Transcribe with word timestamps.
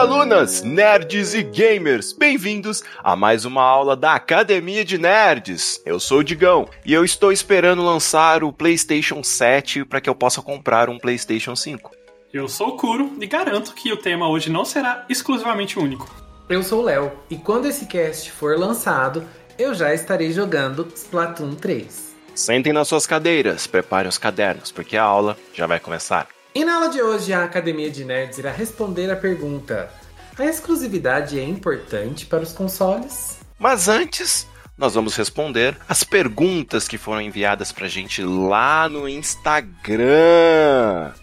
alunas, 0.00 0.62
nerds 0.62 1.34
e 1.34 1.42
gamers, 1.42 2.10
bem-vindos 2.10 2.82
a 3.04 3.14
mais 3.14 3.44
uma 3.44 3.62
aula 3.62 3.94
da 3.94 4.14
Academia 4.14 4.82
de 4.82 4.96
Nerds. 4.96 5.82
Eu 5.84 6.00
sou 6.00 6.20
o 6.20 6.24
Digão 6.24 6.66
e 6.86 6.94
eu 6.94 7.04
estou 7.04 7.30
esperando 7.30 7.84
lançar 7.84 8.42
o 8.42 8.50
PlayStation 8.50 9.22
7 9.22 9.84
para 9.84 10.00
que 10.00 10.08
eu 10.08 10.14
possa 10.14 10.40
comprar 10.40 10.88
um 10.88 10.98
PlayStation 10.98 11.54
5. 11.54 11.90
Eu 12.32 12.48
sou 12.48 12.68
o 12.68 12.76
Kuro 12.78 13.12
e 13.20 13.26
garanto 13.26 13.74
que 13.74 13.92
o 13.92 13.96
tema 13.98 14.26
hoje 14.26 14.48
não 14.48 14.64
será 14.64 15.04
exclusivamente 15.06 15.78
único. 15.78 16.10
Eu 16.48 16.62
sou 16.62 16.80
o 16.80 16.84
Léo 16.84 17.12
e 17.28 17.36
quando 17.36 17.66
esse 17.66 17.84
cast 17.84 18.32
for 18.32 18.58
lançado, 18.58 19.22
eu 19.58 19.74
já 19.74 19.92
estarei 19.92 20.32
jogando 20.32 20.90
Splatoon 20.94 21.56
3. 21.56 22.16
Sentem 22.34 22.72
nas 22.72 22.88
suas 22.88 23.06
cadeiras, 23.06 23.66
preparem 23.66 24.08
os 24.08 24.16
cadernos, 24.16 24.72
porque 24.72 24.96
a 24.96 25.04
aula 25.04 25.36
já 25.52 25.66
vai 25.66 25.78
começar. 25.78 26.26
E 26.52 26.64
na 26.64 26.74
aula 26.74 26.88
de 26.88 27.00
hoje, 27.00 27.32
a 27.32 27.44
Academia 27.44 27.88
de 27.90 28.04
Nerds 28.04 28.38
irá 28.38 28.50
responder 28.50 29.08
a 29.10 29.16
pergunta: 29.16 29.88
A 30.36 30.44
exclusividade 30.44 31.38
é 31.38 31.44
importante 31.44 32.26
para 32.26 32.42
os 32.42 32.52
consoles? 32.52 33.38
Mas 33.56 33.88
antes, 33.88 34.48
nós 34.76 34.94
vamos 34.94 35.14
responder 35.14 35.76
as 35.88 36.02
perguntas 36.02 36.88
que 36.88 36.98
foram 36.98 37.20
enviadas 37.20 37.70
pra 37.70 37.86
gente 37.86 38.22
lá 38.24 38.88
no 38.88 39.08
Instagram. 39.08 40.02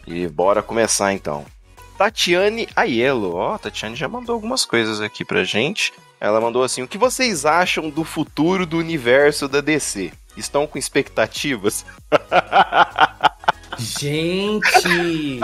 E 0.05 0.27
bora 0.27 0.63
começar 0.63 1.11
então. 1.11 1.45
Tatiane 1.97 2.69
Aiello, 2.73 3.35
ó, 3.35 3.55
oh, 3.55 3.59
Tatiane 3.59 3.95
já 3.95 4.07
mandou 4.07 4.33
algumas 4.35 4.63
coisas 4.63 5.01
aqui 5.01 5.25
pra 5.25 5.43
gente. 5.43 5.91
Ela 6.21 6.39
mandou 6.39 6.63
assim: 6.63 6.83
O 6.83 6.87
que 6.87 6.97
vocês 6.97 7.45
acham 7.45 7.89
do 7.89 8.05
futuro 8.05 8.65
do 8.65 8.77
universo 8.77 9.49
da 9.49 9.59
DC? 9.59 10.13
Estão 10.37 10.65
com 10.65 10.77
expectativas? 10.77 11.85
Gente! 13.79 15.39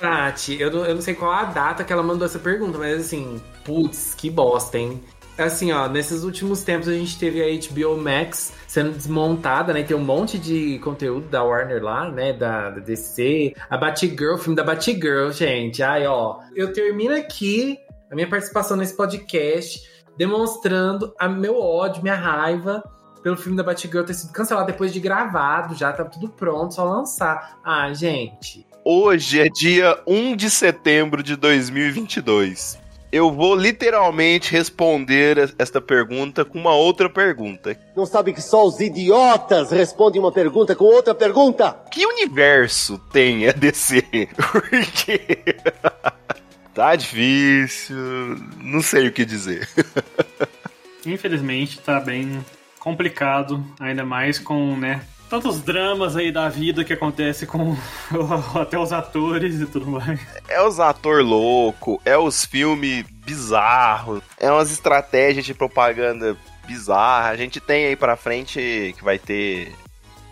Tati, 0.00 0.60
eu 0.60 0.70
não, 0.70 0.84
eu 0.84 0.94
não 0.94 1.02
sei 1.02 1.14
qual 1.14 1.32
a 1.32 1.44
data 1.44 1.84
que 1.84 1.92
ela 1.92 2.02
mandou 2.02 2.26
essa 2.26 2.38
pergunta, 2.38 2.78
mas 2.78 3.00
assim, 3.00 3.40
putz, 3.64 4.14
que 4.14 4.30
bosta, 4.30 4.78
hein? 4.78 5.02
Assim, 5.38 5.72
ó, 5.72 5.88
nesses 5.88 6.24
últimos 6.24 6.62
tempos 6.62 6.88
a 6.88 6.92
gente 6.92 7.18
teve 7.18 7.42
a 7.42 7.46
HBO 7.68 7.96
Max 7.96 8.52
sendo 8.68 8.92
desmontada, 8.92 9.72
né? 9.72 9.82
Tem 9.82 9.96
um 9.96 10.04
monte 10.04 10.38
de 10.38 10.78
conteúdo 10.80 11.28
da 11.28 11.42
Warner 11.42 11.82
lá, 11.82 12.10
né? 12.10 12.32
Da, 12.32 12.70
da 12.70 12.80
DC. 12.80 13.54
A 13.70 13.78
Batgirl, 13.78 14.34
o 14.34 14.38
filme 14.38 14.54
da 14.54 14.62
Batgirl, 14.62 15.30
gente. 15.30 15.82
Ai, 15.82 16.06
ó. 16.06 16.38
Eu 16.54 16.72
termino 16.72 17.14
aqui 17.14 17.78
a 18.10 18.14
minha 18.14 18.28
participação 18.28 18.76
nesse 18.76 18.94
podcast 18.94 19.90
demonstrando 20.18 21.14
a 21.18 21.28
meu 21.28 21.58
ódio, 21.58 22.02
minha 22.02 22.14
raiva 22.14 22.82
pelo 23.22 23.36
filme 23.36 23.56
da 23.56 23.62
Batgirl 23.62 24.04
ter 24.04 24.14
sido 24.14 24.32
cancelado 24.32 24.66
depois 24.66 24.92
de 24.92 25.00
gravado, 25.00 25.74
já 25.74 25.92
tá 25.92 26.04
tudo 26.04 26.28
pronto, 26.28 26.74
só 26.74 26.84
lançar. 26.84 27.58
Ah, 27.64 27.92
gente. 27.92 28.66
Hoje 28.84 29.40
é 29.40 29.48
dia 29.48 29.96
1 30.06 30.34
de 30.34 30.50
setembro 30.50 31.22
de 31.22 31.36
2022. 31.36 32.82
Eu 33.12 33.30
vou 33.30 33.54
literalmente 33.54 34.50
responder 34.50 35.54
esta 35.58 35.80
pergunta 35.82 36.44
com 36.44 36.58
uma 36.58 36.74
outra 36.74 37.10
pergunta. 37.10 37.78
Não 37.94 38.06
sabe 38.06 38.32
que 38.32 38.40
só 38.40 38.66
os 38.66 38.80
idiotas 38.80 39.70
respondem 39.70 40.18
uma 40.18 40.32
pergunta 40.32 40.74
com 40.74 40.86
outra 40.86 41.14
pergunta? 41.14 41.76
Que 41.92 42.06
universo 42.06 42.98
tem 43.12 43.46
a 43.48 43.52
DC? 43.52 44.02
Porque 44.34 45.20
tá 46.74 46.96
difícil, 46.96 47.96
não 48.56 48.80
sei 48.80 49.08
o 49.08 49.12
que 49.12 49.26
dizer. 49.26 49.68
Infelizmente 51.04 51.80
tá 51.80 52.00
bem 52.00 52.42
complicado, 52.82 53.64
ainda 53.78 54.04
mais 54.04 54.40
com, 54.40 54.76
né, 54.76 55.02
tantos 55.30 55.60
dramas 55.60 56.16
aí 56.16 56.32
da 56.32 56.48
vida 56.48 56.84
que 56.84 56.92
acontece 56.92 57.46
com 57.46 57.76
até 58.60 58.76
os 58.76 58.92
atores 58.92 59.60
e 59.60 59.66
tudo 59.66 59.86
mais. 59.86 60.20
É 60.48 60.60
os 60.60 60.80
ator 60.80 61.22
louco, 61.22 62.02
é 62.04 62.18
os 62.18 62.44
filmes 62.44 63.06
bizarros, 63.24 64.20
é 64.36 64.50
umas 64.50 64.72
estratégias 64.72 65.46
de 65.46 65.54
propaganda 65.54 66.36
bizarra. 66.66 67.28
A 67.28 67.36
gente 67.36 67.60
tem 67.60 67.86
aí 67.86 67.94
pra 67.94 68.16
frente 68.16 68.92
que 68.98 69.04
vai 69.04 69.16
ter 69.16 69.72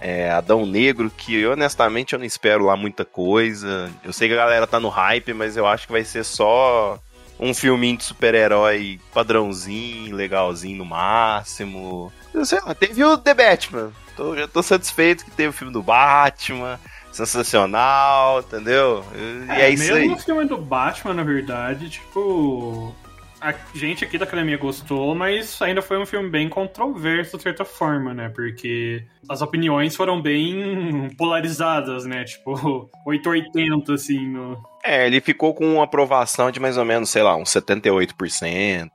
é, 0.01 0.29
Adão 0.29 0.67
Negro, 0.67 1.09
que 1.09 1.47
honestamente 1.47 2.15
eu 2.15 2.19
não 2.19 2.27
espero 2.27 2.65
lá 2.65 2.77
muita 2.77 3.05
coisa. 3.05 3.93
Eu 4.03 4.13
sei 4.13 4.27
que 4.27 4.35
a 4.35 4.39
galera 4.39 4.67
tá 4.67 4.81
no 4.81 4.89
hype, 4.89 5.33
mas 5.35 5.57
eu 5.57 5.69
acho 5.69 5.87
que 5.87 5.93
vai 5.93 6.03
ser 6.03 6.25
só 6.25 6.99
um 7.39 7.55
filminho 7.55 7.97
de 7.97 8.05
super-herói 8.05 8.99
padrãozinho, 9.15 10.17
legalzinho 10.17 10.79
no 10.79 10.85
máximo. 10.85 12.13
Sei 12.45 12.61
lá, 12.61 12.75
teve 12.75 13.03
o 13.05 13.19
The 13.19 13.35
Batman. 13.35 13.93
Tô, 14.17 14.37
já 14.37 14.47
tô 14.47 14.63
satisfeito 14.63 15.25
que 15.25 15.31
teve 15.31 15.49
o 15.49 15.53
filme 15.53 15.73
do 15.73 15.83
Batman. 15.83 16.79
Sensacional, 17.13 18.41
entendeu? 18.41 19.05
E 19.15 19.51
é, 19.51 19.63
é 19.63 19.71
isso 19.71 19.83
mesmo 19.83 19.97
aí. 19.97 20.03
Mesmo 20.03 20.17
o 20.17 20.21
filme 20.21 20.45
do 20.45 20.57
Batman, 20.57 21.15
na 21.15 21.25
verdade, 21.25 21.91
tipo 21.91 22.95
a 23.41 23.55
gente 23.75 24.05
aqui 24.05 24.19
da 24.19 24.25
academia 24.25 24.59
gostou, 24.59 25.15
mas 25.15 25.61
ainda 25.63 25.81
foi 25.81 25.99
um 25.99 26.05
filme 26.05 26.29
bem 26.29 26.49
controverso 26.49 27.39
de 27.39 27.43
certa 27.43 27.65
forma, 27.65 28.13
né? 28.13 28.29
Porque 28.29 29.03
as 29.29 29.41
opiniões 29.41 29.97
foram 29.97 30.21
bem 30.21 31.09
polarizadas, 31.17 32.05
né? 32.05 32.25
Tipo, 32.25 32.91
880, 33.07 33.95
assim, 33.95 34.29
no, 34.29 34.63
é, 34.85 35.07
ele 35.07 35.21
ficou 35.21 35.55
com 35.55 35.75
uma 35.75 35.85
aprovação 35.85 36.51
de 36.51 36.59
mais 36.59 36.77
ou 36.77 36.85
menos, 36.85 37.11
sei 37.11 37.23
lá, 37.23 37.37
uns 37.37 37.51
78%, 37.51 38.91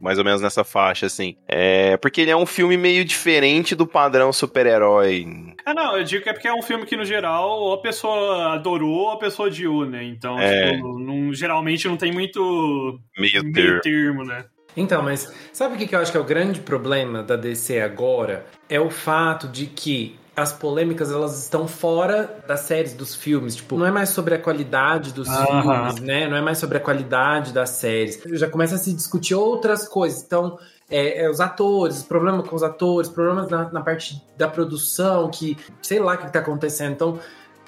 mais 0.00 0.18
ou 0.18 0.24
menos 0.24 0.40
nessa 0.40 0.64
faixa, 0.64 1.06
assim. 1.06 1.36
É, 1.48 1.96
porque 1.96 2.20
ele 2.20 2.30
é 2.30 2.36
um 2.36 2.46
filme 2.46 2.76
meio 2.76 3.04
diferente 3.04 3.74
do 3.74 3.86
padrão 3.86 4.32
super-herói. 4.32 5.26
Ah, 5.64 5.74
não, 5.74 5.96
eu 5.96 6.04
digo 6.04 6.22
que 6.22 6.28
é 6.30 6.32
porque 6.32 6.48
é 6.48 6.54
um 6.54 6.62
filme 6.62 6.84
que, 6.84 6.96
no 6.96 7.04
geral, 7.04 7.48
ou 7.60 7.74
a 7.74 7.80
pessoa 7.80 8.54
adorou 8.54 9.06
ou 9.06 9.10
a 9.12 9.18
pessoa 9.18 9.48
odiou, 9.48 9.86
né? 9.86 10.04
Então, 10.04 10.38
é. 10.38 10.72
tipo, 10.72 10.98
não, 10.98 11.32
geralmente 11.32 11.88
não 11.88 11.96
tem 11.96 12.12
muito 12.12 13.00
meio, 13.18 13.42
meio 13.44 13.52
termo. 13.52 13.80
termo, 13.80 14.24
né? 14.24 14.44
Então, 14.76 15.02
mas 15.02 15.32
sabe 15.52 15.74
o 15.74 15.88
que 15.88 15.94
eu 15.94 16.00
acho 16.00 16.10
que 16.10 16.18
é 16.18 16.20
o 16.20 16.24
grande 16.24 16.60
problema 16.60 17.22
da 17.22 17.36
DC 17.36 17.80
agora? 17.80 18.44
É 18.68 18.80
o 18.80 18.90
fato 18.90 19.46
de 19.48 19.66
que 19.66 20.18
as 20.36 20.52
polêmicas 20.52 21.12
elas 21.12 21.40
estão 21.42 21.68
fora 21.68 22.42
das 22.46 22.60
séries, 22.60 22.92
dos 22.92 23.14
filmes. 23.14 23.56
Tipo, 23.56 23.76
não 23.76 23.86
é 23.86 23.90
mais 23.90 24.08
sobre 24.08 24.34
a 24.34 24.38
qualidade 24.38 25.12
dos 25.12 25.28
filmes, 25.28 26.00
né? 26.00 26.26
Não 26.28 26.36
é 26.36 26.42
mais 26.42 26.58
sobre 26.58 26.78
a 26.78 26.80
qualidade 26.80 27.52
das 27.52 27.70
séries. 27.70 28.20
Já 28.32 28.48
começa 28.48 28.74
a 28.74 28.78
se 28.78 28.92
discutir 28.92 29.34
outras 29.34 29.86
coisas. 29.86 30.22
Então, 30.24 30.58
é, 30.90 31.24
é, 31.24 31.30
os 31.30 31.40
atores, 31.40 32.02
problema 32.02 32.42
com 32.42 32.56
os 32.56 32.62
atores, 32.62 33.08
problemas 33.08 33.48
na, 33.48 33.70
na, 33.70 33.80
parte 33.80 34.20
da 34.36 34.48
produção, 34.48 35.30
que 35.30 35.56
sei 35.80 36.00
lá 36.00 36.14
o 36.14 36.18
que, 36.18 36.26
está 36.26 36.40
acontecendo. 36.40 36.92
Então, 36.92 37.18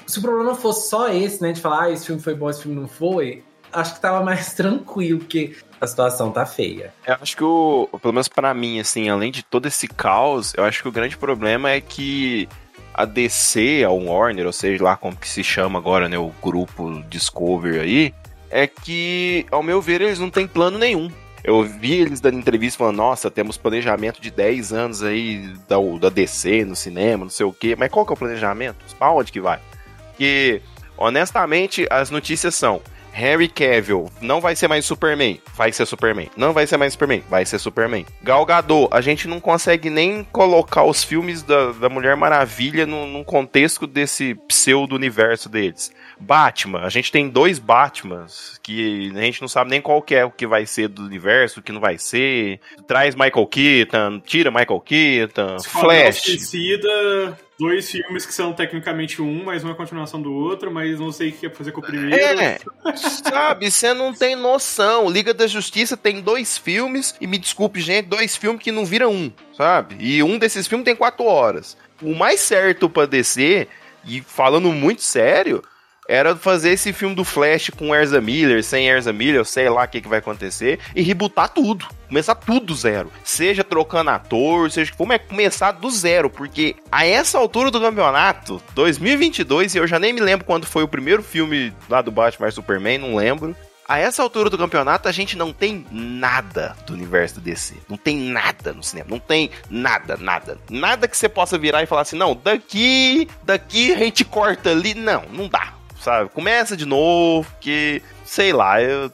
se 0.06 0.18
o 0.18 0.22
problema 0.22 0.54
fosse 0.54 0.88
só 0.88 1.08
esse, 1.08 1.40
né? 1.42 1.52
De 1.52 1.60
falar, 1.60 1.84
ah, 1.84 1.90
esse 1.90 2.06
filme 2.06 2.20
foi 2.20 2.34
bom, 2.34 2.50
esse 2.50 2.62
filme 2.62 2.80
não 2.80 2.88
foi, 2.88 3.44
acho 3.72 3.94
que 3.94 4.00
tava 4.00 4.22
mais 4.24 4.52
tranquilo, 4.54 5.20
porque 5.20 5.56
a 5.80 5.86
situação 5.86 6.30
tá 6.30 6.46
feia. 6.46 6.92
Eu 7.06 7.16
acho 7.20 7.36
que 7.36 7.44
o, 7.44 7.88
pelo 8.00 8.14
menos 8.14 8.28
para 8.28 8.52
mim, 8.54 8.80
assim, 8.80 9.08
além 9.08 9.30
de 9.30 9.42
todo 9.42 9.66
esse 9.66 9.88
caos, 9.88 10.54
eu 10.56 10.64
acho 10.64 10.82
que 10.82 10.88
o 10.88 10.92
grande 10.92 11.16
problema 11.16 11.70
é 11.70 11.80
que 11.80 12.48
a 12.94 13.04
DC, 13.04 13.84
a 13.84 13.90
Warner, 13.90 14.46
ou 14.46 14.52
seja, 14.52 14.82
lá 14.82 14.96
como 14.96 15.16
que 15.16 15.28
se 15.28 15.44
chama 15.44 15.78
agora, 15.78 16.08
né, 16.08 16.18
o 16.18 16.32
grupo 16.42 17.02
Discovery 17.10 17.78
aí, 17.78 18.14
é 18.50 18.66
que, 18.66 19.44
ao 19.50 19.62
meu 19.62 19.82
ver, 19.82 20.00
eles 20.00 20.18
não 20.18 20.30
têm 20.30 20.46
plano 20.46 20.78
nenhum. 20.78 21.10
Eu 21.44 21.62
vi 21.62 21.92
eles 21.92 22.20
dando 22.20 22.38
entrevista 22.38 22.78
falando, 22.78 22.96
nossa, 22.96 23.30
temos 23.30 23.56
planejamento 23.56 24.20
de 24.20 24.30
10 24.30 24.72
anos 24.72 25.02
aí 25.02 25.46
da, 25.68 25.76
da 26.00 26.08
DC 26.08 26.64
no 26.64 26.74
cinema, 26.74 27.24
não 27.24 27.30
sei 27.30 27.46
o 27.46 27.52
quê. 27.52 27.76
Mas 27.78 27.90
qual 27.90 28.04
que 28.04 28.12
é 28.12 28.14
o 28.14 28.16
planejamento? 28.16 28.78
Pra 28.98 29.12
onde 29.12 29.30
que 29.30 29.40
vai? 29.40 29.60
Porque, 30.08 30.60
honestamente, 30.96 31.86
as 31.90 32.10
notícias 32.10 32.54
são 32.54 32.80
Harry 33.16 33.48
Cavill 33.48 34.10
não 34.20 34.42
vai 34.42 34.54
ser 34.54 34.68
mais 34.68 34.84
Superman, 34.84 35.40
vai 35.54 35.72
ser 35.72 35.86
Superman. 35.86 36.28
Não 36.36 36.52
vai 36.52 36.66
ser 36.66 36.76
mais 36.76 36.92
Superman, 36.92 37.22
vai 37.30 37.46
ser 37.46 37.58
Superman. 37.58 38.04
Gal 38.22 38.44
Gadot, 38.44 38.88
a 38.90 39.00
gente 39.00 39.26
não 39.26 39.40
consegue 39.40 39.88
nem 39.88 40.22
colocar 40.22 40.84
os 40.84 41.02
filmes 41.02 41.42
da, 41.42 41.72
da 41.72 41.88
Mulher 41.88 42.14
Maravilha 42.14 42.84
num, 42.84 43.06
num 43.06 43.24
contexto 43.24 43.86
desse 43.86 44.34
pseudo-universo 44.46 45.48
deles. 45.48 45.90
Batman, 46.18 46.80
a 46.80 46.88
gente 46.88 47.12
tem 47.12 47.28
dois 47.28 47.58
Batmans 47.58 48.58
que 48.62 49.12
a 49.14 49.20
gente 49.20 49.40
não 49.40 49.48
sabe 49.48 49.70
nem 49.70 49.80
qual 49.80 50.00
que 50.00 50.14
é 50.14 50.24
o 50.24 50.30
que 50.30 50.46
vai 50.46 50.66
ser 50.66 50.88
do 50.88 51.02
universo, 51.04 51.60
o 51.60 51.62
que 51.62 51.72
não 51.72 51.80
vai 51.80 51.98
ser. 51.98 52.60
Traz 52.86 53.14
Michael 53.14 53.46
Keaton, 53.46 54.20
tira 54.20 54.50
Michael 54.50 54.80
Keaton, 54.80 55.60
Flash. 55.60 56.28
Esquecida, 56.28 57.38
dois 57.58 57.90
filmes 57.90 58.26
que 58.26 58.32
são 58.32 58.52
tecnicamente 58.52 59.20
um, 59.20 59.44
mas 59.44 59.62
uma 59.62 59.74
continuação 59.74 60.20
do 60.20 60.32
outro, 60.32 60.70
mas 60.70 60.98
não 60.98 61.12
sei 61.12 61.30
o 61.30 61.32
que 61.32 61.46
é 61.46 61.50
fazer 61.50 61.72
com 61.72 61.80
o 61.80 61.84
primeiro. 61.84 62.40
É, 62.40 62.58
sabe, 62.96 63.70
você 63.70 63.92
não 63.92 64.12
tem 64.12 64.34
noção. 64.34 65.10
Liga 65.10 65.32
da 65.32 65.46
Justiça 65.46 65.96
tem 65.96 66.20
dois 66.20 66.56
filmes, 66.58 67.14
e 67.20 67.26
me 67.26 67.38
desculpe, 67.38 67.80
gente, 67.80 68.06
dois 68.06 68.36
filmes 68.36 68.62
que 68.62 68.72
não 68.72 68.84
viram 68.84 69.12
um, 69.12 69.32
sabe? 69.56 69.96
E 70.00 70.22
um 70.22 70.38
desses 70.38 70.66
filmes 70.66 70.84
tem 70.84 70.96
quatro 70.96 71.24
horas. 71.24 71.76
O 72.02 72.14
mais 72.14 72.40
certo 72.40 72.88
pra 72.88 73.06
descer, 73.06 73.68
e 74.04 74.20
falando 74.20 74.72
muito 74.72 75.02
sério, 75.02 75.62
era 76.08 76.36
fazer 76.36 76.70
esse 76.70 76.92
filme 76.92 77.14
do 77.14 77.24
Flash 77.24 77.70
com 77.70 77.94
Erza 77.94 78.20
Miller, 78.20 78.62
sem 78.62 78.88
Erza 78.88 79.12
Miller, 79.12 79.44
sei 79.44 79.68
lá 79.68 79.84
o 79.84 79.88
que, 79.88 80.00
que 80.00 80.08
vai 80.08 80.18
acontecer, 80.18 80.78
e 80.94 81.02
rebootar 81.02 81.48
tudo. 81.48 81.86
Começar 82.08 82.34
tudo 82.34 82.66
do 82.66 82.74
zero. 82.74 83.10
Seja 83.24 83.64
trocando 83.64 84.10
ator, 84.10 84.70
seja 84.70 84.92
for, 84.94 85.06
mas 85.06 85.20
começar 85.28 85.72
do 85.72 85.90
zero, 85.90 86.30
porque 86.30 86.76
a 86.90 87.04
essa 87.04 87.38
altura 87.38 87.70
do 87.70 87.80
campeonato, 87.80 88.62
2022, 88.74 89.74
e 89.74 89.78
eu 89.78 89.86
já 89.86 89.98
nem 89.98 90.12
me 90.12 90.20
lembro 90.20 90.46
quando 90.46 90.66
foi 90.66 90.82
o 90.82 90.88
primeiro 90.88 91.22
filme 91.22 91.72
lá 91.88 92.00
do 92.00 92.10
Batman 92.10 92.50
Superman, 92.50 92.98
não 92.98 93.16
lembro. 93.16 93.56
A 93.88 94.00
essa 94.00 94.20
altura 94.20 94.50
do 94.50 94.58
campeonato, 94.58 95.08
a 95.08 95.12
gente 95.12 95.36
não 95.36 95.52
tem 95.52 95.86
nada 95.92 96.76
do 96.84 96.92
universo 96.92 97.36
do 97.36 97.40
DC. 97.40 97.76
Não 97.88 97.96
tem 97.96 98.16
nada 98.16 98.72
no 98.72 98.82
cinema. 98.82 99.08
Não 99.08 99.20
tem 99.20 99.48
nada, 99.70 100.16
nada. 100.16 100.58
Nada 100.68 101.06
que 101.06 101.16
você 101.16 101.28
possa 101.28 101.56
virar 101.56 101.84
e 101.84 101.86
falar 101.86 102.02
assim, 102.02 102.16
não, 102.16 102.34
daqui, 102.34 103.28
daqui 103.44 103.92
a 103.92 103.98
gente 103.98 104.24
corta 104.24 104.70
ali. 104.70 104.92
Não, 104.92 105.22
não 105.30 105.46
dá. 105.46 105.72
Sabe? 106.06 106.30
Começa 106.30 106.76
de 106.76 106.86
novo, 106.86 107.50
que, 107.60 108.00
sei 108.24 108.52
lá, 108.52 108.80
eu 108.80 109.10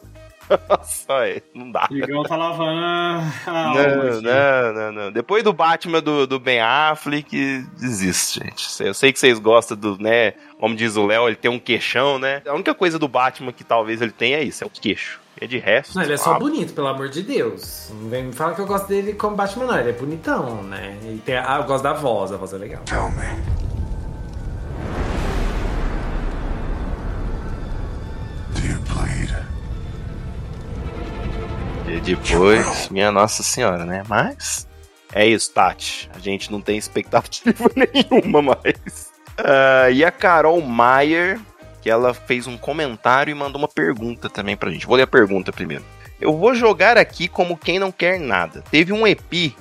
Só 0.85 1.25
é, 1.25 1.41
não 1.55 1.71
dá. 1.71 1.89
Digão 1.91 2.23
tá 2.25 2.37
lavando 2.37 2.85
a 2.85 3.33
não, 3.47 4.21
não, 4.21 4.73
não, 4.75 4.93
não. 4.93 5.13
Depois 5.13 5.43
do 5.43 5.55
Batman 5.55 6.03
do, 6.03 6.27
do 6.27 6.39
Ben 6.39 6.61
Affleck, 6.61 7.65
desiste, 7.79 8.41
gente. 8.45 8.85
Eu 8.85 8.93
sei 8.93 9.11
que 9.11 9.19
vocês 9.19 9.39
gostam 9.39 9.75
do, 9.75 9.97
né? 9.97 10.35
Como 10.61 10.77
diz 10.77 10.95
o 10.97 11.07
Léo, 11.07 11.29
ele 11.29 11.37
tem 11.37 11.51
um 11.51 11.59
queixão, 11.59 12.19
né? 12.19 12.43
A 12.47 12.53
única 12.53 12.75
coisa 12.75 12.99
do 12.99 13.09
Batman 13.09 13.53
que 13.53 13.65
talvez 13.65 14.03
ele 14.03 14.13
tenha 14.13 14.37
é 14.37 14.43
isso, 14.43 14.63
é 14.63 14.67
o 14.67 14.71
queixo. 14.71 15.19
É 15.41 15.47
de 15.47 15.57
resto. 15.57 15.95
Não, 15.95 16.03
ele 16.03 16.13
é 16.13 16.19
só 16.19 16.35
ah, 16.35 16.39
bonito, 16.39 16.75
pelo 16.75 16.89
amor 16.89 17.09
de 17.09 17.23
Deus. 17.23 17.91
Não 18.03 18.11
vem 18.11 18.25
me 18.25 18.33
falar 18.35 18.55
que 18.55 18.61
eu 18.61 18.67
gosto 18.67 18.87
dele 18.87 19.15
como 19.15 19.35
Batman, 19.35 19.65
não. 19.65 19.79
Ele 19.79 19.89
é 19.89 19.93
bonitão, 19.95 20.63
né? 20.65 20.99
E 21.05 21.17
tem 21.25 21.39
a, 21.39 21.57
eu 21.57 21.65
gosto 21.65 21.85
da 21.85 21.95
voz, 21.95 22.33
a 22.33 22.37
voz 22.37 22.53
é 22.53 22.59
legal. 22.59 22.83
Tell 22.85 23.11
me. 23.13 23.72
Depois, 32.03 32.89
minha 32.89 33.13
Nossa 33.13 33.43
Senhora, 33.43 33.85
né? 33.85 34.03
Mas 34.09 34.67
é 35.13 35.27
isso, 35.27 35.53
Tati. 35.53 36.11
A 36.15 36.19
gente 36.19 36.51
não 36.51 36.61
tem 36.61 36.77
expectativa 36.77 37.71
nenhuma 37.75 38.43
mais. 38.43 39.13
Uh, 39.39 39.93
e 39.93 40.05
a 40.05 40.11
Carol 40.11 40.61
Maier, 40.61 41.41
que 41.81 41.89
ela 41.89 42.13
fez 42.13 42.47
um 42.47 42.59
comentário 42.59 43.31
e 43.31 43.35
mandou 43.35 43.61
uma 43.61 43.69
pergunta 43.69 44.29
também 44.29 44.57
pra 44.57 44.71
gente. 44.71 44.87
Vou 44.87 44.97
ler 44.97 45.05
a 45.05 45.07
pergunta 45.07 45.53
primeiro. 45.53 45.85
Eu 46.21 46.37
vou 46.37 46.55
jogar 46.55 46.99
aqui 46.99 47.29
como 47.29 47.57
quem 47.57 47.79
não 47.79 47.93
quer 47.93 48.19
nada. 48.19 48.63
Teve 48.71 48.93
um 48.93 49.07
EP 49.07 49.55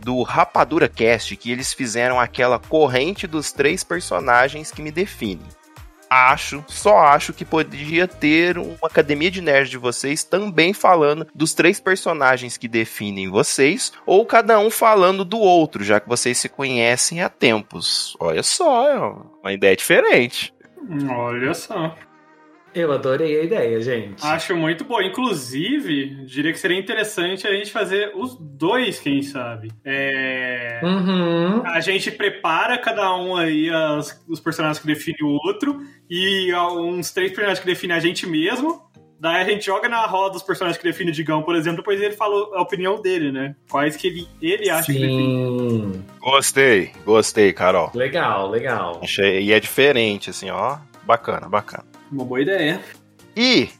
do 0.00 0.22
Rapadura 0.22 0.88
Cast 0.88 1.36
que 1.36 1.50
eles 1.50 1.72
fizeram 1.72 2.18
aquela 2.18 2.58
corrente 2.58 3.26
dos 3.26 3.52
três 3.52 3.84
personagens 3.84 4.70
que 4.70 4.82
me 4.82 4.90
definem 4.90 5.46
acho, 6.12 6.64
só 6.68 6.98
acho 6.98 7.32
que 7.32 7.44
podia 7.44 8.06
ter 8.06 8.58
uma 8.58 8.76
academia 8.84 9.30
de 9.30 9.40
nerds 9.40 9.70
de 9.70 9.78
vocês 9.78 10.22
também 10.22 10.72
falando 10.72 11.26
dos 11.34 11.54
três 11.54 11.80
personagens 11.80 12.56
que 12.56 12.68
definem 12.68 13.28
vocês, 13.28 13.92
ou 14.04 14.24
cada 14.26 14.58
um 14.58 14.70
falando 14.70 15.24
do 15.24 15.38
outro, 15.38 15.82
já 15.82 16.00
que 16.00 16.08
vocês 16.08 16.38
se 16.38 16.48
conhecem 16.48 17.22
há 17.22 17.28
tempos. 17.28 18.16
Olha 18.20 18.42
só, 18.42 18.88
é 18.88 18.98
uma 19.42 19.52
ideia 19.52 19.76
diferente. 19.76 20.54
Olha 21.10 21.54
só. 21.54 21.96
Eu 22.74 22.92
adorei 22.92 23.40
a 23.40 23.44
ideia, 23.44 23.80
gente. 23.80 24.24
Acho 24.24 24.56
muito 24.56 24.84
bom. 24.84 25.00
Inclusive, 25.00 26.24
diria 26.24 26.52
que 26.52 26.58
seria 26.58 26.78
interessante 26.78 27.46
a 27.46 27.52
gente 27.52 27.70
fazer 27.70 28.12
os 28.14 28.36
dois, 28.38 28.98
quem 28.98 29.22
sabe. 29.22 29.70
É... 29.84 30.80
Uhum. 30.82 31.66
A 31.66 31.80
gente 31.80 32.10
prepara 32.10 32.78
cada 32.78 33.14
um 33.16 33.36
aí 33.36 33.68
as, 33.70 34.24
os 34.28 34.40
personagens 34.40 34.78
que 34.78 34.86
definem 34.86 35.22
o 35.22 35.38
outro 35.46 35.80
e 36.08 36.52
uns 36.54 37.10
três 37.10 37.30
personagens 37.30 37.60
que 37.60 37.66
definem 37.66 37.96
a 37.96 38.00
gente 38.00 38.26
mesmo. 38.26 38.80
Daí 39.20 39.40
a 39.40 39.44
gente 39.44 39.66
joga 39.66 39.88
na 39.88 40.04
roda 40.04 40.36
os 40.36 40.42
personagens 40.42 40.76
que 40.76 40.82
definem 40.82 41.12
o 41.12 41.14
Digão, 41.14 41.42
por 41.42 41.54
exemplo, 41.54 41.76
depois 41.76 42.00
ele 42.00 42.14
fala 42.14 42.34
a 42.56 42.62
opinião 42.62 43.00
dele, 43.00 43.30
né? 43.30 43.54
Quais 43.70 43.96
que 43.96 44.08
ele, 44.08 44.26
ele 44.40 44.68
acha 44.68 44.92
Sim. 44.92 44.94
que 44.94 44.98
define. 44.98 46.04
Gostei, 46.18 46.90
gostei, 47.04 47.52
Carol. 47.52 47.92
Legal, 47.94 48.50
legal. 48.50 48.98
Achei, 49.00 49.44
e 49.44 49.52
é 49.52 49.60
diferente, 49.60 50.30
assim, 50.30 50.50
ó. 50.50 50.78
Bacana, 51.04 51.48
bacana. 51.48 51.91
Uma 52.12 52.26
boa 52.26 52.42
ideia. 52.42 52.78
E, 53.34 53.70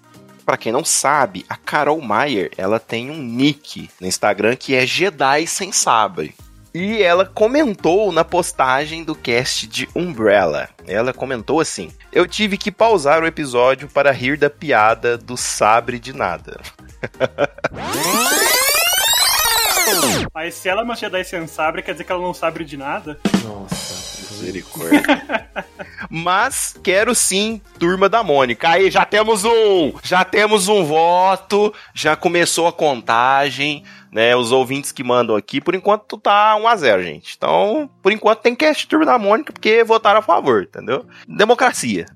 para 0.46 0.56
quem 0.56 0.72
não 0.72 0.82
sabe, 0.82 1.44
a 1.48 1.54
Carol 1.54 2.00
Maier, 2.00 2.50
ela 2.56 2.80
tem 2.80 3.10
um 3.10 3.22
nick 3.22 3.90
no 4.00 4.06
Instagram 4.06 4.56
que 4.56 4.74
é 4.74 4.86
Jedi 4.86 5.46
Sem 5.46 5.70
Sabre. 5.70 6.34
E 6.74 7.02
ela 7.02 7.26
comentou 7.26 8.10
na 8.10 8.24
postagem 8.24 9.04
do 9.04 9.14
cast 9.14 9.66
de 9.66 9.86
Umbrella. 9.94 10.70
Ela 10.86 11.12
comentou 11.12 11.60
assim: 11.60 11.92
Eu 12.10 12.26
tive 12.26 12.56
que 12.56 12.72
pausar 12.72 13.22
o 13.22 13.26
episódio 13.26 13.86
para 13.88 14.10
rir 14.10 14.38
da 14.38 14.48
piada 14.48 15.18
do 15.18 15.36
sabre 15.36 15.98
de 15.98 16.14
nada. 16.14 16.58
Aí 20.34 20.50
se 20.50 20.68
ela 20.68 20.80
é 20.80 20.84
uma 20.84 20.96
Jedi 20.96 21.24
sem 21.24 21.46
sabre, 21.46 21.82
quer 21.82 21.92
dizer 21.92 22.04
que 22.04 22.12
ela 22.12 22.22
não 22.22 22.34
sabe 22.34 22.64
de 22.64 22.76
nada? 22.76 23.18
Nossa, 23.44 24.32
misericórdia. 24.32 25.02
Mas 26.10 26.74
quero 26.82 27.14
sim, 27.14 27.60
turma 27.78 28.08
da 28.08 28.22
Mônica. 28.22 28.68
Aí 28.68 28.90
já 28.90 29.04
temos 29.04 29.44
um, 29.44 29.92
já 30.02 30.24
temos 30.24 30.68
um 30.68 30.84
voto, 30.84 31.72
já 31.94 32.16
começou 32.16 32.66
a 32.66 32.72
contagem, 32.72 33.84
né? 34.10 34.34
Os 34.36 34.52
ouvintes 34.52 34.92
que 34.92 35.04
mandam 35.04 35.36
aqui, 35.36 35.60
por 35.60 35.74
enquanto 35.74 36.18
tá 36.18 36.56
1 36.56 36.68
a 36.68 36.76
0, 36.76 37.02
gente. 37.02 37.34
Então, 37.36 37.88
por 38.02 38.12
enquanto 38.12 38.40
tem 38.40 38.54
cast 38.54 38.86
turma 38.86 39.06
da 39.06 39.18
Mônica 39.18 39.52
porque 39.52 39.84
votaram 39.84 40.20
a 40.20 40.22
favor, 40.22 40.62
entendeu? 40.62 41.06
Democracia. 41.26 42.06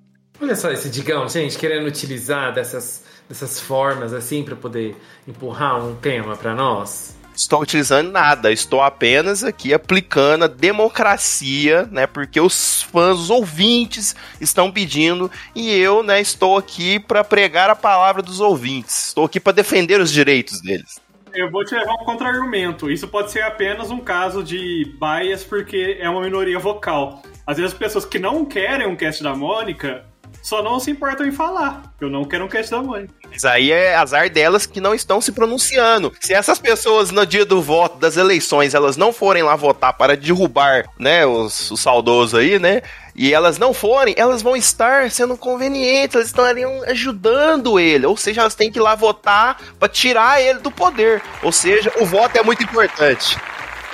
Olha 0.40 0.54
só 0.54 0.70
esse 0.70 0.90
Digão, 0.90 1.26
gente, 1.28 1.56
querendo 1.56 1.86
utilizar 1.86 2.52
dessas, 2.52 3.04
dessas 3.26 3.58
formas 3.58 4.12
assim 4.12 4.42
para 4.42 4.54
poder 4.54 4.94
empurrar 5.26 5.82
um 5.82 5.94
tema 5.94 6.36
para 6.36 6.54
nós 6.54 7.16
estou 7.36 7.60
utilizando 7.60 8.10
nada, 8.10 8.50
estou 8.50 8.82
apenas 8.82 9.44
aqui 9.44 9.74
aplicando 9.74 10.44
a 10.44 10.48
democracia, 10.48 11.86
né? 11.90 12.06
Porque 12.06 12.40
os 12.40 12.82
fãs, 12.82 13.18
os 13.18 13.30
ouvintes 13.30 14.16
estão 14.40 14.72
pedindo 14.72 15.30
e 15.54 15.70
eu, 15.70 16.02
né, 16.02 16.20
estou 16.20 16.56
aqui 16.56 16.98
para 16.98 17.22
pregar 17.22 17.68
a 17.68 17.76
palavra 17.76 18.22
dos 18.22 18.40
ouvintes. 18.40 19.08
Estou 19.08 19.24
aqui 19.24 19.38
para 19.38 19.52
defender 19.52 20.00
os 20.00 20.10
direitos 20.10 20.60
deles. 20.60 21.00
Eu 21.34 21.50
vou 21.50 21.62
te 21.64 21.74
levar 21.74 21.92
um 21.92 22.04
contra-argumento. 22.04 22.90
Isso 22.90 23.06
pode 23.06 23.30
ser 23.30 23.42
apenas 23.42 23.90
um 23.90 24.00
caso 24.00 24.42
de 24.42 24.90
bias 24.98 25.44
porque 25.44 25.98
é 26.00 26.08
uma 26.08 26.22
minoria 26.22 26.58
vocal. 26.58 27.22
Às 27.46 27.58
vezes 27.58 27.72
as 27.72 27.78
pessoas 27.78 28.06
que 28.06 28.18
não 28.18 28.44
querem 28.44 28.86
um 28.86 28.96
cast 28.96 29.22
da 29.22 29.36
Mônica 29.36 30.04
só 30.46 30.62
não 30.62 30.78
se 30.78 30.92
importam 30.92 31.26
em 31.26 31.32
falar. 31.32 31.82
Eu 32.00 32.08
não 32.08 32.24
quero 32.24 32.44
um 32.44 32.48
cast 32.48 32.70
da 32.70 32.80
mãe. 32.80 33.08
Mas 33.28 33.44
aí 33.44 33.72
é 33.72 33.96
azar 33.96 34.30
delas 34.30 34.64
que 34.64 34.80
não 34.80 34.94
estão 34.94 35.20
se 35.20 35.32
pronunciando. 35.32 36.12
Se 36.20 36.32
essas 36.32 36.60
pessoas, 36.60 37.10
no 37.10 37.26
dia 37.26 37.44
do 37.44 37.60
voto, 37.60 37.98
das 37.98 38.16
eleições, 38.16 38.72
elas 38.72 38.96
não 38.96 39.12
forem 39.12 39.42
lá 39.42 39.56
votar 39.56 39.94
para 39.94 40.16
derrubar, 40.16 40.84
né, 41.00 41.26
os, 41.26 41.72
os 41.72 41.80
saudosos 41.80 42.38
aí, 42.38 42.60
né? 42.60 42.80
e 43.12 43.32
elas 43.34 43.58
não 43.58 43.72
forem, 43.74 44.14
elas 44.16 44.42
vão 44.42 44.54
estar 44.54 45.10
sendo 45.10 45.36
convenientes, 45.36 46.14
elas 46.14 46.28
estariam 46.28 46.82
ajudando 46.84 47.80
ele. 47.80 48.06
Ou 48.06 48.16
seja, 48.16 48.42
elas 48.42 48.54
têm 48.54 48.70
que 48.70 48.78
ir 48.78 48.82
lá 48.82 48.94
votar 48.94 49.60
para 49.80 49.88
tirar 49.88 50.40
ele 50.40 50.60
do 50.60 50.70
poder. 50.70 51.22
Ou 51.42 51.50
seja, 51.50 51.92
o 51.98 52.06
voto 52.06 52.36
é 52.36 52.42
muito 52.44 52.62
importante. 52.62 53.36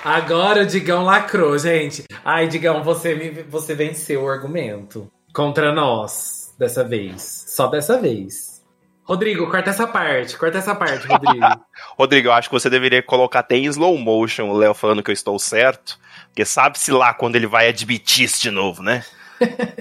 Agora 0.05 0.65
o 0.65 0.67
Digão 0.67 1.05
lacrou, 1.05 1.57
gente. 1.57 2.05
Ai, 2.23 2.47
Digão, 2.47 2.83
você, 2.83 3.15
me, 3.15 3.43
você 3.45 3.75
venceu 3.75 4.25
o 4.25 4.29
argumento 4.29 5.11
contra 5.33 5.73
nós 5.73 6.42
dessa 6.59 6.85
vez. 6.85 7.47
Só 7.49 7.67
dessa 7.67 8.01
vez. 8.01 8.63
Rodrigo, 9.05 9.51
corta 9.51 9.71
essa 9.71 9.87
parte, 9.87 10.37
corta 10.37 10.59
essa 10.59 10.75
parte, 10.75 11.07
Rodrigo. 11.07 11.47
Rodrigo, 11.99 12.29
eu 12.29 12.33
acho 12.33 12.49
que 12.49 12.55
você 12.55 12.71
deveria 12.71 13.03
colocar 13.03 13.41
até 13.41 13.57
em 13.57 13.65
slow 13.67 13.99
motion 13.99 14.49
o 14.49 14.57
Léo 14.57 14.75
falando 14.75 15.03
que 15.03 15.11
eu 15.11 15.15
estou 15.15 15.39
certo. 15.39 15.99
Porque 16.29 16.45
sabe-se 16.45 16.93
lá 16.93 17.13
quando 17.13 17.37
ele 17.37 17.47
vai 17.47 17.69
admitir 17.69 18.25
isso 18.25 18.41
de 18.41 18.51
novo, 18.51 18.83
né? 18.83 19.05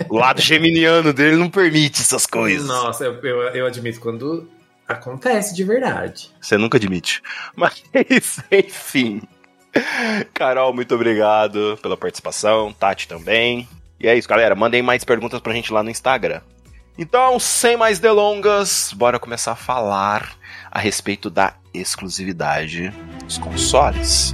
o 0.10 0.18
lado 0.18 0.42
geminiano 0.42 1.14
dele 1.14 1.36
não 1.36 1.50
permite 1.50 2.02
essas 2.02 2.26
coisas. 2.26 2.68
Nossa, 2.68 3.06
eu, 3.06 3.14
eu, 3.22 3.42
eu 3.50 3.66
admito 3.68 4.00
quando 4.00 4.50
acontece 4.88 5.56
de 5.56 5.64
verdade. 5.64 6.32
Você 6.42 6.58
nunca 6.58 6.78
admite. 6.78 7.22
Mas, 7.56 7.84
enfim. 8.52 9.22
Carol, 10.34 10.74
muito 10.74 10.94
obrigado 10.96 11.78
pela 11.82 11.96
participação. 11.96 12.74
Tati 12.74 13.08
também. 13.08 13.68
E 14.00 14.08
é 14.08 14.16
isso, 14.16 14.28
galera. 14.28 14.56
Mandem 14.56 14.82
mais 14.82 15.04
perguntas 15.04 15.40
pra 15.40 15.54
gente 15.54 15.72
lá 15.72 15.84
no 15.84 15.90
Instagram. 15.90 16.42
Então, 16.98 17.40
sem 17.40 17.78
mais 17.78 18.00
delongas, 18.00 18.94
bora 18.96 19.20
começar 19.20 19.54
a 19.54 19.56
falar 19.56 20.36
a 20.70 20.80
respeito 20.80 21.30
da 21.30 21.54
exclusividade 21.74 22.94
dos 23.24 23.38
consoles. 23.38 24.34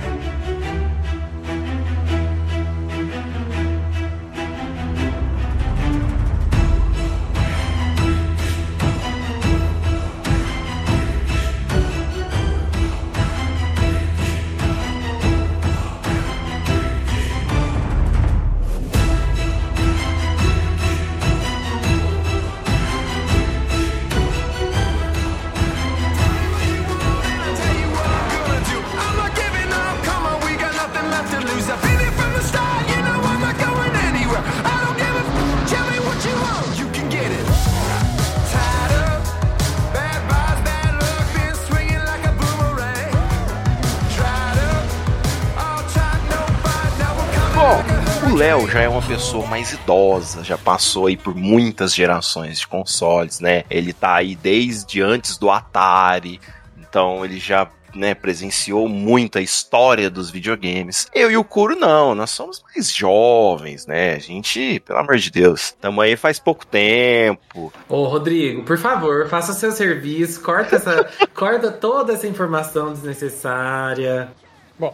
Léo 48.37 48.69
já 48.69 48.81
é 48.81 48.87
uma 48.87 49.01
pessoa 49.01 49.47
mais 49.47 49.73
idosa, 49.73 50.43
já 50.43 50.59
passou 50.59 51.07
aí 51.07 51.17
por 51.17 51.33
muitas 51.33 51.91
gerações 51.91 52.59
de 52.59 52.67
consoles, 52.67 53.39
né? 53.39 53.63
Ele 53.67 53.91
tá 53.91 54.13
aí 54.13 54.35
desde 54.35 55.01
antes 55.01 55.39
do 55.39 55.49
Atari, 55.49 56.39
então 56.77 57.25
ele 57.25 57.39
já 57.39 57.67
né, 57.95 58.13
presenciou 58.13 58.87
muita 58.87 59.41
história 59.41 60.07
dos 60.07 60.29
videogames. 60.29 61.07
Eu 61.15 61.31
e 61.31 61.35
o 61.35 61.43
Kuro 61.43 61.75
não, 61.75 62.13
nós 62.13 62.29
somos 62.29 62.63
mais 62.63 62.93
jovens, 62.93 63.87
né? 63.87 64.13
A 64.13 64.19
gente, 64.19 64.79
pelo 64.81 64.99
amor 64.99 65.17
de 65.17 65.31
Deus, 65.31 65.69
estamos 65.69 66.03
aí 66.03 66.15
faz 66.15 66.37
pouco 66.37 66.63
tempo. 66.63 67.73
Ô, 67.89 68.03
Rodrigo, 68.03 68.61
por 68.61 68.77
favor, 68.77 69.27
faça 69.27 69.51
seu 69.53 69.71
serviço, 69.71 70.41
corta 70.41 70.75
essa, 70.75 71.09
corta 71.33 71.71
toda 71.71 72.13
essa 72.13 72.27
informação 72.27 72.93
desnecessária. 72.93 74.29
Bom, 74.77 74.93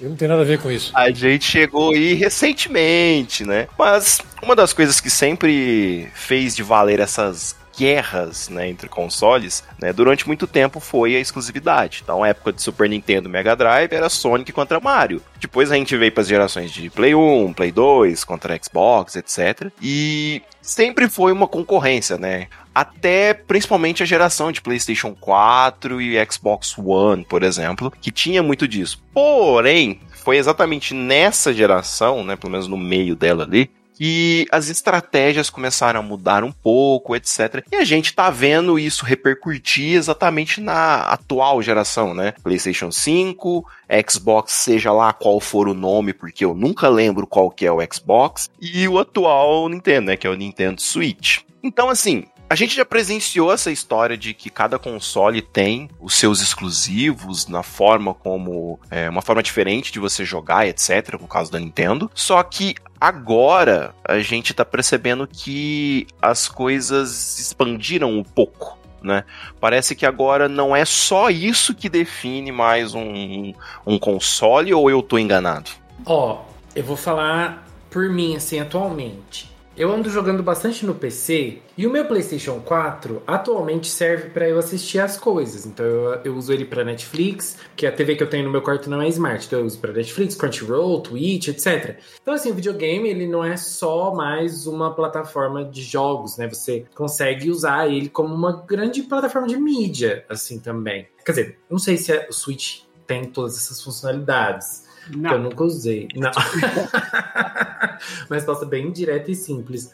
eu 0.00 0.08
não 0.08 0.16
tenho 0.16 0.30
nada 0.30 0.42
a 0.42 0.44
ver 0.44 0.60
com 0.60 0.70
isso. 0.70 0.92
A 0.94 1.10
gente 1.10 1.44
chegou 1.44 1.92
aí 1.92 2.14
recentemente, 2.14 3.44
né? 3.44 3.66
Mas 3.76 4.20
uma 4.42 4.54
das 4.54 4.72
coisas 4.72 5.00
que 5.00 5.10
sempre 5.10 6.08
fez 6.14 6.54
de 6.54 6.62
valer 6.62 7.00
essas 7.00 7.57
guerras 7.78 8.48
né, 8.48 8.68
entre 8.68 8.88
consoles, 8.88 9.62
né, 9.80 9.92
durante 9.92 10.26
muito 10.26 10.48
tempo 10.48 10.80
foi 10.80 11.14
a 11.14 11.20
exclusividade. 11.20 12.00
Então, 12.02 12.24
a 12.24 12.28
época 12.28 12.52
de 12.52 12.60
Super 12.60 12.88
Nintendo 12.88 13.28
Mega 13.28 13.54
Drive 13.54 13.92
era 13.92 14.08
Sonic 14.08 14.50
contra 14.50 14.80
Mario. 14.80 15.22
Depois 15.40 15.70
a 15.70 15.76
gente 15.76 15.96
veio 15.96 16.10
para 16.10 16.22
as 16.22 16.28
gerações 16.28 16.72
de 16.72 16.90
Play 16.90 17.14
1, 17.14 17.52
Play 17.52 17.70
2, 17.70 18.24
contra 18.24 18.58
Xbox, 18.60 19.14
etc. 19.14 19.70
E 19.80 20.42
sempre 20.60 21.08
foi 21.08 21.30
uma 21.30 21.46
concorrência, 21.46 22.18
né? 22.18 22.48
Até 22.74 23.32
principalmente 23.32 24.02
a 24.02 24.06
geração 24.06 24.50
de 24.50 24.60
PlayStation 24.60 25.14
4 25.14 26.00
e 26.00 26.26
Xbox 26.30 26.76
One, 26.76 27.24
por 27.24 27.42
exemplo, 27.42 27.92
que 28.00 28.10
tinha 28.10 28.42
muito 28.42 28.66
disso. 28.66 29.02
Porém, 29.12 30.00
foi 30.12 30.36
exatamente 30.36 30.94
nessa 30.94 31.54
geração, 31.54 32.22
né, 32.22 32.36
pelo 32.36 32.52
menos 32.52 32.68
no 32.68 32.76
meio 32.76 33.16
dela 33.16 33.44
ali, 33.44 33.70
que 33.98 34.46
as 34.52 34.68
estratégias 34.68 35.50
começaram 35.50 35.98
a 35.98 36.02
mudar 36.02 36.44
um 36.44 36.52
pouco, 36.52 37.16
etc. 37.16 37.64
E 37.72 37.74
a 37.74 37.84
gente 37.84 38.14
tá 38.14 38.30
vendo 38.30 38.78
isso 38.78 39.04
repercutir 39.04 39.96
exatamente 39.96 40.60
na 40.60 41.00
atual 41.00 41.60
geração, 41.60 42.14
né? 42.14 42.32
PlayStation 42.44 42.92
5, 42.92 43.66
Xbox, 44.08 44.52
seja 44.52 44.92
lá 44.92 45.12
qual 45.12 45.40
for 45.40 45.66
o 45.66 45.74
nome, 45.74 46.12
porque 46.12 46.44
eu 46.44 46.54
nunca 46.54 46.88
lembro 46.88 47.26
qual 47.26 47.50
que 47.50 47.66
é 47.66 47.72
o 47.72 47.80
Xbox, 47.92 48.48
e 48.60 48.86
o 48.86 49.00
atual 49.00 49.68
Nintendo, 49.68 50.06
né, 50.06 50.16
que 50.16 50.28
é 50.28 50.30
o 50.30 50.36
Nintendo 50.36 50.80
Switch. 50.80 51.40
Então, 51.60 51.90
assim, 51.90 52.24
a 52.50 52.54
gente 52.54 52.74
já 52.74 52.84
presenciou 52.84 53.52
essa 53.52 53.70
história 53.70 54.16
de 54.16 54.32
que 54.32 54.48
cada 54.48 54.78
console 54.78 55.42
tem 55.42 55.90
os 56.00 56.14
seus 56.14 56.40
exclusivos 56.40 57.46
na 57.46 57.62
forma 57.62 58.14
como. 58.14 58.80
É, 58.90 59.08
uma 59.10 59.20
forma 59.20 59.42
diferente 59.42 59.92
de 59.92 59.98
você 59.98 60.24
jogar, 60.24 60.66
etc., 60.66 61.20
no 61.20 61.28
caso 61.28 61.52
da 61.52 61.58
Nintendo. 61.58 62.10
Só 62.14 62.42
que 62.42 62.74
agora 62.98 63.94
a 64.02 64.18
gente 64.20 64.54
tá 64.54 64.64
percebendo 64.64 65.26
que 65.26 66.06
as 66.22 66.48
coisas 66.48 67.38
expandiram 67.38 68.10
um 68.10 68.24
pouco. 68.24 68.78
Né? 69.02 69.24
Parece 69.60 69.94
que 69.94 70.06
agora 70.06 70.48
não 70.48 70.74
é 70.74 70.84
só 70.84 71.30
isso 71.30 71.74
que 71.74 71.88
define 71.88 72.50
mais 72.50 72.94
um, 72.94 73.52
um 73.86 73.98
console 73.98 74.74
ou 74.74 74.90
eu 74.90 75.02
tô 75.02 75.18
enganado? 75.18 75.70
Ó, 76.04 76.32
oh, 76.32 76.38
eu 76.74 76.82
vou 76.82 76.96
falar 76.96 77.64
por 77.90 78.08
mim, 78.08 78.34
assim, 78.34 78.58
atualmente. 78.58 79.48
Eu 79.78 79.92
ando 79.92 80.10
jogando 80.10 80.42
bastante 80.42 80.84
no 80.84 80.92
PC 80.92 81.62
e 81.76 81.86
o 81.86 81.90
meu 81.90 82.04
PlayStation 82.04 82.58
4 82.58 83.22
atualmente 83.24 83.86
serve 83.86 84.30
para 84.30 84.48
eu 84.48 84.58
assistir 84.58 84.98
as 84.98 85.16
coisas. 85.16 85.64
Então 85.66 85.86
eu, 85.86 86.20
eu 86.24 86.34
uso 86.34 86.52
ele 86.52 86.64
para 86.64 86.82
Netflix, 86.82 87.56
que 87.76 87.86
a 87.86 87.92
TV 87.92 88.16
que 88.16 88.22
eu 88.24 88.28
tenho 88.28 88.44
no 88.44 88.50
meu 88.50 88.60
quarto 88.60 88.90
não 88.90 89.00
é 89.00 89.06
smart, 89.06 89.46
então 89.46 89.60
eu 89.60 89.64
uso 89.64 89.78
para 89.78 89.92
Netflix, 89.92 90.34
Crunchyroll, 90.34 91.00
Twitch, 91.00 91.46
etc. 91.46 91.96
Então 92.20 92.34
assim, 92.34 92.50
o 92.50 92.54
videogame 92.54 93.08
ele 93.08 93.28
não 93.28 93.44
é 93.44 93.56
só 93.56 94.12
mais 94.12 94.66
uma 94.66 94.92
plataforma 94.92 95.64
de 95.64 95.84
jogos, 95.84 96.36
né? 96.36 96.48
Você 96.48 96.84
consegue 96.92 97.48
usar 97.48 97.86
ele 97.86 98.08
como 98.08 98.34
uma 98.34 98.64
grande 98.66 99.04
plataforma 99.04 99.46
de 99.46 99.56
mídia, 99.56 100.24
assim 100.28 100.58
também. 100.58 101.06
Quer 101.24 101.30
dizer, 101.30 101.58
não 101.70 101.78
sei 101.78 101.96
se 101.96 102.12
o 102.28 102.32
Switch 102.32 102.80
tem 103.06 103.26
todas 103.26 103.56
essas 103.56 103.80
funcionalidades. 103.80 104.87
Não. 105.16 105.30
Que 105.30 105.34
eu 105.36 105.38
nunca 105.40 105.64
usei. 105.64 106.08
Não. 106.14 106.30
Uma 108.28 108.36
resposta 108.36 108.64
bem 108.64 108.90
direta 108.90 109.30
e 109.30 109.34
simples. 109.34 109.92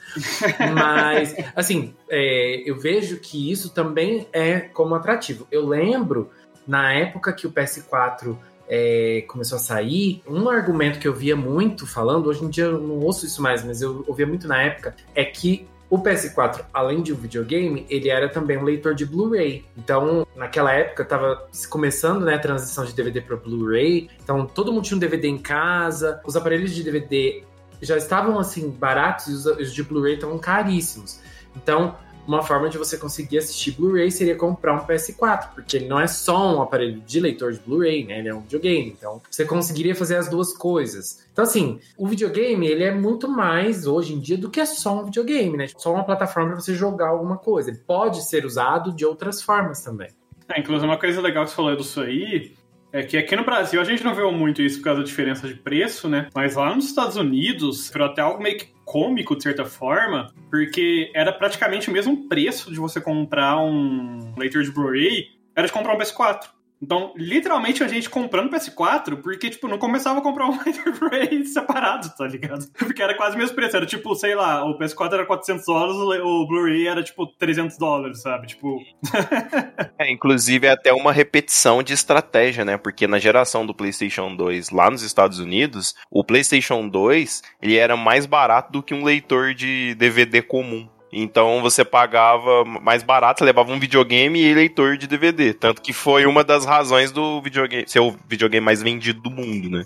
Mas, 0.75 1.35
assim, 1.55 1.95
é, 2.09 2.69
eu 2.69 2.79
vejo 2.79 3.19
que 3.19 3.51
isso 3.51 3.71
também 3.71 4.27
é 4.33 4.61
como 4.61 4.95
atrativo. 4.95 5.47
Eu 5.51 5.67
lembro, 5.67 6.31
na 6.67 6.93
época 6.93 7.33
que 7.33 7.47
o 7.47 7.53
PS4 7.53 8.37
é, 8.69 9.25
começou 9.29 9.57
a 9.57 9.61
sair, 9.61 10.23
um 10.27 10.49
argumento 10.49 10.99
que 10.99 11.09
eu 11.09 11.15
via 11.15 11.37
muito 11.37 11.87
falando, 11.87 12.27
hoje 12.27 12.45
em 12.45 12.49
dia 12.49 12.65
eu 12.65 12.81
não 12.81 13.01
ouço 13.01 13.27
isso 13.27 13.43
mais, 13.43 13.65
mas 13.65 13.83
eu 13.83 14.05
ouvia 14.07 14.27
muito 14.27 14.49
na 14.49 14.63
época, 14.63 14.95
é 15.15 15.25
que 15.25 15.67
o 15.95 16.03
PS4, 16.03 16.65
além 16.73 17.05
de 17.05 17.13
um 17.13 17.17
videogame, 17.17 17.87
ele 17.89 18.09
era 18.09 18.29
também 18.29 18.59
um 18.59 18.65
leitor 18.65 18.97
de 18.97 19.07
Blu-ray. 19.07 19.65
Então, 19.79 20.27
naquela 20.35 20.73
época, 20.73 21.05
estava 21.05 21.47
começando 21.71 22.25
né, 22.25 22.35
a 22.35 22.39
transição 22.41 22.85
de 22.85 22.93
DVD 22.93 23.21
para 23.21 23.37
Blu-ray. 23.37 24.11
Então, 24.21 24.45
todo 24.45 24.73
mundo 24.73 24.83
tinha 24.83 24.97
um 24.97 24.99
DVD 24.99 25.29
em 25.29 25.39
casa. 25.39 26.21
Os 26.27 26.35
aparelhos 26.35 26.75
de 26.75 26.83
DVD 26.83 27.45
já 27.81 27.97
estavam 27.97 28.41
assim 28.41 28.71
baratos 28.71 29.47
e 29.47 29.63
os 29.63 29.73
de 29.73 29.85
Blu-ray 29.85 30.15
estavam 30.15 30.37
caríssimos. 30.37 31.21
Então, 31.55 31.97
uma 32.27 32.43
forma 32.43 32.69
de 32.69 32.79
você 32.79 32.97
conseguir 32.97 33.39
assistir 33.39 33.73
Blu-ray 33.73 34.11
seria 34.11 34.37
comprar 34.37 34.75
um 34.75 34.87
PS4, 34.87 35.51
porque 35.55 35.77
ele 35.77 35.87
não 35.87 36.01
é 36.01 36.07
só 36.07 36.57
um 36.57 36.63
aparelho 36.63 37.01
de 37.01 37.21
leitor 37.21 37.53
de 37.53 37.61
Blu-ray, 37.61 38.05
né? 38.05 38.19
Ele 38.19 38.29
é 38.29 38.35
um 38.35 38.41
videogame. 38.41 38.95
Então, 38.97 39.21
você 39.31 39.45
conseguiria 39.45 39.95
fazer 39.95 40.17
as 40.17 40.29
duas 40.29 40.57
coisas. 40.57 41.25
Então, 41.33 41.45
assim, 41.45 41.81
o 41.97 42.07
videogame, 42.07 42.67
ele 42.67 42.85
é 42.85 42.93
muito 42.93 43.29
mais 43.29 43.87
hoje 43.87 44.15
em 44.15 44.21
dia 44.21 44.39
do 44.39 44.51
que 44.51 44.65
só 44.67 45.01
um 45.01 45.05
videogame, 45.05 45.57
né? 45.57 45.67
Só 45.77 45.93
uma 45.93 46.05
plataforma 46.05 46.53
para 46.53 46.61
você 46.61 46.75
jogar 46.75 47.09
alguma 47.09 47.37
coisa. 47.37 47.71
Ele 47.71 47.81
pode 47.87 48.25
ser 48.25 48.45
usado 48.45 48.93
de 48.93 49.05
outras 49.05 49.43
formas 49.43 49.83
também. 49.83 50.09
É, 50.49 50.61
inclusive, 50.61 50.87
uma 50.87 50.99
coisa 50.99 51.21
legal 51.21 51.45
que 51.45 51.51
você 51.51 51.57
falou 51.57 51.77
disso 51.77 52.01
aí 52.01 52.55
é 52.95 53.03
que 53.03 53.17
aqui 53.17 53.35
no 53.35 53.45
Brasil 53.45 53.81
a 53.81 53.85
gente 53.85 54.05
não 54.05 54.15
vê 54.15 54.23
muito 54.31 54.63
isso 54.63 54.79
por 54.79 54.85
causa 54.85 55.01
da 55.01 55.07
diferença 55.07 55.49
de 55.49 55.55
preço, 55.55 56.09
né? 56.09 56.29
Mas 56.33 56.55
lá 56.55 56.73
nos 56.73 56.87
Estados 56.87 57.17
Unidos, 57.17 57.91
foi 57.91 58.01
até 58.03 58.23
algo 58.23 58.41
meio 58.41 58.57
que 58.57 58.69
cômico, 58.85 59.35
de 59.35 59.43
certa 59.43 59.65
forma, 59.65 60.33
porque 60.49 61.11
era 61.13 61.33
praticamente 61.33 61.91
o 61.91 61.93
mesmo 61.93 62.29
preço 62.29 62.71
de 62.71 62.79
você 62.79 63.01
comprar 63.01 63.59
um 63.59 64.33
leitor 64.39 64.63
de 64.63 64.71
Blu-ray, 64.71 65.27
era 65.57 65.67
de 65.67 65.73
comprar 65.73 65.97
um 65.97 65.99
PS4. 65.99 66.54
Então, 66.85 67.15
literalmente, 67.17 67.83
a 67.83 67.89
gente 67.89 68.11
comprando 68.11 68.51
PS4, 68.51 69.17
porque, 69.23 69.49
tipo, 69.49 69.67
não 69.67 69.79
começava 69.79 70.19
a 70.19 70.23
comprar 70.23 70.47
um 70.47 70.59
Blu-ray 71.01 71.47
separado, 71.47 72.15
tá 72.15 72.27
ligado? 72.27 72.67
Porque 72.79 73.03
era 73.03 73.17
quase 73.17 73.35
o 73.35 73.39
mesmo 73.39 73.55
preço. 73.55 73.75
Era, 73.75 73.87
tipo, 73.87 74.15
sei 74.15 74.35
lá, 74.35 74.63
o 74.67 74.79
PS4 74.79 75.15
era 75.15 75.25
400 75.25 75.65
dólares, 75.65 75.97
o 76.23 76.47
Blu-ray 76.47 76.87
era, 76.87 77.03
tipo, 77.03 77.27
300 77.27 77.79
dólares, 77.79 78.21
sabe? 78.21 78.49
Tipo... 78.49 78.83
é, 79.99 80.13
inclusive, 80.13 80.67
é 80.67 80.73
até 80.73 80.93
uma 80.93 81.11
repetição 81.11 81.83
de 81.83 81.95
estratégia, 81.95 82.67
né? 82.67 82.77
Porque 82.77 83.07
na 83.07 83.19
geração 83.19 83.65
do 83.65 83.75
PlayStation 83.75 84.37
2, 84.37 84.69
lá 84.69 84.91
nos 84.91 85.01
Estados 85.01 85.39
Unidos, 85.39 85.95
o 86.11 86.23
PlayStation 86.23 86.87
2, 86.87 87.43
ele 87.63 87.77
era 87.77 87.97
mais 87.97 88.27
barato 88.27 88.71
do 88.71 88.83
que 88.83 88.93
um 88.93 89.05
leitor 89.05 89.55
de 89.55 89.95
DVD 89.95 90.43
comum. 90.43 90.87
Então 91.17 91.63
você 91.63 91.85
pagava 91.85 92.65
mais 92.65 93.05
barato, 93.05 93.39
você 93.39 93.45
levava 93.45 93.71
um 93.71 93.79
videogame 93.79 94.41
e 94.43 94.53
leitor 94.53 94.97
de 94.97 95.07
DVD. 95.07 95.55
Tanto 95.55 95.81
que 95.81 95.93
foi 95.93 96.27
uma 96.27 96.43
das 96.43 96.65
razões 96.65 97.13
do 97.13 97.41
videogame 97.41 97.85
ser 97.87 98.01
o 98.01 98.17
videogame 98.29 98.65
mais 98.65 98.83
vendido 98.83 99.21
do 99.23 99.31
mundo, 99.31 99.71
né? 99.71 99.85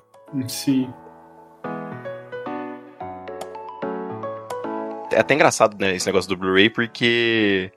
Sim. 0.49 0.89
É 5.13 5.21
até 5.21 5.35
engraçado, 5.35 5.77
né, 5.79 5.95
esse 5.95 6.07
negócio 6.07 6.31
do 6.31 6.37
Blu-ray, 6.37 6.71
porque 6.71 7.71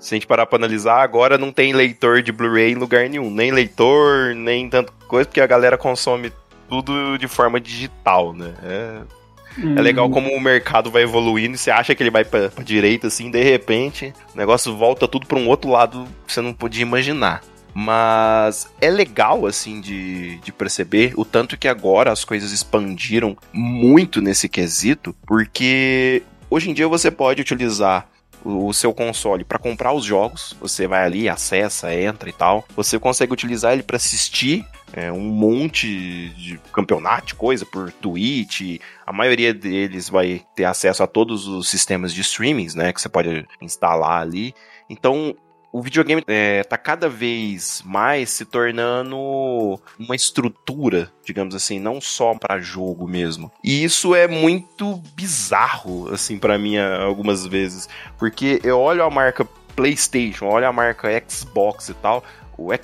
se 0.00 0.14
a 0.14 0.16
gente 0.16 0.26
parar 0.26 0.46
pra 0.46 0.56
analisar, 0.56 1.00
agora 1.00 1.38
não 1.38 1.52
tem 1.52 1.72
leitor 1.72 2.22
de 2.22 2.32
Blu-ray 2.32 2.72
em 2.72 2.76
lugar 2.76 3.08
nenhum. 3.08 3.30
Nem 3.30 3.52
leitor, 3.52 4.34
nem 4.34 4.68
tanto 4.68 4.92
coisa, 5.06 5.28
porque 5.28 5.40
a 5.40 5.46
galera 5.46 5.78
consome 5.78 6.32
tudo 6.68 7.16
de 7.18 7.28
forma 7.28 7.60
digital, 7.60 8.32
né? 8.32 8.52
É 8.64 9.25
Hum. 9.58 9.74
É 9.76 9.82
legal 9.82 10.08
como 10.10 10.30
o 10.30 10.40
mercado 10.40 10.90
vai 10.90 11.02
evoluindo 11.02 11.56
você 11.56 11.70
acha 11.70 11.94
que 11.94 12.02
ele 12.02 12.10
vai 12.10 12.24
pra, 12.24 12.48
pra 12.50 12.64
direita, 12.64 13.06
assim, 13.06 13.30
de 13.30 13.42
repente, 13.42 14.12
o 14.34 14.36
negócio 14.36 14.76
volta 14.76 15.08
tudo 15.08 15.26
pra 15.26 15.38
um 15.38 15.48
outro 15.48 15.70
lado 15.70 16.06
que 16.26 16.32
você 16.32 16.40
não 16.40 16.52
podia 16.52 16.82
imaginar. 16.82 17.42
Mas 17.74 18.70
é 18.80 18.88
legal, 18.88 19.44
assim, 19.44 19.82
de, 19.82 20.38
de 20.38 20.50
perceber 20.50 21.12
o 21.14 21.26
tanto 21.26 21.58
que 21.58 21.68
agora 21.68 22.10
as 22.10 22.24
coisas 22.24 22.50
expandiram 22.50 23.36
muito 23.52 24.22
nesse 24.22 24.48
quesito, 24.48 25.14
porque 25.26 26.22
hoje 26.48 26.70
em 26.70 26.74
dia 26.74 26.88
você 26.88 27.10
pode 27.10 27.42
utilizar 27.42 28.08
o 28.42 28.72
seu 28.72 28.94
console 28.94 29.44
para 29.44 29.58
comprar 29.58 29.92
os 29.92 30.04
jogos. 30.04 30.56
Você 30.60 30.86
vai 30.86 31.04
ali, 31.04 31.28
acessa, 31.28 31.92
entra 31.94 32.30
e 32.30 32.32
tal. 32.32 32.64
Você 32.74 32.98
consegue 32.98 33.32
utilizar 33.32 33.72
ele 33.72 33.82
para 33.82 33.96
assistir 33.96 34.64
é, 34.96 35.12
um 35.12 35.20
monte 35.20 36.30
de 36.30 36.58
campeonato, 36.72 37.36
coisa 37.36 37.66
por 37.66 37.92
Twitch. 37.92 38.80
A 39.06 39.12
maioria 39.12 39.52
deles 39.52 40.08
vai 40.08 40.42
ter 40.54 40.64
acesso 40.64 41.02
a 41.02 41.06
todos 41.06 41.46
os 41.46 41.68
sistemas 41.68 42.12
de 42.12 42.22
streamings, 42.22 42.74
né, 42.74 42.92
que 42.92 43.00
você 43.00 43.08
pode 43.08 43.46
instalar 43.60 44.22
ali. 44.22 44.54
Então, 44.88 45.36
o 45.70 45.82
videogame 45.82 46.22
é, 46.26 46.64
tá 46.64 46.78
cada 46.78 47.06
vez 47.06 47.82
mais 47.84 48.30
se 48.30 48.46
tornando 48.46 49.78
uma 49.98 50.16
estrutura, 50.16 51.12
digamos 51.22 51.54
assim, 51.54 51.78
não 51.78 52.00
só 52.00 52.34
para 52.34 52.58
jogo 52.58 53.06
mesmo. 53.06 53.52
E 53.62 53.84
isso 53.84 54.14
é 54.14 54.26
muito 54.26 54.96
bizarro, 55.14 56.08
assim, 56.10 56.38
para 56.38 56.58
mim 56.58 56.78
algumas 56.78 57.46
vezes, 57.46 57.86
porque 58.16 58.58
eu 58.64 58.80
olho 58.80 59.04
a 59.04 59.10
marca 59.10 59.46
PlayStation, 59.74 60.46
olho 60.46 60.66
a 60.66 60.72
marca 60.72 61.10
Xbox 61.28 61.90
e 61.90 61.94
tal, 61.94 62.24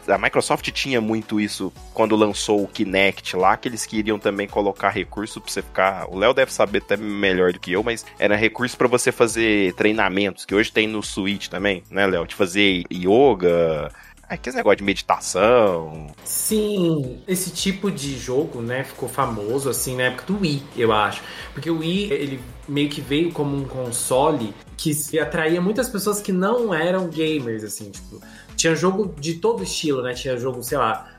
a 0.08 0.18
Microsoft 0.18 0.70
tinha 0.70 1.00
muito 1.00 1.40
isso 1.40 1.72
quando 1.94 2.14
lançou 2.14 2.62
o 2.62 2.68
Kinect 2.68 3.36
lá, 3.36 3.56
que 3.56 3.68
eles 3.68 3.86
queriam 3.86 4.18
também 4.18 4.46
colocar 4.46 4.90
recurso 4.90 5.40
pra 5.40 5.50
você 5.50 5.62
ficar. 5.62 6.06
O 6.10 6.18
Léo 6.18 6.34
deve 6.34 6.52
saber 6.52 6.78
até 6.78 6.96
melhor 6.96 7.52
do 7.52 7.60
que 7.60 7.72
eu, 7.72 7.82
mas 7.82 8.04
era 8.18 8.36
recurso 8.36 8.76
para 8.76 8.88
você 8.88 9.10
fazer 9.10 9.72
treinamentos, 9.74 10.44
que 10.44 10.54
hoje 10.54 10.70
tem 10.70 10.86
no 10.86 11.02
Switch 11.02 11.48
também, 11.48 11.82
né, 11.90 12.06
Léo? 12.06 12.26
De 12.26 12.34
fazer 12.34 12.84
yoga. 12.92 13.90
Aquele 14.28 14.56
negócio 14.56 14.78
de 14.78 14.84
meditação. 14.84 16.06
Sim, 16.24 17.20
esse 17.28 17.50
tipo 17.50 17.90
de 17.90 18.16
jogo, 18.16 18.62
né, 18.62 18.82
ficou 18.82 19.06
famoso 19.06 19.68
assim 19.68 19.94
na 19.94 20.04
época 20.04 20.24
do 20.26 20.40
Wii, 20.40 20.62
eu 20.74 20.90
acho. 20.90 21.22
Porque 21.52 21.70
o 21.70 21.80
Wii, 21.80 22.10
ele 22.10 22.40
meio 22.66 22.88
que 22.88 23.02
veio 23.02 23.30
como 23.30 23.54
um 23.54 23.64
console 23.64 24.54
que 24.76 25.18
atraía 25.18 25.60
muitas 25.60 25.88
pessoas 25.88 26.20
que 26.20 26.32
não 26.32 26.72
eram 26.72 27.08
gamers, 27.08 27.62
assim, 27.62 27.90
tipo 27.90 28.20
tinha 28.56 28.74
jogo 28.74 29.14
de 29.18 29.34
todo 29.34 29.62
estilo, 29.62 30.02
né? 30.02 30.14
Tinha 30.14 30.36
jogo, 30.36 30.62
sei 30.62 30.78
lá, 30.78 31.12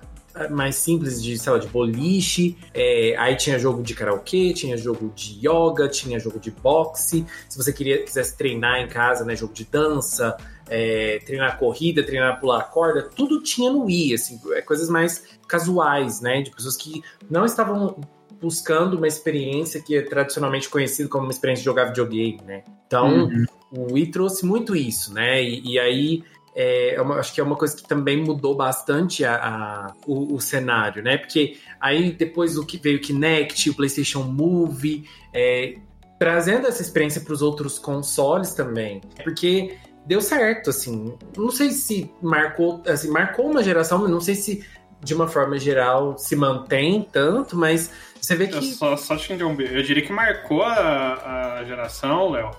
mais 0.50 0.76
simples 0.76 1.22
de, 1.22 1.38
sei 1.38 1.52
lá, 1.52 1.60
de 1.60 1.68
boliche, 1.68 2.58
é, 2.74 3.16
aí 3.18 3.36
tinha 3.36 3.60
jogo 3.60 3.84
de 3.84 3.94
karaokê, 3.94 4.54
tinha 4.54 4.76
jogo 4.76 5.12
de 5.16 5.48
yoga, 5.48 5.88
tinha 5.88 6.20
jogo 6.20 6.40
de 6.40 6.50
boxe. 6.50 7.26
Se 7.48 7.58
você 7.58 7.72
queria, 7.72 8.04
quisesse 8.04 8.36
treinar 8.36 8.80
em 8.80 8.88
casa, 8.88 9.24
né, 9.24 9.36
jogo 9.36 9.54
de 9.54 9.64
dança, 9.66 10.36
é, 10.68 11.20
treinar 11.26 11.60
corrida, 11.60 12.04
treinar 12.04 12.40
pular 12.40 12.64
corda, 12.64 13.04
tudo 13.04 13.42
tinha 13.44 13.72
no 13.72 13.86
Wii, 13.86 14.16
assim, 14.16 14.40
é, 14.54 14.62
coisas 14.62 14.90
mais 14.90 15.24
casuais, 15.48 16.20
né, 16.20 16.42
de 16.42 16.50
pessoas 16.50 16.76
que 16.76 17.04
não 17.30 17.46
estavam 17.46 18.02
buscando 18.42 18.98
uma 18.98 19.08
experiência 19.08 19.82
que 19.82 19.96
é 19.96 20.02
tradicionalmente 20.02 20.68
conhecida 20.68 21.08
como 21.08 21.26
uma 21.26 21.32
experiência 21.32 21.62
de 21.62 21.66
jogar 21.66 21.86
videogame, 21.86 22.42
né. 22.44 22.64
Então, 22.88 23.26
uhum. 23.26 23.46
o 23.72 23.94
Wii 23.94 24.08
trouxe 24.08 24.46
muito 24.46 24.76
isso, 24.76 25.14
né, 25.14 25.44
e, 25.44 25.74
e 25.74 25.80
aí 25.80 26.24
é, 26.56 26.96
é, 26.96 27.02
uma, 27.02 27.16
acho 27.16 27.34
que 27.34 27.42
é 27.42 27.44
uma 27.44 27.56
coisa 27.56 27.76
que 27.76 27.88
também 27.88 28.18
mudou 28.24 28.56
bastante 28.56 29.26
a, 29.26 29.36
a 29.36 29.94
o, 30.06 30.36
o, 30.36 30.40
cenário, 30.40 31.02
né? 31.04 31.18
Porque 31.18 31.58
aí 31.80 32.12
depois 32.12 32.58
o 32.58 32.66
que 32.66 32.78
veio 32.78 32.98
o 32.98 33.02
Kinect, 33.02 33.70
o 33.70 33.74
PlayStation 33.74 34.24
Move, 34.24 35.08
é, 35.34 35.78
trazendo 36.20 36.68
essa 36.68 36.82
experiência 36.82 37.22
para 37.22 37.34
os 37.34 37.42
outros 37.42 37.80
consoles 37.80 38.54
também, 38.54 39.02
porque 39.24 39.78
deu 40.06 40.22
certo, 40.22 40.70
assim. 40.70 41.18
Não 41.36 41.50
sei 41.50 41.72
se 41.72 42.12
marcou, 42.22 42.82
assim, 42.88 43.10
marcou 43.10 43.50
uma 43.50 43.64
geração, 43.64 44.00
mas 44.00 44.12
não 44.12 44.22
sei 44.22 44.36
se 44.36 44.66
de 45.02 45.14
uma 45.14 45.28
forma 45.28 45.58
geral 45.60 46.18
se 46.18 46.36
mantém 46.36 47.06
tanto, 47.12 47.58
mas 47.58 47.92
você 48.22 48.36
vê 48.36 48.48
que. 48.48 48.56
Eu 48.56 48.62
só, 48.62 48.96
só 48.96 49.18
te 49.18 49.34
interromper. 49.34 49.76
Eu 49.76 49.84
diria 49.84 50.06
que 50.06 50.14
marcou 50.14 50.64
a, 50.64 51.58
a 51.60 51.64
geração, 51.66 52.30
Léo, 52.30 52.52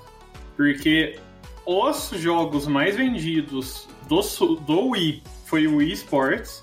porque 0.57 1.19
os 1.67 2.11
jogos 2.13 2.67
mais 2.67 2.97
vendidos 2.97 3.89
do, 4.09 4.21
do 4.57 4.89
Wii 4.91 5.23
foi 5.45 5.67
o 5.67 5.77
Wii 5.77 5.93
Sports. 5.93 6.63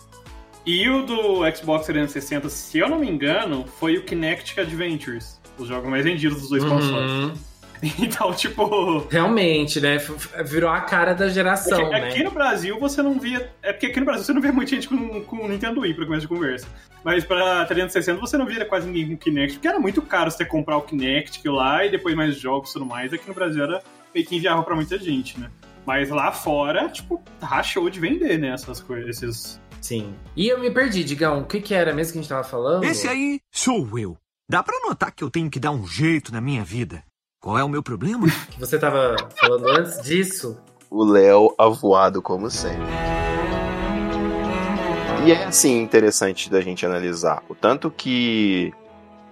E 0.65 0.87
o 0.87 1.03
do 1.03 1.39
Xbox 1.55 1.87
360, 1.87 2.47
se 2.49 2.77
eu 2.77 2.87
não 2.87 2.99
me 2.99 3.09
engano, 3.09 3.65
foi 3.79 3.97
o 3.97 4.03
Kinect 4.03 4.59
Adventures. 4.59 5.39
Os 5.57 5.67
jogos 5.67 5.89
mais 5.89 6.05
vendidos 6.05 6.39
dos 6.39 6.49
dois 6.49 6.63
uhum. 6.63 6.69
consoles. 6.69 7.51
Então, 7.99 8.31
tipo. 8.31 9.07
Realmente, 9.09 9.81
né? 9.81 9.97
Virou 10.45 10.69
a 10.69 10.81
cara 10.81 11.13
da 11.13 11.27
geração. 11.29 11.87
Aqui, 11.87 11.89
né? 11.89 12.07
aqui 12.09 12.23
no 12.23 12.29
Brasil 12.29 12.79
você 12.79 13.01
não 13.01 13.19
via. 13.19 13.51
É 13.63 13.73
porque 13.73 13.87
aqui 13.87 13.99
no 13.99 14.05
Brasil 14.05 14.23
você 14.23 14.33
não 14.33 14.41
vê 14.41 14.51
muita 14.51 14.75
gente 14.75 14.87
com, 14.87 15.23
com 15.23 15.37
o 15.37 15.47
Nintendo 15.47 15.81
Wii 15.81 15.95
pra 15.95 16.05
começo 16.05 16.21
de 16.21 16.27
conversa. 16.27 16.67
Mas 17.03 17.25
pra 17.25 17.65
360 17.65 18.19
você 18.19 18.37
não 18.37 18.45
via 18.45 18.63
quase 18.65 18.85
ninguém 18.85 19.07
com 19.09 19.17
Kinect, 19.17 19.53
porque 19.53 19.67
era 19.67 19.79
muito 19.79 19.99
caro 20.03 20.29
você 20.29 20.45
comprar 20.45 20.77
o 20.77 20.83
Kinect 20.83 21.47
lá 21.49 21.83
e 21.83 21.89
depois 21.89 22.13
mais 22.13 22.35
jogos 22.35 22.69
e 22.69 22.73
tudo 22.73 22.85
mais. 22.85 23.11
Aqui 23.13 23.27
no 23.27 23.33
Brasil 23.33 23.63
era 23.63 23.81
meio 24.13 24.25
que 24.25 24.35
inviável 24.35 24.63
pra 24.63 24.75
muita 24.75 24.97
gente, 24.97 25.39
né? 25.39 25.49
Mas 25.85 26.09
lá 26.09 26.31
fora, 26.31 26.89
tipo, 26.89 27.21
rachou 27.41 27.89
de 27.89 27.99
vender, 27.99 28.37
né? 28.37 28.49
Essas 28.49 28.79
coisas, 28.79 29.21
esses. 29.21 29.59
Sim. 29.81 30.13
E 30.35 30.47
eu 30.47 30.59
me 30.59 30.69
perdi, 30.69 31.03
Digão. 31.03 31.41
O 31.41 31.45
que, 31.45 31.59
que 31.59 31.73
era 31.73 31.93
mesmo 31.93 32.13
que 32.13 32.19
a 32.19 32.21
gente 32.21 32.29
tava 32.29 32.43
falando? 32.43 32.83
Esse 32.83 33.07
aí 33.07 33.39
sou 33.51 33.97
eu. 33.97 34.15
Dá 34.49 34.61
pra 34.61 34.79
notar 34.87 35.11
que 35.11 35.23
eu 35.23 35.29
tenho 35.29 35.49
que 35.49 35.59
dar 35.59 35.71
um 35.71 35.87
jeito 35.87 36.31
na 36.31 36.39
minha 36.39 36.63
vida. 36.63 37.03
Qual 37.41 37.57
é 37.57 37.63
o 37.63 37.69
meu 37.69 37.81
problema? 37.81 38.27
que 38.51 38.59
você 38.59 38.77
tava 38.77 39.15
falando 39.39 39.67
antes 39.69 40.01
disso? 40.01 40.57
O 40.89 41.03
Léo 41.03 41.55
avoado, 41.57 42.21
como 42.21 42.49
sempre. 42.51 42.85
E 45.25 45.31
é 45.31 45.45
assim 45.45 45.81
interessante 45.81 46.49
da 46.49 46.61
gente 46.61 46.85
analisar. 46.85 47.43
O 47.47 47.55
tanto 47.55 47.89
que 47.89 48.73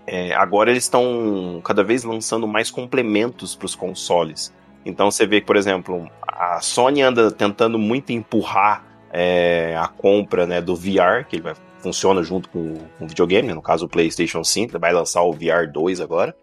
é, 0.07 0.33
agora 0.33 0.71
eles 0.71 0.83
estão 0.83 1.61
cada 1.63 1.83
vez 1.83 2.03
lançando 2.03 2.47
mais 2.47 2.71
complementos 2.71 3.55
para 3.55 3.65
os 3.67 3.75
consoles. 3.75 4.51
Então 4.85 5.11
você 5.11 5.25
vê 5.25 5.41
que, 5.41 5.47
por 5.47 5.55
exemplo, 5.55 6.09
a 6.27 6.61
Sony 6.61 7.01
anda 7.01 7.31
tentando 7.31 7.77
muito 7.77 8.11
empurrar 8.11 8.85
é, 9.11 9.75
a 9.77 9.87
compra 9.87 10.45
né, 10.45 10.61
do 10.61 10.75
VR, 10.75 11.25
que 11.27 11.35
ele 11.35 11.43
vai, 11.43 11.53
funciona 11.79 12.23
junto 12.23 12.49
com, 12.49 12.77
o 12.99 13.07
videogame, 13.07 13.53
no 13.53 13.61
caso 13.61 13.85
o 13.85 13.89
PlayStation 13.89 14.43
5, 14.43 14.79
vai 14.79 14.93
lançar 14.93 15.21
o 15.23 15.33
VR 15.33 15.69
2 15.71 16.01
agora. 16.01 16.35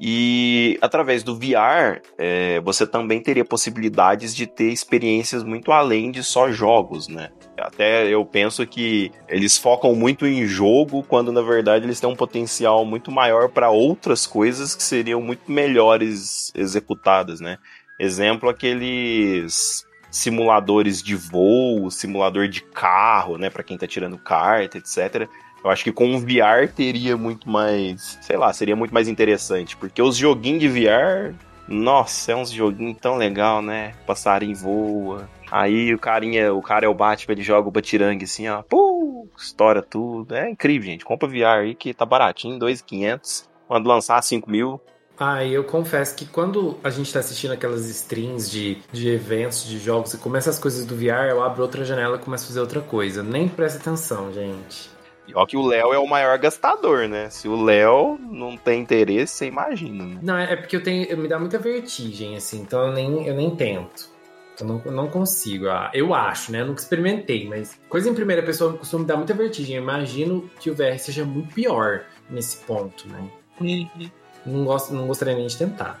E 0.00 0.78
através 0.82 1.22
do 1.22 1.36
VR, 1.36 2.02
é, 2.18 2.60
você 2.60 2.86
também 2.86 3.22
teria 3.22 3.44
possibilidades 3.44 4.34
de 4.34 4.46
ter 4.46 4.72
experiências 4.72 5.44
muito 5.44 5.70
além 5.70 6.10
de 6.10 6.24
só 6.24 6.50
jogos, 6.50 7.06
né? 7.06 7.30
Até 7.56 8.08
eu 8.08 8.24
penso 8.24 8.66
que 8.66 9.12
eles 9.28 9.58
focam 9.58 9.94
muito 9.94 10.26
em 10.26 10.46
jogo, 10.46 11.02
quando 11.02 11.30
na 11.30 11.42
verdade 11.42 11.84
eles 11.84 12.00
têm 12.00 12.08
um 12.08 12.16
potencial 12.16 12.84
muito 12.84 13.10
maior 13.10 13.48
para 13.48 13.70
outras 13.70 14.26
coisas 14.26 14.74
que 14.74 14.82
seriam 14.82 15.20
muito 15.20 15.50
melhores 15.50 16.50
executadas, 16.54 17.40
né? 17.40 17.58
Exemplo, 17.98 18.48
aqueles 18.48 19.86
simuladores 20.10 21.02
de 21.02 21.14
voo, 21.14 21.90
simulador 21.90 22.48
de 22.48 22.62
carro, 22.62 23.38
né, 23.38 23.48
para 23.48 23.62
quem 23.62 23.78
tá 23.78 23.86
tirando 23.86 24.18
carta, 24.18 24.76
etc. 24.78 25.28
Eu 25.64 25.70
acho 25.70 25.84
que 25.84 25.92
com 25.92 26.06
um 26.06 26.20
VR 26.20 26.68
teria 26.74 27.16
muito 27.16 27.48
mais, 27.48 28.18
sei 28.20 28.36
lá, 28.36 28.52
seria 28.52 28.76
muito 28.76 28.92
mais 28.92 29.08
interessante, 29.08 29.76
porque 29.76 30.02
os 30.02 30.16
joguinhos 30.16 30.60
de 30.60 30.68
VR, 30.68 31.34
nossa, 31.68 32.32
é 32.32 32.36
uns 32.36 32.50
joguinhos 32.50 32.98
tão 33.00 33.16
legal, 33.16 33.62
né? 33.62 33.94
Passarinho 34.06 34.56
voa. 34.56 35.28
Aí 35.52 35.92
o 35.92 35.98
carinha, 35.98 36.54
o 36.54 36.62
cara 36.62 36.86
é 36.86 36.88
o 36.88 36.94
Batman, 36.94 37.34
ele 37.34 37.42
joga 37.42 37.68
o 37.68 37.70
batirangue 37.70 38.24
assim, 38.24 38.48
ó, 38.48 38.62
pum, 38.62 39.28
estoura 39.36 39.82
tudo. 39.82 40.34
É 40.34 40.48
incrível, 40.48 40.90
gente. 40.90 41.04
Compra 41.04 41.28
VR 41.28 41.60
aí 41.60 41.74
que 41.74 41.92
tá 41.92 42.06
baratinho, 42.06 42.58
2.500. 42.58 43.46
Quando 43.68 43.86
lançar 43.86 44.22
5 44.22 44.50
mil, 44.50 44.80
ah, 45.18 45.44
eu 45.44 45.62
confesso 45.62 46.16
que 46.16 46.24
quando 46.24 46.78
a 46.82 46.88
gente 46.88 47.12
tá 47.12 47.20
assistindo 47.20 47.52
aquelas 47.52 47.86
streams 47.86 48.50
de, 48.50 48.78
de 48.90 49.10
eventos, 49.10 49.64
de 49.66 49.78
jogos, 49.78 50.14
e 50.14 50.18
começa 50.18 50.48
as 50.48 50.58
coisas 50.58 50.86
do 50.86 50.96
VR, 50.96 51.28
eu 51.28 51.42
abro 51.42 51.62
outra 51.62 51.84
janela 51.84 52.16
e 52.16 52.18
começo 52.18 52.44
a 52.44 52.46
fazer 52.48 52.60
outra 52.60 52.80
coisa. 52.80 53.22
Nem 53.22 53.46
presta 53.46 53.78
atenção, 53.78 54.32
gente. 54.32 54.90
E 55.28 55.34
ó 55.34 55.44
que 55.44 55.56
o 55.56 55.66
Léo 55.66 55.92
é 55.92 55.98
o 55.98 56.06
maior 56.06 56.36
gastador, 56.38 57.08
né? 57.08 57.28
Se 57.28 57.46
o 57.46 57.62
Léo 57.62 58.18
não 58.18 58.56
tem 58.56 58.80
interesse, 58.80 59.34
você 59.34 59.46
imagina, 59.46 60.04
né? 60.04 60.18
Não, 60.22 60.36
é 60.36 60.56
porque 60.56 60.74
eu 60.74 60.82
tenho. 60.82 61.16
Me 61.18 61.28
dá 61.28 61.38
muita 61.38 61.58
vertigem, 61.58 62.36
assim, 62.36 62.62
então 62.62 62.86
eu 62.86 62.92
nem, 62.92 63.26
eu 63.26 63.34
nem 63.34 63.54
tento. 63.54 64.11
Eu 64.60 64.66
não, 64.66 64.78
não 64.84 65.08
consigo. 65.08 65.68
Ah, 65.68 65.90
eu 65.94 66.14
acho, 66.14 66.52
né? 66.52 66.60
Eu 66.60 66.66
nunca 66.66 66.80
experimentei, 66.80 67.48
mas 67.48 67.78
coisa 67.88 68.08
em 68.08 68.14
primeira 68.14 68.42
pessoa 68.42 68.74
costuma 68.74 69.02
me 69.02 69.06
dar 69.06 69.16
muita 69.16 69.34
vertigem. 69.34 69.76
Eu 69.76 69.82
imagino 69.82 70.50
que 70.60 70.70
o 70.70 70.74
VR 70.74 70.98
seja 70.98 71.24
muito 71.24 71.54
pior 71.54 72.04
nesse 72.28 72.58
ponto, 72.58 73.08
né? 73.08 73.30
Uhum. 73.60 74.10
Não, 74.44 74.64
gosto, 74.64 74.92
não 74.92 75.06
gostaria 75.06 75.34
nem 75.34 75.46
de 75.46 75.56
tentar. 75.56 76.00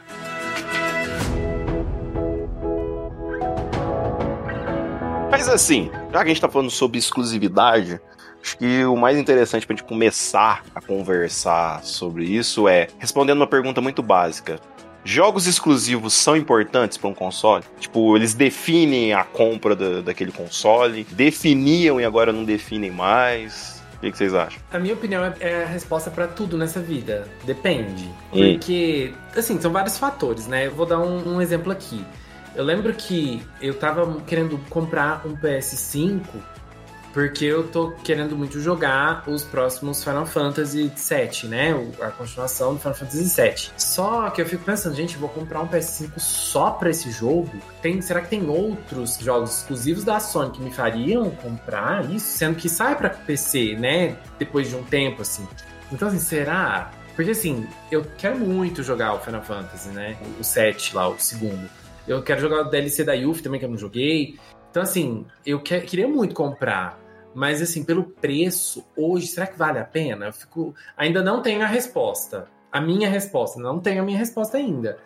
Mas 5.30 5.48
assim, 5.48 5.90
já 6.12 6.18
que 6.18 6.24
a 6.24 6.28
gente 6.28 6.40
tá 6.40 6.48
falando 6.48 6.70
sobre 6.70 6.98
exclusividade, 6.98 8.00
Acho 8.42 8.58
que 8.58 8.84
o 8.84 8.96
mais 8.96 9.16
interessante 9.16 9.64
pra 9.64 9.76
gente 9.76 9.86
começar 9.86 10.64
a 10.74 10.80
conversar 10.80 11.84
sobre 11.84 12.24
isso 12.24 12.66
é 12.66 12.88
respondendo 12.98 13.36
uma 13.36 13.46
pergunta 13.46 13.80
muito 13.80 14.02
básica. 14.02 14.58
Jogos 15.04 15.46
exclusivos 15.46 16.14
são 16.14 16.36
importantes 16.36 16.96
para 16.96 17.08
um 17.08 17.14
console? 17.14 17.64
Tipo, 17.80 18.16
eles 18.16 18.34
definem 18.34 19.12
a 19.12 19.24
compra 19.24 19.74
da, 19.74 20.00
daquele 20.00 20.30
console, 20.30 21.04
definiam 21.10 22.00
e 22.00 22.04
agora 22.04 22.32
não 22.32 22.44
definem 22.44 22.90
mais. 22.90 23.82
O 23.96 24.00
que, 24.00 24.12
que 24.12 24.18
vocês 24.18 24.34
acham? 24.34 24.60
A 24.72 24.78
minha 24.78 24.94
opinião 24.94 25.24
é, 25.24 25.34
é 25.40 25.64
a 25.64 25.66
resposta 25.66 26.10
para 26.10 26.26
tudo 26.26 26.56
nessa 26.56 26.80
vida. 26.80 27.28
Depende. 27.44 28.04
Hum. 28.32 28.54
Porque, 28.54 29.12
assim, 29.36 29.60
são 29.60 29.72
vários 29.72 29.98
fatores, 29.98 30.46
né? 30.46 30.66
Eu 30.66 30.72
vou 30.72 30.86
dar 30.86 30.98
um, 30.98 31.36
um 31.36 31.40
exemplo 31.40 31.72
aqui. 31.72 32.04
Eu 32.54 32.64
lembro 32.64 32.92
que 32.92 33.42
eu 33.60 33.74
tava 33.74 34.20
querendo 34.26 34.58
comprar 34.68 35.26
um 35.26 35.36
PS5 35.36 36.20
Porque 37.12 37.44
eu 37.44 37.68
tô 37.68 37.90
querendo 38.02 38.34
muito 38.34 38.58
jogar 38.58 39.24
os 39.28 39.44
próximos 39.44 40.02
Final 40.02 40.24
Fantasy 40.24 40.90
VII, 40.96 41.48
né? 41.48 41.72
A 42.00 42.10
continuação 42.10 42.72
do 42.72 42.80
Final 42.80 42.94
Fantasy 42.94 43.24
VII. 43.42 43.70
Só 43.76 44.30
que 44.30 44.40
eu 44.40 44.46
fico 44.46 44.64
pensando, 44.64 44.94
gente, 44.96 45.18
vou 45.18 45.28
comprar 45.28 45.60
um 45.60 45.68
PS5 45.68 46.18
só 46.18 46.70
pra 46.70 46.88
esse 46.88 47.10
jogo? 47.10 47.50
Tem, 47.82 48.00
será 48.00 48.22
que 48.22 48.28
tem 48.30 48.48
outros 48.48 49.18
jogos 49.18 49.58
exclusivos 49.58 50.04
da 50.04 50.18
Sony 50.20 50.52
que 50.52 50.62
me 50.62 50.72
fariam 50.72 51.28
comprar 51.30 52.10
isso? 52.10 52.26
Sendo 52.38 52.56
que 52.56 52.68
sai 52.68 52.96
pra 52.96 53.10
PC, 53.10 53.76
né? 53.78 54.16
Depois 54.38 54.70
de 54.70 54.76
um 54.76 54.82
tempo, 54.82 55.20
assim. 55.20 55.46
Então, 55.92 56.08
assim, 56.08 56.18
será? 56.18 56.92
Porque, 57.14 57.32
assim, 57.32 57.66
eu 57.90 58.06
quero 58.16 58.38
muito 58.38 58.82
jogar 58.82 59.12
o 59.12 59.20
Final 59.20 59.42
Fantasy, 59.42 59.90
né? 59.90 60.16
O 60.40 60.44
7 60.44 60.96
lá, 60.96 61.08
o 61.10 61.18
segundo. 61.18 61.68
Eu 62.08 62.22
quero 62.22 62.40
jogar 62.40 62.62
o 62.62 62.70
DLC 62.70 63.04
da 63.04 63.12
Yuffie 63.12 63.42
também, 63.42 63.60
que 63.60 63.66
eu 63.66 63.70
não 63.70 63.76
joguei. 63.76 64.38
Então, 64.70 64.82
assim, 64.82 65.26
eu 65.44 65.60
que- 65.60 65.82
queria 65.82 66.08
muito 66.08 66.34
comprar. 66.34 66.98
Mas, 67.34 67.62
assim, 67.62 67.84
pelo 67.84 68.04
preço, 68.04 68.84
hoje, 68.96 69.26
será 69.26 69.46
que 69.46 69.58
vale 69.58 69.78
a 69.78 69.84
pena? 69.84 70.26
Eu 70.26 70.32
fico. 70.32 70.74
Ainda 70.96 71.22
não 71.22 71.42
tenho 71.42 71.62
a 71.62 71.66
resposta. 71.66 72.48
A 72.70 72.80
minha 72.80 73.08
resposta. 73.08 73.60
Não 73.60 73.80
tenho 73.80 74.02
a 74.02 74.04
minha 74.04 74.18
resposta 74.18 74.56
ainda. 74.56 74.98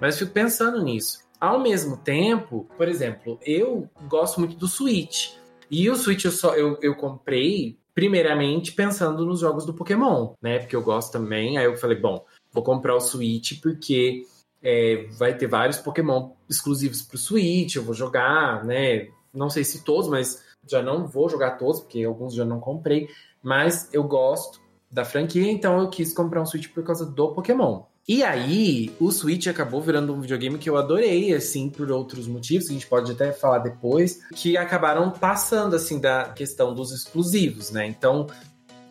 Mas 0.00 0.18
fico 0.18 0.32
pensando 0.32 0.82
nisso. 0.82 1.20
Ao 1.40 1.60
mesmo 1.60 1.96
tempo, 1.96 2.68
por 2.76 2.88
exemplo, 2.88 3.38
eu 3.44 3.88
gosto 4.08 4.40
muito 4.40 4.56
do 4.56 4.68
Switch. 4.68 5.32
E 5.70 5.90
o 5.90 5.96
Switch 5.96 6.24
eu, 6.24 6.30
só, 6.30 6.54
eu, 6.54 6.78
eu 6.80 6.94
comprei, 6.94 7.78
primeiramente, 7.94 8.72
pensando 8.72 9.24
nos 9.26 9.40
jogos 9.40 9.66
do 9.66 9.74
Pokémon, 9.74 10.34
né? 10.40 10.58
Porque 10.58 10.76
eu 10.76 10.82
gosto 10.82 11.12
também. 11.12 11.58
Aí 11.58 11.64
eu 11.64 11.76
falei, 11.76 11.98
bom, 11.98 12.24
vou 12.52 12.62
comprar 12.62 12.94
o 12.94 13.00
Switch 13.00 13.60
porque 13.60 14.22
é, 14.62 15.06
vai 15.18 15.36
ter 15.36 15.46
vários 15.46 15.78
Pokémon 15.78 16.30
exclusivos 16.48 17.02
pro 17.02 17.18
Switch, 17.18 17.76
eu 17.76 17.82
vou 17.82 17.94
jogar, 17.94 18.64
né? 18.64 19.08
Não 19.32 19.50
sei 19.50 19.64
se 19.64 19.84
todos, 19.84 20.08
mas 20.08 20.42
já 20.68 20.82
não 20.82 21.06
vou 21.06 21.28
jogar 21.28 21.52
todos, 21.52 21.80
porque 21.80 22.02
alguns 22.04 22.34
já 22.34 22.44
não 22.44 22.60
comprei. 22.60 23.08
Mas 23.42 23.88
eu 23.92 24.04
gosto 24.04 24.60
da 24.90 25.04
franquia, 25.04 25.50
então 25.50 25.80
eu 25.80 25.88
quis 25.88 26.14
comprar 26.14 26.40
um 26.40 26.46
Switch 26.46 26.68
por 26.68 26.84
causa 26.84 27.04
do 27.04 27.32
Pokémon. 27.32 27.82
E 28.06 28.22
aí, 28.22 28.94
o 29.00 29.10
Switch 29.10 29.46
acabou 29.46 29.80
virando 29.80 30.12
um 30.12 30.20
videogame 30.20 30.58
que 30.58 30.68
eu 30.68 30.76
adorei, 30.76 31.32
assim, 31.34 31.70
por 31.70 31.90
outros 31.90 32.28
motivos, 32.28 32.66
que 32.66 32.72
a 32.72 32.74
gente 32.74 32.86
pode 32.86 33.10
até 33.10 33.32
falar 33.32 33.60
depois, 33.60 34.20
que 34.34 34.58
acabaram 34.58 35.10
passando, 35.10 35.74
assim, 35.74 35.98
da 35.98 36.24
questão 36.28 36.74
dos 36.74 36.92
exclusivos, 36.92 37.70
né? 37.70 37.86
Então, 37.86 38.26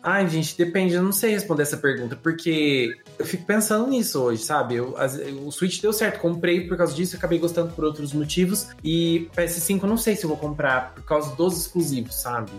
ai, 0.04 0.28
gente, 0.28 0.56
depende, 0.56 0.94
eu 0.94 1.02
não 1.02 1.10
sei 1.12 1.32
responder 1.32 1.62
essa 1.62 1.76
pergunta, 1.78 2.14
porque 2.14 2.94
eu 3.18 3.24
fico 3.26 3.44
pensando 3.44 3.86
nisso 3.88 4.20
hoje, 4.22 4.42
sabe? 4.42 4.74
Eu, 4.76 4.94
as- 4.98 5.14
o 5.16 5.50
Switch 5.50 5.80
deu 5.80 5.92
certo, 5.92 6.20
comprei 6.20 6.68
por 6.68 6.76
causa 6.76 6.94
disso, 6.94 7.16
acabei 7.16 7.38
gostando 7.38 7.72
por 7.72 7.84
outros 7.84 8.12
motivos, 8.12 8.68
e 8.84 9.28
PS5 9.34 9.82
eu 9.82 9.88
não 9.88 9.96
sei 9.96 10.14
se 10.14 10.24
eu 10.24 10.28
vou 10.28 10.36
comprar 10.36 10.92
por 10.94 11.02
causa 11.04 11.34
dos 11.34 11.58
exclusivos, 11.58 12.14
sabe? 12.14 12.50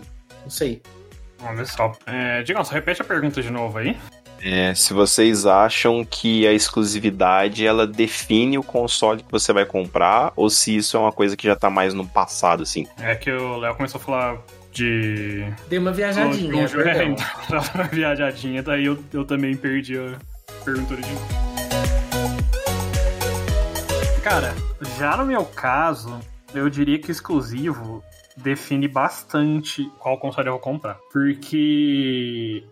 Não 0.42 0.50
sei. 0.50 0.82
Olha 1.40 1.64
só. 1.64 1.92
É, 2.06 2.42
Digam, 2.42 2.64
só 2.64 2.72
repete 2.72 3.00
a 3.02 3.04
pergunta 3.04 3.40
de 3.42 3.50
novo 3.50 3.78
aí. 3.78 3.96
É, 4.42 4.74
se 4.74 4.92
vocês 4.92 5.46
acham 5.46 6.04
que 6.04 6.46
a 6.46 6.52
exclusividade 6.52 7.66
ela 7.66 7.86
define 7.86 8.58
o 8.58 8.62
console 8.62 9.22
que 9.22 9.30
você 9.32 9.52
vai 9.52 9.64
comprar, 9.64 10.32
ou 10.36 10.48
se 10.50 10.76
isso 10.76 10.96
é 10.96 11.00
uma 11.00 11.12
coisa 11.12 11.36
que 11.36 11.46
já 11.46 11.56
tá 11.56 11.70
mais 11.70 11.94
no 11.94 12.06
passado, 12.06 12.62
assim. 12.62 12.86
É 12.98 13.14
que 13.14 13.30
o 13.30 13.56
Léo 13.58 13.74
começou 13.74 14.00
a 14.00 14.04
falar 14.04 14.38
de. 14.76 15.44
Dei 15.68 15.78
uma 15.78 15.90
viajadinha, 15.92 16.64
um 16.64 16.68
jogo- 16.68 16.84
perdão. 16.84 17.16
Tava 17.48 17.70
uma 17.74 17.84
viajadinha, 17.84 18.62
daí 18.62 18.84
eu, 18.84 19.02
eu 19.12 19.24
também 19.24 19.56
perdi 19.56 19.98
a 19.98 20.16
pergunta 20.64 20.92
original. 20.94 21.22
Cara, 24.22 24.54
já 24.98 25.16
no 25.16 25.24
meu 25.24 25.44
caso, 25.44 26.20
eu 26.54 26.68
diria 26.68 26.98
que 26.98 27.08
o 27.08 27.12
exclusivo 27.12 28.02
define 28.36 28.86
bastante 28.88 29.88
qual 29.98 30.18
console 30.18 30.48
eu 30.48 30.52
vou 30.54 30.60
comprar. 30.60 30.98
Porque 31.12 32.64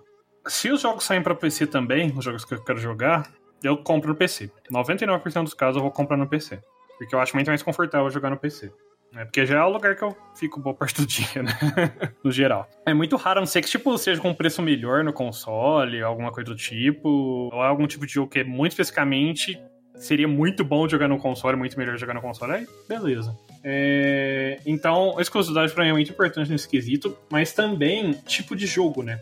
se 0.47 0.71
os 0.71 0.83
jogos 0.83 1.05
saem 1.05 1.23
pra 1.23 1.35
PC 1.35 1.67
também, 1.67 2.13
os 2.17 2.25
jogos 2.25 2.45
que 2.45 2.53
eu 2.55 2.63
quero 2.63 2.79
jogar, 2.79 3.31
eu 3.63 3.77
compro 3.79 4.09
no 4.11 4.15
PC. 4.15 4.51
99% 4.71 5.45
dos 5.45 5.55
casos 5.55 5.77
eu 5.77 5.83
vou 5.83 5.91
comprar 5.93 6.17
no 6.17 6.27
PC. 6.27 6.59
Porque 6.99 7.15
eu 7.15 7.21
acho 7.21 7.35
muito 7.35 7.49
mais 7.49 7.63
confortável 7.63 8.11
jogar 8.11 8.31
no 8.31 8.37
PC. 8.37 8.71
Né? 9.15 9.25
Porque 9.25 9.47
já 9.47 9.59
é 9.59 9.63
o 9.63 9.69
lugar 9.69 9.97
que 9.97 10.03
eu 10.03 10.17
fico 10.35 10.61
boa 10.61 10.75
parte 10.75 11.01
do 11.01 11.07
dia, 11.07 11.43
né? 11.43 11.53
no 12.23 12.33
geral. 12.33 12.69
É 12.85 12.93
muito 12.93 13.17
raro, 13.17 13.39
a 13.39 13.43
não 13.43 13.47
ser 13.47 13.63
que 13.63 13.69
tipo, 13.69 13.97
seja 13.97 14.21
com 14.21 14.31
um 14.31 14.35
preço 14.35 14.61
melhor 14.61 15.05
no 15.05 15.13
console, 15.13 16.03
alguma 16.03 16.33
coisa 16.33 16.51
do 16.51 16.57
tipo, 16.57 17.09
ou 17.09 17.63
algum 17.63 17.87
tipo 17.87 18.07
de 18.07 18.13
jogo 18.13 18.31
que 18.31 18.41
é 18.41 18.45
muito 18.45 18.73
especificamente 18.73 19.61
seria 19.97 20.27
muito 20.27 20.65
bom 20.65 20.89
jogar 20.89 21.09
no 21.09 21.19
console, 21.19 21.57
muito 21.57 21.79
melhor 21.79 21.97
jogar 21.97 22.15
no 22.15 22.21
console, 22.21 22.53
aí 22.53 22.67
beleza. 22.89 23.37
É, 23.63 24.59
Então, 24.67 25.17
a 25.19 25.23
exclusividade 25.23 25.73
pra 25.73 25.85
mim 25.85 25.91
é 25.91 25.93
muito 25.93 26.11
importante 26.11 26.51
nesse 26.51 26.69
quesito, 26.69 27.17
mas 27.31 27.53
também 27.53 28.13
tipo 28.27 28.55
de 28.57 28.67
jogo, 28.67 29.03
né? 29.03 29.21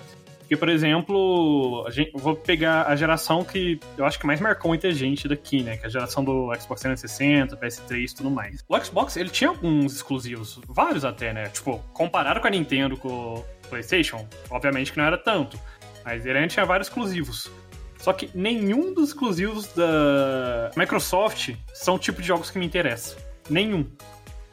Porque, 0.52 0.56
por 0.58 0.68
exemplo, 0.68 1.82
a 1.86 1.90
gente, 1.90 2.12
vou 2.14 2.36
pegar 2.36 2.82
a 2.82 2.94
geração 2.94 3.42
que 3.42 3.80
eu 3.96 4.04
acho 4.04 4.18
que 4.18 4.26
mais 4.26 4.38
marcou 4.38 4.68
muita 4.68 4.92
gente 4.92 5.26
daqui, 5.26 5.62
né? 5.62 5.78
Que 5.78 5.84
é 5.84 5.86
a 5.86 5.90
geração 5.90 6.22
do 6.22 6.52
Xbox 6.60 6.82
360, 6.82 7.56
PS3 7.56 8.10
e 8.10 8.14
tudo 8.14 8.30
mais. 8.30 8.62
O 8.68 8.78
Xbox, 8.78 9.16
ele 9.16 9.30
tinha 9.30 9.48
alguns 9.48 9.94
exclusivos, 9.94 10.60
vários 10.68 11.06
até, 11.06 11.32
né? 11.32 11.44
Tipo, 11.44 11.78
comparado 11.94 12.38
com 12.38 12.46
a 12.46 12.50
Nintendo, 12.50 12.98
com 12.98 13.08
o 13.08 13.44
PlayStation, 13.70 14.28
obviamente 14.50 14.92
que 14.92 14.98
não 14.98 15.06
era 15.06 15.16
tanto. 15.16 15.58
Mas 16.04 16.26
ele 16.26 16.46
tinha 16.48 16.66
vários 16.66 16.88
exclusivos. 16.88 17.50
Só 17.96 18.12
que 18.12 18.28
nenhum 18.34 18.92
dos 18.92 19.08
exclusivos 19.08 19.72
da 19.72 20.70
Microsoft 20.76 21.54
são 21.72 21.94
o 21.94 21.98
tipo 21.98 22.20
de 22.20 22.28
jogos 22.28 22.50
que 22.50 22.58
me 22.58 22.66
interessam. 22.66 23.16
Nenhum. 23.48 23.86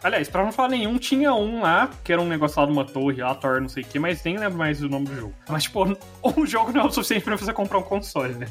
Aliás, 0.01 0.29
pra 0.29 0.45
não 0.45 0.51
falar 0.51 0.69
nenhum, 0.69 0.97
tinha 0.97 1.33
um 1.33 1.61
lá, 1.61 1.89
que 2.03 2.13
era 2.13 2.21
um 2.21 2.27
negócio 2.27 2.59
lá 2.59 2.65
de 2.65 2.71
uma 2.71 2.85
torre, 2.85 3.21
lá, 3.21 3.35
Thor, 3.35 3.59
não 3.59 3.67
sei 3.67 3.83
o 3.83 3.85
que, 3.85 3.99
mas 3.99 4.23
nem 4.23 4.37
lembro 4.37 4.57
mais 4.57 4.81
o 4.81 4.87
nome 4.87 5.07
do 5.07 5.15
jogo. 5.15 5.35
Mas, 5.47 5.63
tipo, 5.63 5.83
um 6.23 6.45
jogo 6.45 6.71
não 6.71 6.81
é 6.81 6.85
o 6.85 6.91
suficiente 6.91 7.23
pra 7.23 7.35
você 7.35 7.51
comprar 7.51 7.79
um 7.79 7.83
console, 7.83 8.33
né? 8.35 8.47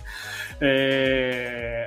É... 0.60 1.86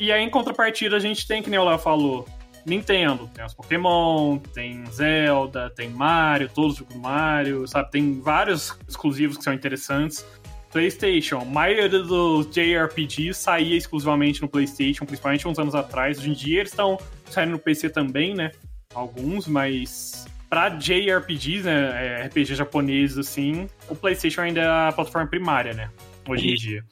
E 0.00 0.10
aí, 0.10 0.22
em 0.22 0.30
contrapartida, 0.30 0.96
a 0.96 1.00
gente 1.00 1.26
tem, 1.26 1.42
que 1.42 1.50
nem 1.50 1.58
o 1.58 1.64
Léo 1.64 1.78
falou, 1.78 2.26
Nintendo. 2.64 3.28
Tem 3.34 3.44
os 3.44 3.52
Pokémon, 3.52 4.38
tem 4.38 4.84
Zelda, 4.86 5.70
tem 5.70 5.90
Mario, 5.90 6.48
todos 6.48 6.72
os 6.72 6.78
jogos 6.78 6.94
do 6.94 7.00
Mario, 7.00 7.66
sabe? 7.66 7.90
Tem 7.90 8.20
vários 8.20 8.78
exclusivos 8.88 9.36
que 9.36 9.44
são 9.44 9.52
interessantes. 9.52 10.24
PlayStation, 10.70 11.38
a 11.40 11.44
maioria 11.44 11.88
dos 11.88 12.46
JRPGs 12.50 13.34
saía 13.34 13.76
exclusivamente 13.76 14.42
no 14.42 14.48
PlayStation, 14.48 15.06
principalmente 15.06 15.48
uns 15.48 15.58
anos 15.58 15.74
atrás. 15.74 16.18
Hoje 16.18 16.30
em 16.30 16.34
dia 16.34 16.60
eles 16.60 16.72
estão 16.72 16.98
saindo 17.30 17.52
no 17.52 17.58
PC 17.58 17.88
também, 17.88 18.34
né? 18.34 18.50
Alguns, 18.94 19.46
mas 19.46 20.26
pra 20.48 20.70
JRPGs, 20.70 21.64
né? 21.64 22.22
é, 22.22 22.26
RPG 22.26 22.54
japoneses, 22.54 23.18
assim, 23.18 23.68
o 23.88 23.94
PlayStation 23.94 24.40
ainda 24.40 24.60
é 24.60 24.88
a 24.88 24.92
plataforma 24.92 25.28
primária, 25.28 25.74
né? 25.74 25.90
Hoje 26.26 26.48
em 26.48 26.54
dia. 26.54 26.84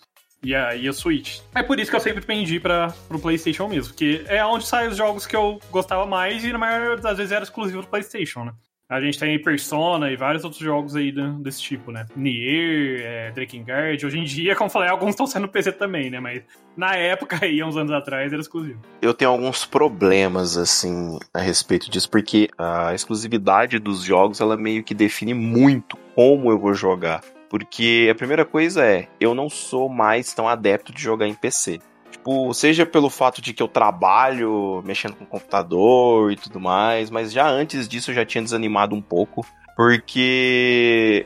E 0.42 0.54
a, 0.54 0.76
e 0.76 0.86
a 0.86 0.92
Switch. 0.92 1.40
É 1.54 1.62
por 1.62 1.80
isso 1.80 1.90
que 1.90 1.96
eu 1.96 2.00
sempre 2.00 2.24
pendi 2.24 2.60
para 2.60 2.88
pro 3.08 3.18
PlayStation 3.18 3.66
mesmo, 3.66 3.88
porque 3.92 4.24
é 4.26 4.44
onde 4.44 4.66
saem 4.66 4.88
os 4.88 4.96
jogos 4.96 5.26
que 5.26 5.34
eu 5.34 5.58
gostava 5.70 6.06
mais 6.06 6.44
e 6.44 6.52
na 6.52 6.58
maioria 6.58 6.96
das 6.98 7.16
vezes 7.16 7.32
era 7.32 7.42
exclusivo 7.42 7.82
do 7.82 7.88
PlayStation, 7.88 8.44
né? 8.44 8.52
A 8.88 9.00
gente 9.00 9.18
tem 9.18 9.36
Persona 9.42 10.12
e 10.12 10.16
vários 10.16 10.44
outros 10.44 10.62
jogos 10.62 10.94
aí 10.94 11.12
desse 11.40 11.60
tipo, 11.60 11.90
né? 11.90 12.06
Nier, 12.14 13.00
é, 13.02 13.30
Drakengard. 13.32 14.06
Hoje 14.06 14.16
em 14.16 14.22
dia, 14.22 14.54
como 14.54 14.68
eu 14.68 14.72
falei, 14.72 14.88
alguns 14.88 15.10
estão 15.10 15.26
sendo 15.26 15.48
PC 15.48 15.72
também, 15.72 16.08
né? 16.08 16.20
Mas 16.20 16.42
na 16.76 16.94
época 16.94 17.40
aí, 17.42 17.60
uns 17.64 17.76
anos 17.76 17.90
atrás, 17.90 18.32
era 18.32 18.40
exclusivo. 18.40 18.80
Eu 19.02 19.12
tenho 19.12 19.32
alguns 19.32 19.64
problemas, 19.64 20.56
assim, 20.56 21.18
a 21.34 21.40
respeito 21.40 21.90
disso, 21.90 22.08
porque 22.08 22.48
a 22.56 22.94
exclusividade 22.94 23.80
dos 23.80 24.04
jogos, 24.04 24.40
ela 24.40 24.56
meio 24.56 24.84
que 24.84 24.94
define 24.94 25.34
muito 25.34 25.96
como 26.14 26.52
eu 26.52 26.58
vou 26.58 26.72
jogar. 26.72 27.22
Porque 27.50 28.08
a 28.08 28.14
primeira 28.14 28.44
coisa 28.44 28.84
é, 28.84 29.08
eu 29.18 29.34
não 29.34 29.48
sou 29.48 29.88
mais 29.88 30.32
tão 30.32 30.48
adepto 30.48 30.92
de 30.92 31.02
jogar 31.02 31.26
em 31.26 31.34
PC. 31.34 31.80
Tipo, 32.26 32.52
seja 32.52 32.84
pelo 32.84 33.08
fato 33.08 33.40
de 33.40 33.54
que 33.54 33.62
eu 33.62 33.68
trabalho 33.68 34.82
mexendo 34.84 35.14
com 35.14 35.24
computador 35.24 36.32
e 36.32 36.36
tudo 36.36 36.58
mais, 36.58 37.08
mas 37.08 37.30
já 37.30 37.48
antes 37.48 37.86
disso 37.86 38.10
eu 38.10 38.16
já 38.16 38.26
tinha 38.26 38.42
desanimado 38.42 38.96
um 38.96 39.00
pouco, 39.00 39.46
porque 39.76 41.24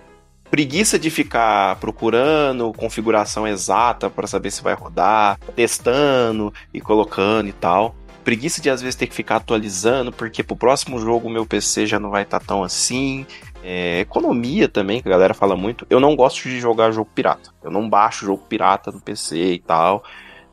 preguiça 0.50 0.98
de 0.98 1.08
ficar 1.08 1.76
procurando 1.76 2.70
configuração 2.74 3.48
exata 3.48 4.10
para 4.10 4.26
saber 4.26 4.50
se 4.50 4.62
vai 4.62 4.74
rodar, 4.74 5.38
testando 5.56 6.52
e 6.74 6.82
colocando 6.82 7.48
e 7.48 7.52
tal. 7.52 7.94
Preguiça 8.22 8.60
de 8.60 8.68
às 8.68 8.82
vezes 8.82 8.94
ter 8.94 9.06
que 9.06 9.14
ficar 9.14 9.36
atualizando, 9.36 10.12
porque 10.12 10.42
pro 10.42 10.54
próximo 10.54 10.98
jogo 10.98 11.28
o 11.28 11.30
meu 11.30 11.46
PC 11.46 11.86
já 11.86 11.98
não 11.98 12.10
vai 12.10 12.24
estar 12.24 12.40
tão 12.40 12.62
assim. 12.62 13.24
É, 13.64 14.00
economia 14.00 14.68
também, 14.68 15.00
que 15.00 15.08
a 15.08 15.12
galera 15.12 15.32
fala 15.32 15.56
muito. 15.56 15.86
Eu 15.88 15.98
não 15.98 16.14
gosto 16.14 16.42
de 16.42 16.60
jogar 16.60 16.90
jogo 16.90 17.10
pirata. 17.14 17.50
Eu 17.64 17.70
não 17.70 17.88
baixo 17.88 18.26
jogo 18.26 18.44
pirata 18.46 18.92
no 18.92 19.00
PC 19.00 19.54
e 19.54 19.58
tal. 19.60 20.04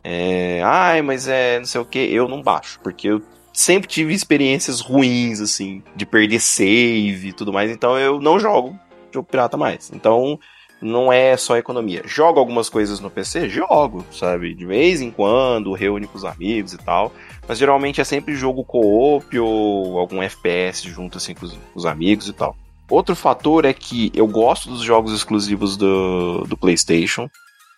É, 0.09 0.61
ai, 0.63 1.01
mas 1.01 1.27
é 1.27 1.59
não 1.59 1.65
sei 1.65 1.81
o 1.81 1.85
que. 1.85 1.99
Eu 1.99 2.29
não 2.29 2.41
baixo, 2.41 2.79
porque 2.81 3.09
eu 3.09 3.21
sempre 3.51 3.89
tive 3.89 4.13
experiências 4.13 4.79
ruins, 4.79 5.41
assim, 5.41 5.83
de 5.97 6.05
perder 6.05 6.39
save 6.39 7.27
e 7.27 7.33
tudo 7.33 7.51
mais. 7.51 7.69
Então 7.69 7.99
eu 7.99 8.21
não 8.21 8.39
jogo 8.39 8.73
jogo 9.11 9.27
pirata 9.29 9.57
mais. 9.57 9.91
Então 9.93 10.39
não 10.81 11.11
é 11.11 11.35
só 11.35 11.57
economia. 11.57 12.03
Jogo 12.05 12.39
algumas 12.39 12.69
coisas 12.69 13.01
no 13.01 13.09
PC? 13.09 13.49
Jogo, 13.49 14.05
sabe? 14.11 14.53
De 14.53 14.65
vez 14.65 15.01
em 15.01 15.11
quando, 15.11 15.73
reúne 15.73 16.07
com 16.07 16.17
os 16.17 16.23
amigos 16.23 16.71
e 16.71 16.77
tal. 16.77 17.11
Mas 17.45 17.57
geralmente 17.57 17.99
é 17.99 18.03
sempre 18.05 18.33
jogo 18.33 18.63
co-op 18.63 19.37
ou 19.37 19.99
algum 19.99 20.21
FPS 20.21 20.87
junto 20.87 21.17
assim 21.17 21.33
com 21.33 21.45
os, 21.45 21.51
com 21.51 21.59
os 21.75 21.85
amigos 21.85 22.29
e 22.29 22.33
tal. 22.33 22.55
Outro 22.89 23.13
fator 23.13 23.65
é 23.65 23.73
que 23.73 24.09
eu 24.15 24.25
gosto 24.25 24.69
dos 24.69 24.81
jogos 24.81 25.11
exclusivos 25.13 25.75
do, 25.75 26.45
do 26.47 26.55
PlayStation, 26.55 27.29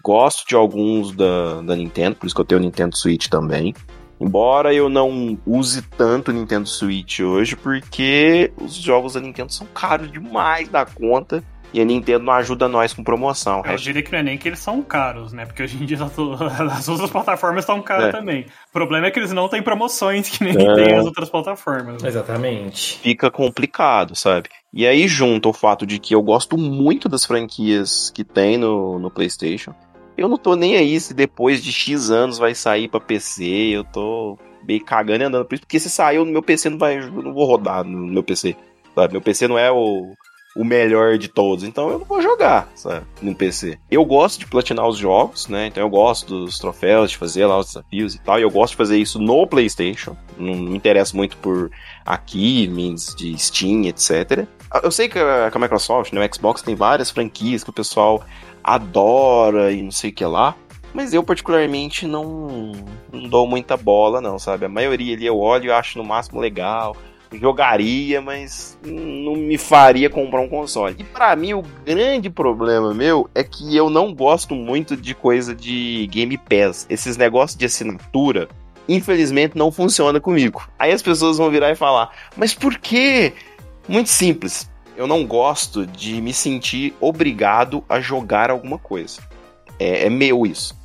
gosto 0.03 0.47
de 0.47 0.55
alguns 0.55 1.15
da, 1.15 1.61
da 1.61 1.75
Nintendo, 1.75 2.15
por 2.15 2.25
isso 2.25 2.35
que 2.35 2.41
eu 2.41 2.45
tenho 2.45 2.61
o 2.61 2.63
Nintendo 2.63 2.97
Switch 2.97 3.27
também. 3.27 3.73
Embora 4.19 4.73
eu 4.73 4.89
não 4.89 5.39
use 5.45 5.81
tanto 5.81 6.29
o 6.29 6.33
Nintendo 6.33 6.67
Switch 6.67 7.21
hoje, 7.21 7.55
porque 7.55 8.51
os 8.57 8.73
jogos 8.73 9.13
da 9.13 9.21
Nintendo 9.21 9.51
são 9.51 9.65
caros 9.67 10.11
demais 10.11 10.67
da 10.67 10.85
conta. 10.85 11.43
E 11.71 11.79
a 11.79 11.85
Nintendo 11.85 12.25
não 12.25 12.33
ajuda 12.33 12.67
nós 12.67 12.95
com 12.95 13.03
promoção. 13.03 13.61
Eu 13.63 13.75
diria 13.75 14.01
que 14.01 14.11
não 14.11 14.17
é 14.17 14.23
nem 14.23 14.37
que 14.39 14.47
eles 14.47 14.57
são 14.57 14.81
caros, 14.81 15.31
né? 15.33 15.45
Porque 15.45 15.61
hoje 15.61 15.77
em 15.79 15.85
dia 15.85 15.99
as 16.03 16.89
outras 16.89 17.11
plataformas 17.13 17.63
estão 17.63 17.79
caras 17.79 18.05
é. 18.05 18.11
também. 18.11 18.47
O 18.69 18.73
problema 18.73 19.05
é 19.05 19.11
que 19.11 19.19
eles 19.19 19.31
não 19.31 19.47
têm 19.47 19.61
promoções 19.61 20.27
que 20.29 20.43
nem 20.43 20.53
é. 20.53 20.73
tem 20.73 20.95
as 20.95 21.05
outras 21.05 21.29
plataformas. 21.29 22.01
Né? 22.01 22.09
Exatamente. 22.09 22.97
Fica 22.97 23.29
complicado, 23.29 24.15
sabe? 24.15 24.49
E 24.73 24.87
aí 24.87 25.07
junta 25.07 25.47
o 25.47 25.53
fato 25.53 25.85
de 25.85 25.99
que 25.99 26.15
eu 26.15 26.23
gosto 26.23 26.57
muito 26.57 27.07
das 27.07 27.23
franquias 27.23 28.09
que 28.09 28.23
tem 28.23 28.57
no, 28.57 28.97
no 28.97 29.11
PlayStation. 29.11 29.75
Eu 30.19 30.27
não 30.27 30.37
tô 30.37 30.55
nem 30.55 30.75
aí 30.75 30.99
se 30.99 31.13
depois 31.13 31.63
de 31.63 31.71
X 31.71 32.09
anos 32.09 32.37
vai 32.37 32.53
sair 32.53 32.87
para 32.87 32.99
PC. 32.99 33.43
Eu 33.45 33.83
tô 33.83 34.37
meio 34.67 34.83
cagando 34.83 35.23
e 35.23 35.25
andando 35.25 35.45
por 35.45 35.55
isso, 35.55 35.63
porque 35.63 35.79
se 35.79 35.89
saiu 35.89 36.25
no 36.25 36.31
meu 36.31 36.43
PC 36.43 36.69
não 36.69 36.77
vai, 36.77 36.99
não 36.99 37.33
vou 37.33 37.45
rodar 37.45 37.83
no 37.83 38.07
meu 38.07 38.23
PC. 38.23 38.55
Sabe? 38.93 39.13
Meu 39.13 39.21
PC 39.21 39.47
não 39.47 39.57
é 39.57 39.71
o 39.71 40.13
o 40.55 40.63
melhor 40.63 41.17
de 41.17 41.27
todos. 41.27 41.63
Então 41.63 41.89
eu 41.89 41.99
não 41.99 42.05
vou 42.05 42.21
jogar, 42.21 42.69
sabe, 42.75 43.05
no 43.21 43.35
PC. 43.35 43.77
Eu 43.89 44.03
gosto 44.03 44.39
de 44.39 44.45
platinar 44.45 44.87
os 44.87 44.97
jogos, 44.97 45.47
né? 45.47 45.67
Então 45.67 45.81
eu 45.81 45.89
gosto 45.89 46.45
dos 46.45 46.59
troféus, 46.59 47.11
de 47.11 47.17
fazer 47.17 47.45
lá 47.45 47.57
os 47.57 47.67
desafios 47.67 48.15
e 48.15 48.19
tal. 48.19 48.39
E 48.39 48.41
eu 48.41 48.51
gosto 48.51 48.71
de 48.71 48.77
fazer 48.77 48.97
isso 48.97 49.19
no 49.19 49.47
PlayStation. 49.47 50.17
Não 50.37 50.55
me 50.55 50.75
interesso 50.75 51.15
muito 51.15 51.37
por 51.37 51.71
achievements 52.05 53.15
de 53.15 53.37
Steam, 53.37 53.85
etc. 53.85 54.45
Eu 54.83 54.91
sei 54.91 55.07
que 55.07 55.17
a, 55.17 55.51
Microsoft, 55.57 56.11
no 56.11 56.19
né, 56.19 56.29
Xbox, 56.31 56.61
tem 56.61 56.75
várias 56.75 57.09
franquias 57.09 57.63
que 57.63 57.69
o 57.69 57.73
pessoal 57.73 58.23
adora 58.63 59.71
e 59.71 59.81
não 59.81 59.91
sei 59.91 60.09
o 60.09 60.13
que 60.13 60.25
lá. 60.25 60.55
Mas 60.93 61.13
eu, 61.13 61.23
particularmente, 61.23 62.07
não, 62.07 62.71
não 63.11 63.29
dou 63.29 63.47
muita 63.47 63.77
bola, 63.77 64.19
não, 64.19 64.39
sabe? 64.39 64.65
A 64.65 64.69
maioria 64.69 65.15
ali 65.15 65.25
eu 65.25 65.37
olho 65.37 65.65
e 65.65 65.71
acho 65.71 65.97
no 65.97 66.03
máximo 66.03 66.39
legal 66.39 66.95
jogaria, 67.37 68.21
mas 68.21 68.77
não 68.83 69.35
me 69.35 69.57
faria 69.57 70.09
comprar 70.09 70.41
um 70.41 70.49
console. 70.49 70.95
E 70.97 71.03
para 71.03 71.35
mim 71.35 71.53
o 71.53 71.63
grande 71.85 72.29
problema 72.29 72.93
meu 72.93 73.29
é 73.35 73.43
que 73.43 73.75
eu 73.75 73.89
não 73.89 74.13
gosto 74.13 74.55
muito 74.55 74.95
de 74.95 75.13
coisa 75.13 75.53
de 75.53 76.07
Game 76.07 76.37
Pass. 76.37 76.85
Esses 76.89 77.17
negócios 77.17 77.57
de 77.57 77.65
assinatura, 77.65 78.47
infelizmente 78.87 79.57
não 79.57 79.71
funciona 79.71 80.19
comigo. 80.19 80.67
Aí 80.77 80.91
as 80.91 81.01
pessoas 81.01 81.37
vão 81.37 81.49
virar 81.49 81.71
e 81.71 81.75
falar: 81.75 82.09
"Mas 82.35 82.53
por 82.53 82.77
quê?" 82.77 83.33
Muito 83.87 84.09
simples. 84.09 84.68
Eu 84.99 85.07
não 85.07 85.25
gosto 85.25 85.87
de 85.87 86.21
me 86.21 86.33
sentir 86.33 86.93
obrigado 86.99 87.81
a 87.87 88.01
jogar 88.01 88.51
alguma 88.51 88.77
coisa. 88.77 89.21
É, 89.79 90.07
é 90.07 90.09
meu 90.09 90.45
isso. 90.45 90.77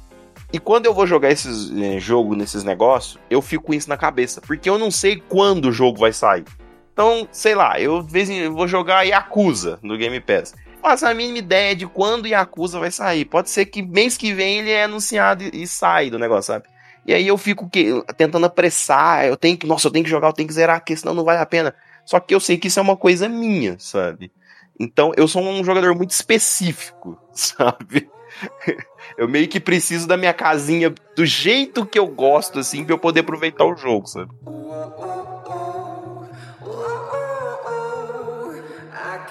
E 0.52 0.60
quando 0.60 0.86
eu 0.86 0.94
vou 0.94 1.04
jogar 1.04 1.32
esses 1.32 1.68
eh, 1.76 1.98
jogo 1.98 2.36
nesses 2.36 2.62
negócios, 2.62 3.18
eu 3.28 3.42
fico 3.42 3.64
com 3.64 3.74
isso 3.74 3.88
na 3.88 3.96
cabeça, 3.96 4.40
porque 4.40 4.70
eu 4.70 4.78
não 4.78 4.88
sei 4.88 5.16
quando 5.16 5.64
o 5.64 5.72
jogo 5.72 5.98
vai 5.98 6.12
sair. 6.12 6.44
Então, 6.92 7.26
sei 7.32 7.56
lá, 7.56 7.80
eu 7.80 8.04
de 8.04 8.12
vez 8.12 8.30
em 8.30 8.48
vou 8.48 8.68
jogar 8.68 9.02
Yakuza 9.02 9.80
no 9.82 9.98
Game 9.98 10.20
Pass. 10.20 10.54
Faço 10.80 11.08
a 11.08 11.12
mínima 11.12 11.38
ideia 11.38 11.74
de 11.74 11.88
quando 11.88 12.28
Yakuza 12.28 12.78
vai 12.78 12.92
sair. 12.92 13.24
Pode 13.24 13.50
ser 13.50 13.66
que 13.66 13.82
mês 13.82 14.16
que 14.16 14.32
vem 14.32 14.60
ele 14.60 14.70
é 14.70 14.84
anunciado 14.84 15.42
e, 15.42 15.64
e 15.64 15.66
sai 15.66 16.08
do 16.08 16.20
negócio, 16.20 16.52
sabe? 16.52 16.68
E 17.04 17.12
aí 17.12 17.26
eu 17.26 17.36
fico 17.36 17.68
que, 17.68 18.00
tentando 18.16 18.46
apressar, 18.46 19.26
eu 19.26 19.36
tenho 19.36 19.58
que, 19.58 19.66
nossa, 19.66 19.88
eu 19.88 19.90
tenho 19.90 20.04
que 20.04 20.10
jogar, 20.10 20.28
eu 20.28 20.32
tenho 20.32 20.46
que 20.46 20.54
zerar 20.54 20.76
aqui, 20.76 20.96
senão 20.96 21.14
não 21.14 21.24
vale 21.24 21.40
a 21.40 21.46
pena. 21.46 21.74
Só 22.04 22.20
que 22.20 22.34
eu 22.34 22.40
sei 22.40 22.58
que 22.58 22.68
isso 22.68 22.78
é 22.78 22.82
uma 22.82 22.96
coisa 22.96 23.28
minha, 23.28 23.76
sabe? 23.78 24.30
Então 24.78 25.12
eu 25.16 25.26
sou 25.28 25.42
um 25.42 25.64
jogador 25.64 25.94
muito 25.94 26.10
específico, 26.10 27.18
sabe? 27.32 28.10
eu 29.16 29.28
meio 29.28 29.46
que 29.48 29.60
preciso 29.60 30.08
da 30.08 30.16
minha 30.16 30.34
casinha 30.34 30.92
do 31.14 31.24
jeito 31.24 31.86
que 31.86 31.98
eu 31.98 32.06
gosto, 32.06 32.58
assim, 32.58 32.84
pra 32.84 32.94
eu 32.94 32.98
poder 32.98 33.20
aproveitar 33.20 33.64
o 33.64 33.76
jogo, 33.76 34.06
sabe? 34.06 34.30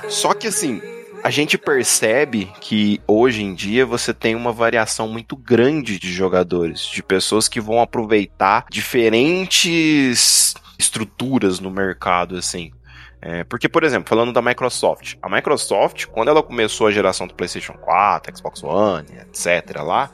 Só 0.07 0.33
que 0.33 0.47
assim, 0.47 0.81
a 1.23 1.29
gente 1.29 1.57
percebe 1.57 2.51
que 2.59 3.01
hoje 3.07 3.43
em 3.43 3.53
dia 3.53 3.85
você 3.85 4.13
tem 4.13 4.35
uma 4.35 4.51
variação 4.51 5.07
muito 5.07 5.35
grande 5.35 5.97
de 5.97 6.11
jogadores, 6.11 6.81
de 6.81 7.01
pessoas 7.01 7.47
que 7.47 7.61
vão 7.61 7.81
aproveitar 7.81 8.65
diferentes 8.69 10.53
estruturas 10.77 11.59
no 11.59 11.69
mercado, 11.69 12.37
assim. 12.37 12.71
É, 13.21 13.43
porque, 13.45 13.69
por 13.69 13.83
exemplo, 13.83 14.09
falando 14.09 14.33
da 14.33 14.41
Microsoft, 14.41 15.15
a 15.21 15.29
Microsoft, 15.29 16.07
quando 16.07 16.27
ela 16.27 16.43
começou 16.43 16.87
a 16.87 16.91
geração 16.91 17.25
do 17.25 17.33
PlayStation 17.33 17.73
4, 17.73 18.35
Xbox 18.35 18.61
One, 18.61 19.07
etc., 19.21 19.81
lá, 19.81 20.11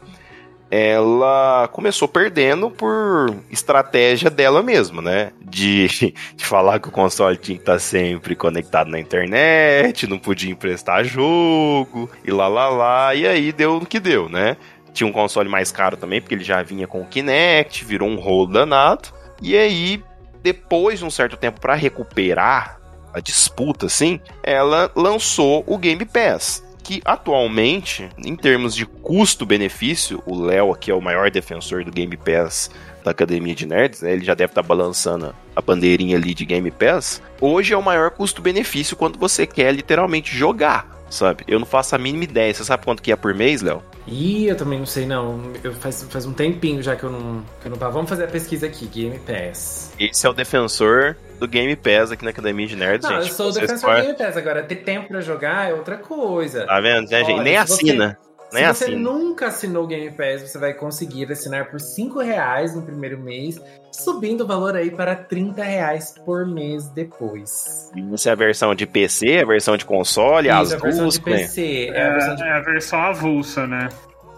ela 0.69 1.67
começou 1.71 2.07
perdendo 2.07 2.69
por 2.69 3.35
estratégia 3.49 4.29
dela 4.29 4.61
mesma, 4.61 5.01
né? 5.01 5.31
De, 5.41 5.87
de 6.35 6.45
falar 6.45 6.79
que 6.79 6.87
o 6.87 6.91
console 6.91 7.35
tinha 7.35 7.57
que 7.57 7.63
estar 7.63 7.79
sempre 7.79 8.35
conectado 8.35 8.91
na 8.91 8.99
internet, 8.99 10.05
não 10.05 10.19
podia 10.19 10.51
emprestar 10.51 11.03
jogo, 11.03 12.09
e 12.23 12.29
lá 12.29 12.47
lá 12.47 12.69
lá, 12.69 13.15
e 13.15 13.25
aí 13.25 13.51
deu 13.51 13.79
no 13.79 13.85
que 13.87 13.99
deu, 13.99 14.29
né? 14.29 14.55
Tinha 14.93 15.07
um 15.07 15.11
console 15.11 15.49
mais 15.49 15.71
caro 15.71 15.97
também, 15.97 16.21
porque 16.21 16.35
ele 16.35 16.43
já 16.43 16.61
vinha 16.61 16.85
com 16.85 17.01
o 17.01 17.07
Kinect, 17.07 17.83
virou 17.85 18.07
um 18.07 18.17
rolo 18.17 18.45
danado, 18.45 19.09
e 19.41 19.57
aí, 19.57 20.03
depois 20.41 20.99
de 20.99 21.05
um 21.05 21.09
certo 21.09 21.37
tempo 21.37 21.59
para 21.59 21.75
recuperar 21.75 22.79
a 23.13 23.19
disputa, 23.19 23.87
assim, 23.87 24.19
ela 24.43 24.91
lançou 24.95 25.63
o 25.67 25.77
Game 25.77 26.05
Pass. 26.05 26.63
Que 26.83 27.01
atualmente, 27.05 28.09
em 28.17 28.35
termos 28.35 28.73
de 28.73 28.85
custo-benefício, 28.85 30.23
o 30.25 30.39
Léo 30.41 30.71
aqui 30.71 30.89
é 30.89 30.95
o 30.95 31.01
maior 31.01 31.29
defensor 31.29 31.83
do 31.83 31.91
Game 31.91 32.15
Pass 32.17 32.71
da 33.03 33.11
Academia 33.11 33.53
de 33.53 33.65
Nerds, 33.65 34.01
né? 34.01 34.13
Ele 34.13 34.25
já 34.25 34.33
deve 34.33 34.51
estar 34.51 34.61
tá 34.61 34.67
balançando 34.67 35.35
a 35.55 35.61
bandeirinha 35.61 36.17
ali 36.17 36.33
de 36.33 36.45
Game 36.45 36.69
Pass. 36.71 37.21
Hoje 37.39 37.73
é 37.73 37.77
o 37.77 37.83
maior 37.83 38.11
custo-benefício 38.11 38.95
quando 38.95 39.19
você 39.19 39.45
quer 39.45 39.73
literalmente 39.73 40.35
jogar, 40.35 40.98
sabe? 41.09 41.43
Eu 41.47 41.59
não 41.59 41.65
faço 41.65 41.95
a 41.95 41.97
mínima 41.97 42.23
ideia. 42.23 42.53
Você 42.53 42.63
sabe 42.63 42.83
quanto 42.83 43.01
que 43.01 43.11
é 43.11 43.15
por 43.15 43.33
mês, 43.33 43.61
Léo? 43.61 43.83
Ih, 44.07 44.47
eu 44.47 44.55
também 44.55 44.79
não 44.79 44.85
sei 44.85 45.05
não. 45.05 45.51
Eu 45.63 45.73
faz, 45.73 46.05
faz 46.09 46.25
um 46.25 46.33
tempinho 46.33 46.81
já 46.81 46.95
que 46.95 47.03
eu 47.03 47.11
não, 47.11 47.43
que 47.61 47.67
eu 47.67 47.71
não 47.71 47.91
Vamos 47.91 48.09
fazer 48.09 48.25
a 48.25 48.27
pesquisa 48.27 48.67
aqui, 48.67 48.85
Game 48.87 49.19
Pass. 49.19 49.93
Esse 49.99 50.25
é 50.25 50.29
o 50.29 50.33
defensor 50.33 51.15
do 51.39 51.47
Game 51.47 51.75
Pass 51.75 52.11
aqui 52.11 52.23
na 52.23 52.31
Academia 52.31 52.67
de 52.67 52.75
Nerds, 52.75 53.09
não, 53.09 53.17
gente. 53.17 53.29
Eu 53.29 53.35
sou 53.35 53.49
o 53.49 53.51
defensor 53.53 53.95
do 53.95 54.01
Game 54.01 54.17
Pass, 54.17 54.37
agora 54.37 54.63
ter 54.63 54.77
tempo 54.77 55.07
pra 55.07 55.21
jogar 55.21 55.69
é 55.69 55.73
outra 55.73 55.97
coisa. 55.97 56.65
Tá 56.65 56.79
vendo, 56.79 57.09
né, 57.09 57.23
gente? 57.23 57.41
Nem 57.41 57.57
assina. 57.57 58.17
Você... 58.21 58.28
Se 58.51 58.65
você 58.65 58.95
nunca 58.95 59.47
assinou 59.47 59.83
o 59.83 59.87
Game 59.87 60.09
Pass, 60.11 60.41
você 60.41 60.57
vai 60.57 60.73
conseguir 60.73 61.31
assinar 61.31 61.69
por 61.69 61.79
5 61.79 62.19
reais 62.19 62.75
no 62.75 62.81
primeiro 62.81 63.19
mês, 63.19 63.61
subindo 63.91 64.41
o 64.41 64.47
valor 64.47 64.75
aí 64.75 64.89
para 64.89 65.15
30 65.15 65.63
reais 65.63 66.15
por 66.25 66.45
mês 66.45 66.89
depois. 66.89 67.91
Isso 68.13 68.27
é 68.27 68.31
a 68.31 68.35
versão 68.35 68.73
de 68.73 68.85
PC, 68.85 69.39
a 69.39 69.45
versão 69.45 69.77
de 69.77 69.85
console, 69.85 70.49
Isso, 70.49 70.57
as 70.57 70.71
é 70.71 70.75
a 70.75 70.79
versão 70.79 71.07
de 71.07 71.21
PC. 71.21 71.61
É, 71.61 71.97
é, 71.97 72.07
a 72.07 72.11
versão 72.11 72.35
de... 72.35 72.43
é 72.43 72.51
a 72.51 72.59
versão 72.59 73.01
avulsa, 73.01 73.67
né? 73.67 73.89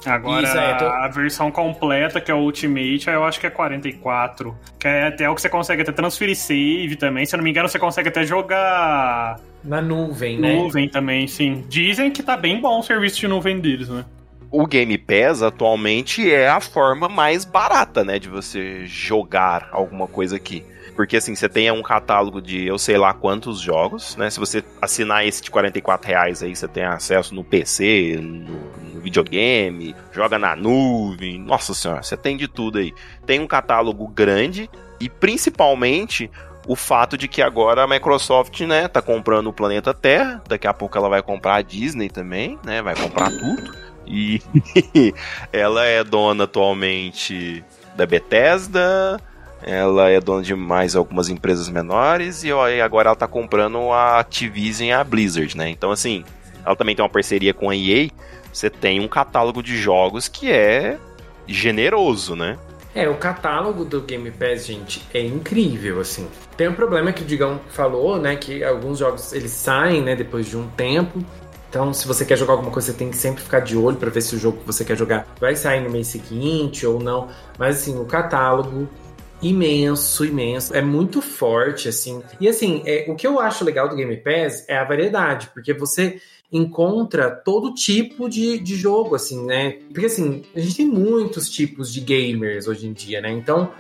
Agora, 0.06 0.44
Isso, 0.44 0.58
é, 0.58 0.74
tô... 0.76 0.86
a 0.86 1.08
versão 1.08 1.52
completa, 1.52 2.20
que 2.20 2.32
é 2.32 2.34
o 2.34 2.40
Ultimate, 2.40 3.08
eu 3.08 3.24
acho 3.24 3.40
que 3.40 3.48
é 3.48 3.50
44. 3.50 4.58
Que 4.80 4.88
é 4.88 5.08
até 5.08 5.30
o 5.30 5.36
que 5.36 5.42
você 5.42 5.50
consegue 5.50 5.84
até 5.84 5.92
transferir 5.92 6.36
save 6.36 6.96
também. 6.96 7.26
Se 7.26 7.36
eu 7.36 7.38
não 7.38 7.44
me 7.44 7.52
engano, 7.52 7.70
você 7.70 7.80
consegue 7.80 8.10
até 8.10 8.24
jogar. 8.24 9.40
Na 9.64 9.82
nuvem, 9.82 10.40
né? 10.40 10.56
Nuvem 10.56 10.90
também, 10.90 11.28
sim. 11.28 11.64
Dizem 11.68 12.12
que 12.12 12.24
tá 12.24 12.36
bem 12.36 12.60
bom 12.60 12.80
o 12.80 12.84
serviço 12.84 13.20
de 13.20 13.28
nuvem 13.28 13.60
deles, 13.60 13.90
né? 13.90 14.06
O 14.50 14.66
Game 14.66 14.98
Pass 14.98 15.42
atualmente 15.42 16.30
é 16.30 16.50
a 16.50 16.60
forma 16.60 17.08
mais 17.08 17.46
barata, 17.46 18.04
né, 18.04 18.20
de 18.20 18.28
você 18.28 18.86
jogar 18.86 19.70
alguma 19.72 20.08
coisa 20.08 20.36
aqui. 20.36 20.66
Porque 20.94 21.16
assim, 21.16 21.34
você 21.34 21.48
tem 21.48 21.72
um 21.72 21.82
catálogo 21.82 22.42
de 22.42 22.68
eu 22.68 22.78
sei 22.78 22.98
lá 22.98 23.14
quantos 23.14 23.62
jogos, 23.62 24.18
né? 24.18 24.30
Se 24.30 24.40
você 24.40 24.62
assinar 24.82 25.26
esse 25.26 25.42
de 25.42 25.50
44 25.50 26.06
reais 26.06 26.44
aí, 26.44 26.54
você 26.54 26.68
tem 26.68 26.84
acesso 26.84 27.34
no 27.34 27.46
PC, 27.46 28.20
no, 28.22 29.00
videogame, 29.02 29.96
joga 30.12 30.38
na 30.38 30.56
nuvem. 30.56 31.40
Nossa 31.40 31.74
senhora, 31.74 32.04
você 32.04 32.16
tem 32.16 32.38
de 32.38 32.48
tudo 32.48 32.78
aí. 32.78 32.94
Tem 33.26 33.40
um 33.40 33.48
catálogo 33.48 34.08
grande 34.08 34.70
e 35.00 35.10
principalmente 35.10 36.30
o 36.68 36.76
fato 36.76 37.18
de 37.18 37.28
que 37.28 37.42
agora 37.42 37.84
a 37.84 37.88
Microsoft, 37.88 38.60
né, 38.62 38.88
tá 38.88 39.02
comprando 39.02 39.48
o 39.48 39.54
planeta 39.54 39.94
Terra, 39.94 40.42
daqui 40.48 40.68
a 40.68 40.74
pouco 40.74 40.98
ela 40.98 41.10
vai 41.10 41.22
comprar 41.22 41.56
a 41.56 41.62
Disney 41.62 42.10
também, 42.10 42.60
né, 42.64 42.82
vai 42.82 42.96
comprar 42.96 43.32
tudo. 43.32 43.76
E 44.06 44.42
ela 45.52 45.86
é 45.86 46.04
dona 46.04 46.44
atualmente 46.44 47.64
da 47.96 48.06
Bethesda, 48.06 49.20
ela 49.64 50.10
é 50.10 50.20
dona 50.20 50.42
de 50.42 50.56
mais 50.56 50.96
algumas 50.96 51.30
empresas 51.30 51.70
menores 51.70 52.44
e 52.44 52.52
agora 52.82 53.10
ela 53.10 53.16
tá 53.16 53.28
comprando 53.28 53.92
a 53.92 54.20
Activision 54.20 54.88
e 54.88 54.92
a 54.92 55.04
Blizzard, 55.04 55.56
né? 55.56 55.70
Então 55.70 55.92
assim, 55.92 56.24
ela 56.66 56.76
também 56.76 56.96
tem 56.96 57.04
uma 57.04 57.10
parceria 57.10 57.54
com 57.54 57.70
a 57.70 57.76
EA, 57.76 58.10
você 58.52 58.70
tem 58.70 59.00
um 59.00 59.08
catálogo 59.08 59.62
de 59.64 59.78
jogos 59.78 60.28
que 60.28 60.52
é 60.52 60.98
generoso, 61.48 62.36
né? 62.36 62.58
É, 62.94 63.08
o 63.08 63.16
catálogo 63.16 63.86
do 63.86 64.02
Game 64.02 64.30
Pass, 64.32 64.66
gente, 64.66 65.02
é 65.14 65.22
incrível, 65.22 66.02
assim. 66.02 66.28
Tem 66.58 66.68
um 66.68 66.74
problema 66.74 67.14
que 67.14 67.24
o 67.24 67.26
Digão 67.26 67.60
falou, 67.70 68.20
né, 68.20 68.36
que 68.36 68.64
alguns 68.64 69.00
jogos 69.00 69.32
eles 69.32 69.52
saem, 69.52 70.02
né, 70.02 70.16
depois 70.16 70.46
de 70.46 70.58
um 70.58 70.68
tempo. 70.70 71.24
Então, 71.70 71.94
se 71.94 72.06
você 72.06 72.26
quer 72.26 72.38
jogar 72.38 72.54
alguma 72.54 72.70
coisa, 72.70 72.92
você 72.92 72.98
tem 72.98 73.10
que 73.10 73.16
sempre 73.16 73.42
ficar 73.42 73.62
de 73.62 73.78
olho 73.78 73.96
para 73.96 74.10
ver 74.10 74.22
se 74.22 74.36
o 74.36 74.40
jogo 74.40 74.58
que 74.58 74.68
você 74.68 74.84
quer 74.84 74.98
jogar 74.98 75.26
vai 75.40 75.56
sair 75.56 75.80
no 75.80 75.90
mês 75.90 76.08
seguinte 76.08 76.86
ou 76.86 77.00
não. 77.00 77.30
Mas 77.58 77.78
assim, 77.78 77.98
o 77.98 78.04
catálogo 78.04 78.90
imenso, 79.42 80.26
imenso. 80.26 80.76
É 80.76 80.82
muito 80.82 81.22
forte, 81.22 81.88
assim. 81.88 82.22
E 82.42 82.48
assim, 82.50 82.84
é, 82.86 83.06
o 83.08 83.16
que 83.16 83.26
eu 83.26 83.40
acho 83.40 83.64
legal 83.64 83.88
do 83.88 83.96
Game 83.96 84.16
Pass 84.18 84.66
é 84.68 84.78
a 84.78 84.84
variedade, 84.84 85.50
porque 85.54 85.74
você 85.74 86.20
encontra 86.52 87.32
todo 87.32 87.74
tipo 87.74 88.30
de, 88.30 88.60
de 88.60 88.76
jogo, 88.76 89.16
assim, 89.16 89.46
né? 89.46 89.78
Porque 89.92 90.08
assim, 90.08 90.44
a 90.56 90.60
gente 90.60 90.76
tem 90.76 90.86
muitos 90.86 91.50
tipos 91.50 91.94
de 91.94 92.02
gamers 92.02 92.68
hoje 92.68 92.88
em 92.88 92.94
dia, 92.94 93.22
né? 93.22 93.32
Então, 93.32 93.72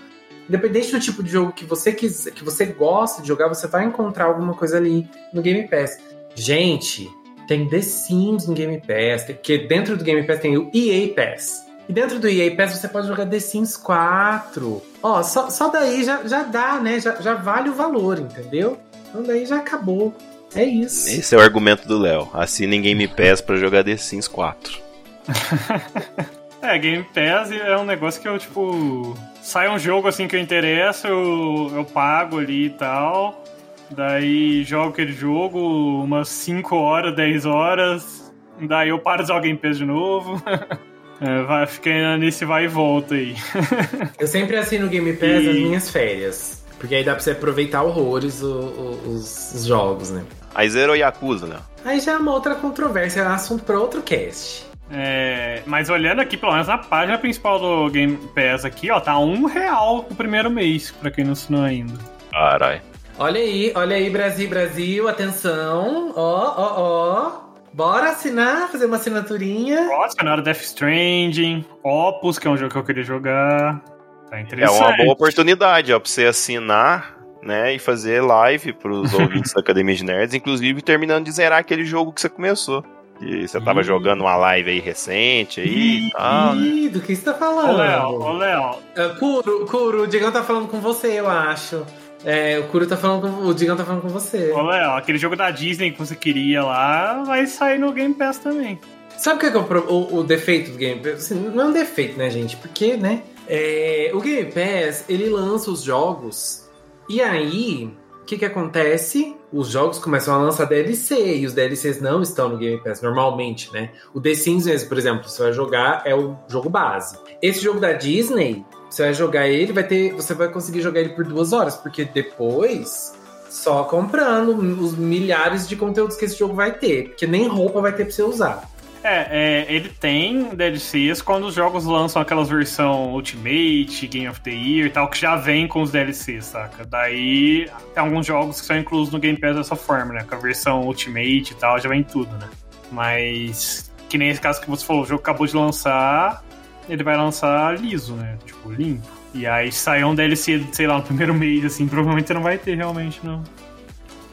independente 0.48 0.92
do 0.92 1.00
tipo 1.00 1.22
de 1.22 1.30
jogo 1.30 1.52
que 1.52 1.66
você 1.66 1.92
quiser, 1.92 2.32
que 2.32 2.44
você 2.44 2.66
gosta 2.66 3.22
de 3.22 3.28
jogar, 3.28 3.48
você 3.48 3.68
vai 3.68 3.86
encontrar 3.86 4.26
alguma 4.26 4.54
coisa 4.54 4.78
ali 4.78 5.08
no 5.34 5.42
Game 5.42 5.68
Pass. 5.68 5.98
Gente, 6.34 7.10
tem 7.48 7.68
The 7.68 7.82
Sims 7.82 8.48
no 8.48 8.54
Game 8.54 8.80
Pass, 8.80 9.26
que 9.44 9.58
dentro 9.68 9.98
do 9.98 10.04
Game 10.04 10.26
Pass 10.26 10.40
tem 10.40 10.58
o 10.58 10.72
EA 10.74 11.14
Pass. 11.14 11.66
E 11.90 11.94
dentro 11.94 12.20
do 12.20 12.30
EA 12.30 12.56
Pass 12.56 12.78
você 12.78 12.88
pode 12.88 13.08
jogar 13.08 13.26
The 13.26 13.40
Sims 13.40 13.76
4. 13.76 14.82
Ó, 15.04 15.24
só, 15.24 15.50
só 15.50 15.68
daí 15.68 16.06
já, 16.06 16.26
já 16.26 16.44
dá, 16.44 16.80
né? 16.80 17.02
Já, 17.02 17.20
já 17.20 17.34
vale 17.34 17.70
o 17.70 17.74
valor, 17.74 18.20
entendeu? 18.20 18.78
Então 19.10 19.24
daí 19.24 19.46
já 19.46 19.58
acabou. 19.58 20.16
É 20.56 20.64
isso. 20.64 21.10
Esse 21.10 21.36
é 21.36 21.38
o 21.38 21.42
argumento 21.42 21.88
do 21.88 21.98
Léo. 21.98 22.30
Assinem 22.34 22.82
Game 22.82 23.08
Pass 23.08 23.42
pra 23.42 23.56
jogar 23.56 23.84
The 23.84 23.98
Sims 23.98 24.28
4. 24.28 24.80
é, 26.62 26.78
Game 26.78 27.06
Pass 27.14 27.52
é 27.52 27.78
um 27.78 27.86
negócio 27.86 28.22
que 28.22 28.28
eu, 28.28 28.38
tipo. 28.38 29.16
Sai 29.42 29.70
um 29.70 29.80
jogo 29.80 30.08
assim 30.08 30.28
que 30.28 30.36
eu 30.36 30.40
interesso, 30.40 31.08
eu, 31.08 31.72
eu 31.76 31.86
pago 31.86 32.40
ali 32.40 32.66
e 32.66 32.70
tal. 32.70 33.44
Daí 33.90 34.64
jogo 34.64 34.90
aquele 34.90 35.12
jogo 35.12 36.04
umas 36.04 36.30
5 36.30 36.76
horas, 36.76 37.16
10 37.16 37.46
horas. 37.46 38.34
Daí 38.62 38.90
eu 38.90 39.00
paro 39.00 39.24
de 39.24 39.28
jogar 39.28 39.42
Game 39.42 39.58
Pass 39.58 39.78
de 39.78 39.86
novo. 39.86 40.42
É, 41.24 41.44
vai, 41.44 41.68
fica 41.68 42.18
nesse 42.18 42.44
vai 42.46 42.66
e 42.66 42.68
volta 42.68 43.14
aí. 43.14 43.36
eu 44.18 44.26
sempre 44.26 44.58
assino 44.58 44.88
o 44.88 44.90
Game 44.90 45.14
Pass 45.14 45.44
e... 45.44 45.48
nas 45.48 45.56
minhas 45.56 45.90
férias. 45.92 46.64
Porque 46.80 46.96
aí 46.96 47.04
dá 47.04 47.14
pra 47.14 47.22
você 47.22 47.30
aproveitar 47.30 47.84
horrores 47.84 48.42
o, 48.42 48.48
o, 48.52 49.14
os, 49.14 49.54
os, 49.54 49.66
jogos, 49.68 50.10
né? 50.10 50.24
Aí 50.54 50.70
zerou 50.70 50.96
Yakuza, 50.96 51.48
né? 51.48 51.58
Aí 51.84 52.00
já 52.00 52.14
é 52.14 52.18
uma 52.18 52.34
outra 52.34 52.56
controvérsia, 52.56 53.22
é 53.22 53.28
um 53.28 53.32
assunto 53.32 53.64
pra 53.64 53.80
outro 53.80 54.02
cast. 54.02 54.66
É, 54.94 55.62
mas 55.66 55.90
olhando 55.90 56.20
aqui, 56.20 56.36
pelo 56.36 56.52
menos 56.52 56.68
na 56.68 56.78
página 56.78 57.18
principal 57.18 57.58
do 57.58 57.90
Game 57.90 58.18
Pass 58.36 58.66
aqui, 58.66 58.92
ó, 58.92 59.00
tá 59.00 59.18
um 59.18 59.46
real 59.46 60.06
o 60.10 60.16
primeiro 60.16 60.52
mês, 60.52 60.92
pra 60.92 61.10
quem 61.10 61.24
não 61.24 61.32
assinou 61.32 61.64
ainda. 61.64 61.94
Carai. 62.32 62.82
Olha 63.18 63.40
aí, 63.40 63.72
olha 63.74 63.96
aí, 63.96 64.10
Brasil, 64.10 64.50
Brasil, 64.50 65.08
atenção, 65.08 66.12
ó, 66.16 66.54
ó, 66.58 66.74
ó. 66.78 67.52
Bora 67.74 68.10
assinar, 68.10 68.68
fazer 68.70 68.86
uma 68.86 68.98
assinaturinha. 68.98 69.86
Nossa, 69.86 70.16
na 70.24 70.34
hora 70.34 70.42
Death 70.42 70.62
Stranding, 70.62 71.64
Opus, 71.82 72.38
que 72.38 72.46
é 72.46 72.52
um 72.52 72.58
jogo 72.58 72.72
que 72.72 72.78
eu 72.78 72.84
queria 72.84 73.04
jogar. 73.04 73.82
Tá 74.30 74.42
interessante. 74.42 74.78
É 74.78 74.86
uma 74.88 74.98
boa 74.98 75.14
oportunidade, 75.14 75.94
ó, 75.94 76.00
pra 76.00 76.10
você 76.10 76.26
assinar 76.26 77.21
né, 77.44 77.74
e 77.76 77.80
fazer 77.80 78.22
live 78.22 78.74
pros 78.74 79.14
ouvintes 79.16 79.54
da 79.54 79.62
Academia 79.62 79.96
de 79.96 80.04
Nerds, 80.04 80.34
inclusive 80.34 80.82
terminando 80.82 81.26
de 81.26 81.32
zerar 81.32 81.60
aquele 81.60 81.84
jogo 81.84 82.12
que 82.12 82.22
você 82.22 82.30
começou. 82.30 82.84
Que 83.20 83.48
você 83.48 83.62
tava 83.62 83.84
jogando 83.84 84.22
uma 84.22 84.36
live 84.36 84.72
aí 84.72 84.80
recente 84.80 85.62
aí 85.62 86.08
e 86.08 86.12
tal. 86.12 86.56
Né? 86.56 86.90
do 86.90 87.00
que 87.00 87.16
você 87.16 87.22
tá 87.22 87.34
falando? 87.36 87.76
Ô, 87.76 87.78
Léo, 87.78 88.10
ô, 88.20 88.34
Léo. 88.34 88.72
Uh, 88.72 89.20
Kuro, 89.20 89.66
Kuro, 89.68 90.04
o 90.04 90.08
Digão 90.08 90.32
tá 90.32 90.44
falando 90.44 90.68
com 90.68 90.80
você, 90.80 91.20
eu 91.20 91.30
acho. 91.30 91.86
É, 92.24 92.60
o 92.60 92.64
Kuro 92.64 92.88
tá 92.88 92.98
falando 92.98 93.22
com. 93.22 93.48
O 93.48 93.54
Digão 93.54 93.76
tá 93.76 93.86
falando 93.86 94.02
com 94.02 94.10
você. 94.10 94.52
Ô, 94.52 94.64
Léo, 94.64 94.92
aquele 94.92 95.20
jogo 95.20 95.36
da 95.36 95.52
Disney 95.52 95.92
que 95.92 96.00
você 96.00 96.16
queria 96.16 96.64
lá 96.64 97.24
vai 97.24 97.46
sair 97.46 97.80
no 97.80 97.92
Game 97.92 98.14
Pass 98.14 98.40
também. 98.40 98.80
Sabe 99.18 99.38
o 99.38 99.40
que 99.40 99.46
é, 99.46 99.60
o, 99.60 99.94
o, 99.94 100.20
o, 100.20 100.24
defeito 100.24 100.72
do 100.72 100.78
Game 100.78 101.00
Pass? 101.00 101.32
Assim, 101.32 101.36
não 101.36 101.64
é 101.64 101.66
um 101.68 101.72
defeito, 101.72 102.18
né, 102.18 102.30
gente? 102.30 102.58
Porque, 102.58 102.98
né? 102.98 103.22
É, 103.48 104.12
o 104.14 104.20
Game 104.20 104.52
Pass, 104.52 105.06
ele 105.08 105.30
lança 105.30 105.70
os 105.70 105.84
jogos 105.84 106.71
e 107.12 107.22
aí, 107.22 107.94
o 108.22 108.26
que 108.26 108.38
que 108.38 108.46
acontece? 108.46 109.36
Os 109.52 109.68
jogos 109.68 110.00
começam 110.00 110.34
a 110.34 110.38
lançar 110.38 110.64
DLC 110.64 111.40
e 111.40 111.46
os 111.46 111.54
DLCs 111.54 112.00
não 112.00 112.22
estão 112.22 112.48
no 112.48 112.58
Game 112.58 112.82
Pass 112.82 113.02
normalmente, 113.02 113.72
né? 113.74 113.92
O 114.14 114.22
The 114.22 114.34
Sims 114.34 114.66
mesmo, 114.66 114.88
por 114.88 114.98
exemplo, 114.98 115.28
você 115.28 115.44
vai 115.44 115.52
jogar 115.52 116.04
é 116.06 116.16
o 116.16 116.38
jogo 116.48 116.70
base. 116.70 117.18
Esse 117.42 117.62
jogo 117.62 117.82
da 117.82 117.92
Disney, 117.92 118.66
você 118.90 119.04
vai 119.04 119.14
jogar 119.14 119.50
ele, 119.50 119.74
vai 119.74 119.86
ter, 119.86 120.14
você 120.14 120.34
vai 120.34 120.50
conseguir 120.50 120.82
jogar 120.82 121.02
ele 121.02 121.10
por 121.10 121.26
duas 121.26 121.52
horas, 121.52 121.76
porque 121.76 122.06
depois 122.06 123.14
só 123.50 123.84
comprando 123.84 124.56
os 124.82 124.96
milhares 124.96 125.68
de 125.68 125.76
conteúdos 125.76 126.16
que 126.16 126.24
esse 126.24 126.40
jogo 126.40 126.54
vai 126.54 126.72
ter, 126.72 127.10
porque 127.10 127.28
nem 127.28 127.46
roupa 127.48 127.82
vai 127.82 127.94
ter 127.94 128.06
pra 128.06 128.14
você 128.14 128.24
usar. 128.24 128.71
É, 129.04 129.66
é, 129.66 129.74
ele 129.74 129.90
tem 129.90 130.56
DLCs 130.56 131.24
quando 131.24 131.48
os 131.48 131.56
jogos 131.56 131.86
lançam 131.86 132.22
aquelas 132.22 132.50
versão 132.50 133.14
Ultimate, 133.14 134.08
Game 134.08 134.28
of 134.28 134.40
the 134.42 134.52
Year 134.52 134.88
e 134.88 134.90
tal, 134.92 135.10
que 135.10 135.20
já 135.20 135.36
vem 135.36 135.68
com 135.68 135.82
os 135.82 135.92
DLCs, 135.92 136.46
saca? 136.46 136.86
Daí 136.86 137.68
tem 137.96 138.04
alguns 138.04 138.28
jogos 138.28 138.62
que 138.62 138.68
são 138.68 138.78
inclusos 138.78 139.12
no 139.12 139.20
Game 139.20 139.40
Pass 139.40 139.56
dessa 139.56 139.76
forma, 139.76 140.14
né? 140.14 140.24
Com 140.24 140.36
a 140.36 140.38
versão 140.38 140.82
Ultimate 140.84 141.52
e 141.52 141.56
tal, 141.56 141.80
já 141.80 141.90
vem 141.90 142.04
tudo, 142.04 142.32
né? 142.38 142.48
Mas, 142.92 143.92
que 144.08 144.20
nem 144.20 144.30
esse 144.30 144.40
caso 144.40 144.62
que 144.62 144.70
você 144.70 144.86
falou, 144.86 145.02
o 145.02 145.06
jogo 145.06 145.22
acabou 145.22 145.48
de 145.48 145.56
lançar, 145.56 146.44
ele 146.88 147.04
vai 147.04 147.18
lançar 147.18 147.80
liso, 147.80 148.14
né? 148.14 148.38
Tipo, 148.46 148.72
limpo. 148.72 149.08
E 149.34 149.48
aí 149.48 149.72
sai 149.72 150.04
um 150.04 150.14
DLC, 150.14 150.64
sei 150.74 150.86
lá, 150.86 150.98
no 150.98 151.04
primeiro 151.04 151.34
mês, 151.34 151.66
assim, 151.66 151.88
provavelmente 151.88 152.32
não 152.34 152.42
vai 152.44 152.58
ter 152.58 152.76
realmente, 152.76 153.20
não. 153.24 153.42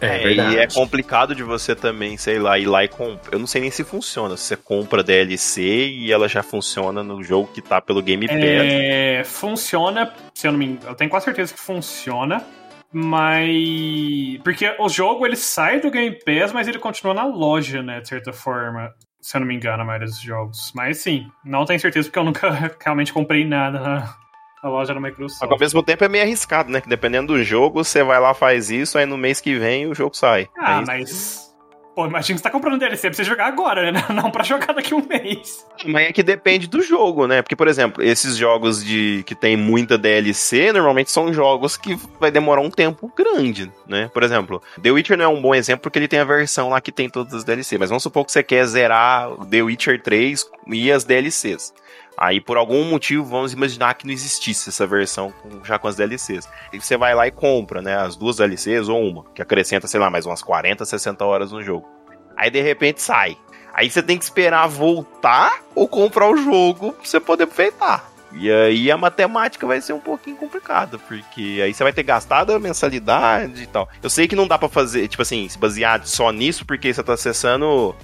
É, 0.01 0.25
é 0.25 0.33
e 0.33 0.57
é 0.57 0.67
complicado 0.67 1.35
de 1.35 1.43
você 1.43 1.75
também, 1.75 2.17
sei 2.17 2.39
lá, 2.39 2.59
ir 2.59 2.67
lá 2.67 2.85
e 2.85 2.89
comprar. 2.89 3.33
Eu 3.33 3.39
não 3.39 3.47
sei 3.47 3.61
nem 3.61 3.71
se 3.71 3.85
funciona. 3.85 4.37
Se 4.37 4.45
você 4.45 4.57
compra 4.57 5.03
DLC 5.03 5.63
e 5.63 6.13
ela 6.13 6.29
já 6.29 6.43
funciona 6.43 7.03
no 7.03 7.23
jogo 7.23 7.51
que 7.53 7.61
tá 7.61 7.81
pelo 7.81 8.03
Game 8.03 8.27
Pass. 8.27 8.37
É, 8.39 9.23
funciona, 9.25 10.13
se 10.35 10.47
eu 10.47 10.53
não 10.53 10.59
me 10.59 10.67
engano. 10.67 10.91
Eu 10.91 10.95
tenho 10.95 11.11
quase 11.11 11.25
certeza 11.25 11.53
que 11.53 11.61
funciona. 11.61 12.45
Mas. 12.93 14.41
Porque 14.43 14.75
o 14.79 14.89
jogo 14.89 15.27
ele 15.27 15.37
sai 15.37 15.81
do 15.81 15.91
Game 15.91 16.17
Pass, 16.25 16.53
mas 16.53 16.69
ele 16.69 16.79
continua 16.79 17.13
na 17.13 17.25
loja, 17.25 17.83
né? 17.83 18.01
De 18.01 18.09
certa 18.09 18.33
forma. 18.33 18.93
Se 19.21 19.37
eu 19.37 19.41
não 19.41 19.49
me 19.49 19.55
engano, 19.55 19.83
a 19.83 19.87
maioria 19.87 20.07
dos 20.07 20.21
jogos. 20.21 20.73
Mas 20.75 20.99
sim, 20.99 21.27
não 21.45 21.65
tenho 21.65 21.81
certeza 21.81 22.09
porque 22.09 22.19
eu 22.19 22.25
nunca 22.25 22.51
realmente 22.81 23.13
comprei 23.13 23.45
nada 23.45 23.81
na, 23.81 24.15
a 24.63 24.69
loja 24.69 24.95
da 24.95 25.01
Microsoft. 25.01 25.41
Mas 25.43 25.51
ao 25.51 25.59
mesmo 25.59 25.83
tempo 25.83 26.05
é 26.05 26.09
meio 26.09 26.25
arriscado, 26.25 26.71
né? 26.71 26.81
Que 26.81 26.89
dependendo 26.89 27.35
do 27.35 27.43
jogo, 27.43 27.83
você 27.85 28.03
vai 28.03 28.21
lá, 28.21 28.35
faz 28.35 28.71
isso, 28.71 28.99
aí 28.99 29.07
no 29.07 29.17
mês 29.17 29.41
que 29.41 29.57
vem 29.57 29.87
o 29.87 29.95
jogo 29.95 30.17
sai. 30.17 30.49
Ah, 30.59 30.83
mas. 30.87 31.49
Pô, 31.95 32.07
imagina 32.07 32.37
que 32.37 32.39
você 32.39 32.45
tá 32.45 32.51
comprando 32.51 32.79
DLC 32.79 33.09
pra 33.09 33.17
você 33.17 33.25
jogar 33.25 33.47
agora, 33.47 33.91
né? 33.91 34.05
Não 34.15 34.31
pra 34.31 34.45
jogar 34.45 34.73
daqui 34.73 34.95
a 34.95 34.97
um 34.97 35.05
mês. 35.05 35.67
Mas 35.85 36.09
é 36.09 36.13
que 36.13 36.23
depende 36.23 36.69
do 36.69 36.81
jogo, 36.81 37.27
né? 37.27 37.43
Porque, 37.43 37.57
por 37.57 37.67
exemplo, 37.67 38.01
esses 38.05 38.37
jogos 38.37 38.85
de 38.85 39.25
que 39.27 39.35
tem 39.35 39.57
muita 39.57 39.99
DLC, 39.99 40.73
normalmente 40.73 41.11
são 41.11 41.33
jogos 41.33 41.77
que 41.77 41.99
vai 42.21 42.31
demorar 42.31 42.61
um 42.61 42.71
tempo 42.71 43.13
grande, 43.17 43.69
né? 43.89 44.09
Por 44.15 44.23
exemplo, 44.23 44.63
The 44.81 44.93
Witcher 44.93 45.17
não 45.19 45.25
é 45.25 45.29
um 45.29 45.43
bom 45.43 45.53
exemplo 45.53 45.83
porque 45.83 45.99
ele 45.99 46.07
tem 46.07 46.21
a 46.21 46.25
versão 46.25 46.69
lá 46.69 46.81
que 46.81 46.93
tem 46.93 47.11
todas 47.11 47.35
as 47.35 47.43
DLC. 47.43 47.77
Mas 47.79 47.91
vamos 47.91 48.05
supor 48.05 48.25
que 48.25 48.31
você 48.31 48.45
quer 48.45 48.65
zerar 48.67 49.31
The 49.51 49.63
Witcher 49.63 50.01
3 50.01 50.49
e 50.69 50.93
as 50.93 51.03
DLCs. 51.03 51.75
Aí, 52.21 52.41
por 52.41 52.57
algum 52.57 52.85
motivo, 52.85 53.25
vamos 53.25 53.53
imaginar 53.53 53.95
que 53.95 54.05
não 54.05 54.13
existisse 54.13 54.71
essa 54.71 54.85
versão 54.85 55.33
já 55.63 55.79
com 55.79 55.87
as 55.87 55.95
DLCs. 55.95 56.49
E 56.73 56.81
você 56.81 56.97
vai 56.97 57.15
lá 57.15 57.29
e 57.29 57.31
compra, 57.31 57.81
né? 57.81 57.97
As 57.97 58.17
duas 58.17 58.37
DLCs 58.37 58.89
ou 58.89 59.01
uma, 59.01 59.25
que 59.33 59.41
acrescenta, 59.41 59.87
sei 59.87 60.01
lá, 60.01 60.11
mais 60.11 60.27
umas 60.27 60.43
40, 60.43 60.85
60 60.85 61.25
horas 61.25 61.53
no 61.53 61.63
jogo. 61.63 61.89
Aí, 62.37 62.51
de 62.51 62.61
repente, 62.61 63.01
sai. 63.01 63.37
Aí 63.73 63.89
você 63.89 64.03
tem 64.03 64.19
que 64.19 64.25
esperar 64.25 64.67
voltar 64.67 65.63
ou 65.77 65.87
comprar 65.87 66.29
o 66.29 66.37
jogo 66.37 66.93
pra 66.93 67.07
você 67.07 67.21
poder 67.21 67.45
aproveitar. 67.45 68.11
E 68.33 68.51
aí 68.51 68.91
a 68.91 68.97
matemática 68.97 69.67
vai 69.67 69.81
ser 69.81 69.93
um 69.93 70.01
pouquinho 70.01 70.37
complicada, 70.37 70.99
porque 70.99 71.61
aí 71.63 71.73
você 71.73 71.83
vai 71.83 71.93
ter 71.93 72.03
gastado 72.03 72.53
a 72.53 72.59
mensalidade 72.59 73.63
e 73.63 73.67
tal. 73.67 73.89
Eu 74.03 74.11
sei 74.11 74.29
que 74.29 74.37
não 74.37 74.47
dá 74.47 74.59
para 74.59 74.69
fazer, 74.69 75.07
tipo 75.09 75.23
assim, 75.23 75.49
se 75.49 75.57
basear 75.57 76.05
só 76.05 76.31
nisso, 76.31 76.67
porque 76.67 76.93
você 76.93 77.03
tá 77.03 77.15
acessando 77.15 77.95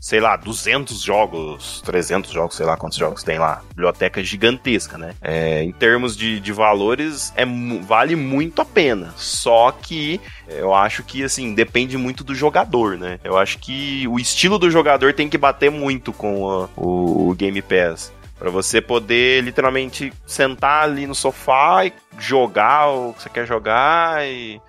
sei 0.00 0.20
lá, 0.20 0.36
200 0.36 1.00
jogos, 1.00 1.82
300 1.84 2.30
jogos, 2.30 2.56
sei 2.56 2.66
lá 2.66 2.76
quantos 2.76 2.98
jogos 2.98 3.22
tem 3.22 3.38
lá. 3.38 3.62
Biblioteca 3.70 4.22
gigantesca, 4.22 4.96
né? 4.98 5.14
É, 5.20 5.62
em 5.62 5.72
termos 5.72 6.16
de, 6.16 6.40
de 6.40 6.52
valores, 6.52 7.32
é, 7.36 7.44
vale 7.82 8.16
muito 8.16 8.62
a 8.62 8.64
pena. 8.64 9.12
Só 9.16 9.70
que 9.72 10.20
eu 10.48 10.74
acho 10.74 11.02
que, 11.02 11.22
assim, 11.22 11.54
depende 11.54 11.96
muito 11.96 12.22
do 12.22 12.34
jogador, 12.34 12.96
né? 12.96 13.18
Eu 13.24 13.36
acho 13.36 13.58
que 13.58 14.06
o 14.08 14.18
estilo 14.18 14.58
do 14.58 14.70
jogador 14.70 15.12
tem 15.12 15.28
que 15.28 15.38
bater 15.38 15.70
muito 15.70 16.12
com 16.12 16.48
a, 16.50 16.68
o, 16.76 17.30
o 17.30 17.34
Game 17.34 17.60
Pass. 17.62 18.12
Para 18.38 18.50
você 18.50 18.82
poder 18.82 19.42
literalmente 19.42 20.12
sentar 20.26 20.84
ali 20.84 21.06
no 21.06 21.14
sofá 21.14 21.86
e 21.86 21.92
jogar 22.18 22.88
o 22.88 23.14
que 23.14 23.22
você 23.22 23.28
quer 23.30 23.46
jogar 23.46 24.26
e 24.26 24.60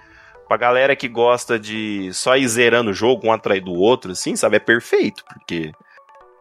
Pra 0.47 0.57
galera 0.57 0.95
que 0.95 1.07
gosta 1.07 1.59
de 1.59 2.09
só 2.13 2.37
ir 2.37 2.47
zerando 2.47 2.91
o 2.91 2.93
jogo 2.93 3.27
um 3.27 3.33
atrás 3.33 3.61
do 3.61 3.73
outro, 3.73 4.11
assim, 4.11 4.35
sabe? 4.35 4.55
É 4.55 4.59
perfeito, 4.59 5.23
porque 5.25 5.73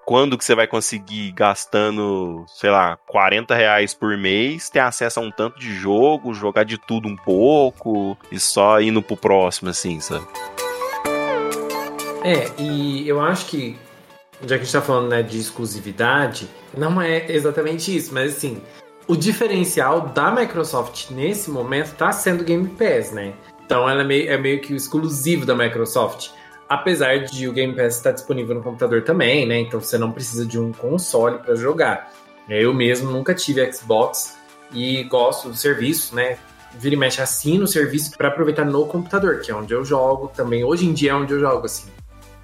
quando 0.07 0.39
que 0.39 0.45
você 0.45 0.55
vai 0.55 0.69
conseguir 0.69 1.33
gastando, 1.33 2.45
sei 2.47 2.71
lá, 2.71 2.97
40 3.09 3.53
reais 3.53 3.93
por 3.93 4.17
mês, 4.17 4.71
ter 4.71 4.79
acesso 4.79 5.19
a 5.19 5.23
um 5.23 5.33
tanto 5.33 5.59
de 5.59 5.75
jogo, 5.75 6.33
jogar 6.33 6.65
de 6.65 6.79
tudo 6.79 7.09
um 7.09 7.17
pouco 7.17 8.17
e 8.31 8.39
só 8.39 8.81
indo 8.81 9.03
pro 9.03 9.17
próximo, 9.17 9.71
assim, 9.71 9.99
sabe? 9.99 10.25
É, 12.23 12.49
e 12.57 13.09
eu 13.09 13.21
acho 13.21 13.47
que, 13.47 13.77
já 14.43 14.57
que 14.57 14.63
a 14.63 14.65
gente 14.65 14.73
tá 14.73 14.81
falando 14.81 15.09
né, 15.09 15.23
de 15.25 15.39
exclusividade, 15.39 16.49
não 16.77 17.03
é 17.03 17.31
exatamente 17.31 17.95
isso, 17.97 18.15
mas 18.15 18.37
assim, 18.37 18.63
o 19.09 19.17
diferencial 19.17 20.03
da 20.09 20.31
Microsoft 20.31 21.11
nesse 21.11 21.51
momento 21.51 21.97
tá 21.97 22.13
sendo 22.13 22.45
Game 22.45 22.69
Pass, 22.69 23.11
né? 23.11 23.35
Então 23.67 23.91
ela 23.91 24.03
é 24.03 24.05
meio, 24.05 24.31
é 24.31 24.39
meio 24.39 24.61
que 24.61 24.75
exclusivo 24.75 25.45
da 25.45 25.55
Microsoft. 25.55 26.31
Apesar 26.69 27.19
de 27.25 27.49
o 27.49 27.53
Game 27.53 27.75
Pass 27.75 27.97
estar 27.97 28.13
disponível 28.13 28.55
no 28.55 28.63
computador 28.63 29.03
também, 29.03 29.45
né? 29.45 29.59
Então 29.59 29.81
você 29.81 29.99
não 29.99 30.13
precisa 30.13 30.47
de 30.47 30.59
um 30.59 30.73
console 30.73 31.39
para 31.39 31.55
jogar. 31.57 32.13
Eu 32.49 32.73
mesmo 32.73 33.11
nunca 33.11 33.35
tive 33.35 33.71
Xbox 33.73 34.37
e 34.73 35.03
gosto 35.05 35.49
do 35.49 35.57
serviço, 35.57 36.15
né? 36.15 36.39
Vira 36.75 36.95
e 36.95 36.99
mexe 36.99 37.21
assino 37.21 37.65
o 37.65 37.69
serviço 37.69 38.17
para 38.17 38.29
aproveitar 38.29 38.65
no 38.65 38.87
computador, 38.87 39.41
que 39.41 39.51
é 39.51 39.55
onde 39.55 39.75
eu 39.75 39.85
jogo 39.85 40.29
também. 40.29 40.63
Hoje 40.65 40.87
em 40.87 40.93
dia 40.93 41.11
é 41.11 41.15
onde 41.15 41.33
eu 41.33 41.41
jogo, 41.41 41.67
assim, 41.67 41.89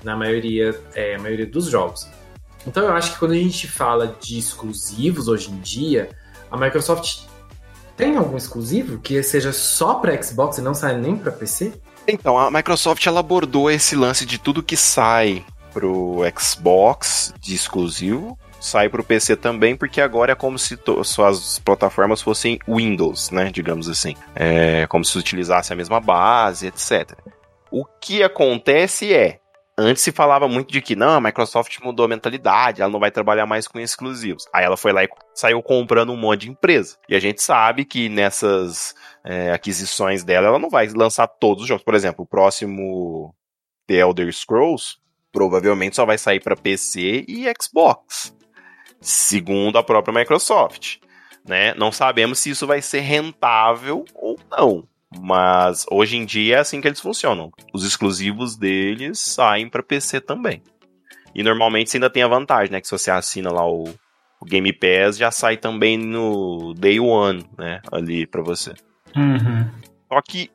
na 0.02 0.16
maioria, 0.16 0.78
é, 0.94 1.16
maioria 1.18 1.46
dos 1.46 1.66
jogos. 1.66 2.08
Então 2.66 2.84
eu 2.84 2.92
acho 2.92 3.12
que 3.12 3.18
quando 3.18 3.32
a 3.32 3.36
gente 3.36 3.68
fala 3.68 4.16
de 4.20 4.38
exclusivos 4.38 5.28
hoje 5.28 5.50
em 5.50 5.58
dia, 5.58 6.10
a 6.50 6.56
Microsoft 6.56 7.26
tem 7.96 8.16
algum 8.16 8.36
exclusivo 8.36 8.98
que 8.98 9.22
seja 9.22 9.52
só 9.52 9.94
para 9.94 10.20
Xbox 10.22 10.58
e 10.58 10.62
não 10.62 10.74
sai 10.74 10.96
nem 10.98 11.16
para 11.16 11.32
PC? 11.32 11.72
Então, 12.06 12.38
a 12.38 12.50
Microsoft 12.50 13.06
ela 13.06 13.20
abordou 13.20 13.70
esse 13.70 13.94
lance 13.94 14.26
de 14.26 14.38
tudo 14.38 14.62
que 14.62 14.76
sai 14.76 15.44
pro 15.72 16.20
Xbox 16.38 17.32
de 17.40 17.54
exclusivo, 17.54 18.38
sai 18.60 18.88
pro 18.88 19.04
PC 19.04 19.36
também, 19.36 19.76
porque 19.76 20.00
agora 20.00 20.32
é 20.32 20.34
como 20.34 20.58
se 20.58 20.78
suas 21.04 21.58
plataformas 21.58 22.20
fossem 22.20 22.58
Windows, 22.68 23.30
né, 23.30 23.50
digamos 23.52 23.88
assim. 23.88 24.14
É 24.34 24.86
como 24.88 25.04
se 25.04 25.16
utilizasse 25.18 25.72
a 25.72 25.76
mesma 25.76 26.00
base, 26.00 26.66
etc. 26.66 27.16
O 27.70 27.84
que 27.84 28.22
acontece 28.22 29.12
é, 29.14 29.38
Antes 29.76 30.02
se 30.02 30.12
falava 30.12 30.46
muito 30.46 30.70
de 30.70 30.82
que 30.82 30.94
não, 30.94 31.14
a 31.14 31.20
Microsoft 31.20 31.78
mudou 31.82 32.04
a 32.04 32.08
mentalidade, 32.08 32.82
ela 32.82 32.92
não 32.92 33.00
vai 33.00 33.10
trabalhar 33.10 33.46
mais 33.46 33.66
com 33.66 33.80
exclusivos. 33.80 34.46
Aí 34.52 34.64
ela 34.64 34.76
foi 34.76 34.92
lá 34.92 35.02
e 35.02 35.08
saiu 35.34 35.62
comprando 35.62 36.12
um 36.12 36.16
monte 36.16 36.42
de 36.42 36.50
empresa. 36.50 36.98
E 37.08 37.14
a 37.14 37.18
gente 37.18 37.42
sabe 37.42 37.86
que 37.86 38.10
nessas 38.10 38.94
é, 39.24 39.50
aquisições 39.50 40.22
dela, 40.22 40.48
ela 40.48 40.58
não 40.58 40.68
vai 40.68 40.88
lançar 40.88 41.26
todos 41.26 41.62
os 41.62 41.68
jogos. 41.68 41.84
Por 41.84 41.94
exemplo, 41.94 42.24
o 42.24 42.28
próximo 42.28 43.34
The 43.86 43.94
Elder 43.94 44.30
Scrolls 44.32 44.98
provavelmente 45.32 45.96
só 45.96 46.04
vai 46.04 46.18
sair 46.18 46.40
para 46.40 46.54
PC 46.54 47.24
e 47.26 47.46
Xbox, 47.60 48.36
segundo 49.00 49.78
a 49.78 49.82
própria 49.82 50.20
Microsoft. 50.20 50.98
Né? 51.48 51.72
Não 51.74 51.90
sabemos 51.90 52.38
se 52.38 52.50
isso 52.50 52.66
vai 52.66 52.82
ser 52.82 53.00
rentável 53.00 54.04
ou 54.14 54.38
não. 54.50 54.86
Mas 55.20 55.84
hoje 55.90 56.16
em 56.16 56.24
dia 56.24 56.56
é 56.56 56.58
assim 56.60 56.80
que 56.80 56.88
eles 56.88 57.00
funcionam. 57.00 57.50
Os 57.72 57.84
exclusivos 57.84 58.56
deles 58.56 59.18
saem 59.18 59.68
para 59.68 59.82
PC 59.82 60.20
também. 60.20 60.62
E 61.34 61.42
normalmente 61.42 61.90
você 61.90 61.96
ainda 61.96 62.10
tem 62.10 62.22
a 62.22 62.28
vantagem, 62.28 62.72
né? 62.72 62.80
Que 62.80 62.86
se 62.86 62.92
você 62.92 63.10
assina 63.10 63.50
lá 63.50 63.66
o, 63.66 63.84
o 64.40 64.44
Game 64.44 64.72
Pass, 64.72 65.16
já 65.16 65.30
sai 65.30 65.56
também 65.56 65.96
no 65.96 66.74
Day 66.74 67.00
One, 67.00 67.44
né? 67.58 67.80
Ali 67.90 68.26
para 68.26 68.42
você. 68.42 68.74
Uhum. 69.16 69.70
Só 70.12 70.20
que 70.20 70.50